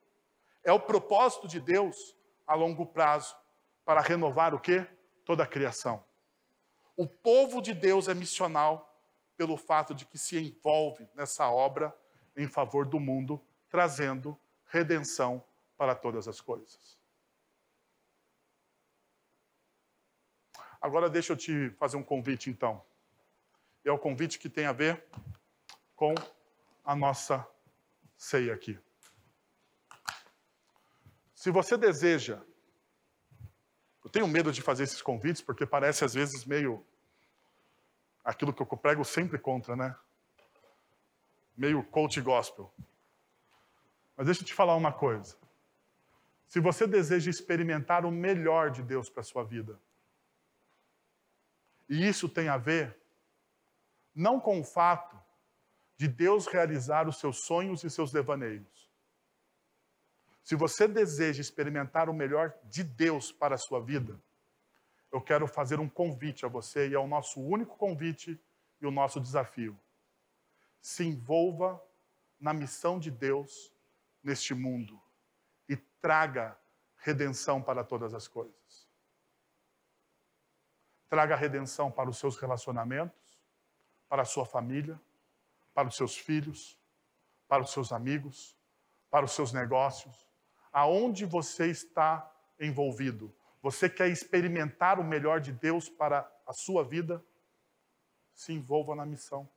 É 0.63 0.71
o 0.71 0.79
propósito 0.79 1.47
de 1.47 1.59
Deus 1.59 2.15
a 2.45 2.53
longo 2.53 2.85
prazo 2.85 3.35
para 3.83 4.01
renovar 4.01 4.53
o 4.53 4.59
quê? 4.59 4.85
toda 5.29 5.43
a 5.43 5.47
criação. 5.47 6.03
O 6.99 7.07
povo 7.07 7.61
de 7.61 7.73
Deus 7.73 8.09
é 8.09 8.13
missional 8.13 8.93
pelo 9.37 9.55
fato 9.55 9.95
de 9.95 10.05
que 10.05 10.17
se 10.17 10.37
envolve 10.37 11.07
nessa 11.15 11.49
obra 11.49 11.97
em 12.35 12.45
favor 12.45 12.85
do 12.85 12.99
mundo, 12.99 13.41
trazendo 13.69 14.37
redenção 14.65 15.41
para 15.77 15.95
todas 15.95 16.27
as 16.27 16.41
coisas. 16.41 16.99
Agora 20.81 21.09
deixa 21.09 21.31
eu 21.31 21.37
te 21.37 21.69
fazer 21.79 21.95
um 21.95 22.03
convite 22.03 22.49
então. 22.49 22.83
É 23.85 23.91
o 23.93 23.97
convite 23.97 24.37
que 24.37 24.49
tem 24.49 24.65
a 24.65 24.73
ver 24.73 25.01
com 25.95 26.13
a 26.83 26.97
nossa 26.97 27.47
ceia 28.17 28.53
aqui. 28.53 28.77
Se 31.33 31.49
você 31.49 31.77
deseja 31.77 32.41
eu 34.03 34.09
tenho 34.09 34.27
medo 34.27 34.51
de 34.51 34.59
fazer 34.59 34.85
esses 34.85 35.03
convites 35.03 35.39
porque 35.39 35.67
parece 35.67 36.03
às 36.03 36.15
vezes 36.15 36.43
meio 36.43 36.83
aquilo 38.29 38.53
que 38.53 38.61
eu 38.61 38.67
prego 38.77 39.03
sempre 39.03 39.39
contra, 39.39 39.75
né? 39.75 39.95
Meio 41.57 41.83
coach 41.83 42.21
gospel. 42.21 42.71
Mas 44.15 44.27
deixa 44.27 44.43
eu 44.43 44.45
te 44.45 44.53
falar 44.53 44.75
uma 44.75 44.93
coisa. 44.93 45.35
Se 46.47 46.59
você 46.59 46.85
deseja 46.85 47.29
experimentar 47.29 48.05
o 48.05 48.11
melhor 48.11 48.69
de 48.69 48.83
Deus 48.83 49.09
para 49.09 49.21
a 49.21 49.23
sua 49.23 49.43
vida, 49.43 49.79
e 51.89 52.07
isso 52.07 52.29
tem 52.29 52.49
a 52.49 52.57
ver 52.57 52.95
não 54.13 54.39
com 54.39 54.59
o 54.59 54.63
fato 54.63 55.19
de 55.97 56.07
Deus 56.07 56.45
realizar 56.45 57.07
os 57.07 57.19
seus 57.19 57.45
sonhos 57.45 57.83
e 57.83 57.89
seus 57.89 58.11
devaneios, 58.11 58.89
se 60.43 60.55
você 60.55 60.87
deseja 60.87 61.41
experimentar 61.41 62.09
o 62.09 62.13
melhor 62.13 62.53
de 62.65 62.83
Deus 62.83 63.31
para 63.31 63.55
a 63.55 63.57
sua 63.57 63.81
vida, 63.81 64.21
eu 65.11 65.21
quero 65.21 65.47
fazer 65.47 65.79
um 65.79 65.89
convite 65.89 66.45
a 66.45 66.49
você, 66.49 66.89
e 66.89 66.93
é 66.93 66.99
o 66.99 67.07
nosso 67.07 67.41
único 67.41 67.75
convite 67.77 68.39
e 68.79 68.85
o 68.85 68.91
nosso 68.91 69.19
desafio. 69.19 69.77
Se 70.81 71.03
envolva 71.03 71.81
na 72.39 72.53
missão 72.53 72.99
de 72.99 73.11
Deus 73.11 73.73
neste 74.23 74.53
mundo 74.53 75.01
e 75.67 75.75
traga 75.75 76.57
redenção 76.97 77.61
para 77.61 77.83
todas 77.83 78.13
as 78.13 78.27
coisas. 78.27 78.87
Traga 81.09 81.35
redenção 81.35 81.91
para 81.91 82.09
os 82.09 82.17
seus 82.17 82.37
relacionamentos, 82.37 83.39
para 84.07 84.21
a 84.21 84.25
sua 84.25 84.45
família, 84.45 84.99
para 85.73 85.87
os 85.87 85.95
seus 85.95 86.17
filhos, 86.17 86.77
para 87.47 87.63
os 87.63 87.71
seus 87.71 87.91
amigos, 87.91 88.55
para 89.09 89.25
os 89.25 89.31
seus 89.31 89.51
negócios, 89.51 90.27
aonde 90.71 91.25
você 91.25 91.67
está 91.67 92.31
envolvido. 92.59 93.33
Você 93.61 93.89
quer 93.89 94.09
experimentar 94.09 94.99
o 94.99 95.03
melhor 95.03 95.41
de 95.41 95.51
Deus 95.51 95.89
para 95.89 96.29
a 96.45 96.53
sua 96.53 96.83
vida? 96.83 97.23
Se 98.33 98.53
envolva 98.53 98.95
na 98.95 99.05
missão. 99.05 99.49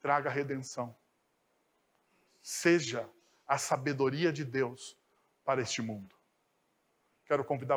Traga 0.00 0.30
redenção. 0.30 0.96
Seja 2.42 3.08
a 3.46 3.58
sabedoria 3.58 4.32
de 4.32 4.44
Deus 4.44 4.96
para 5.44 5.60
este 5.60 5.82
mundo. 5.82 6.14
Quero 7.26 7.44
convidar 7.44 7.68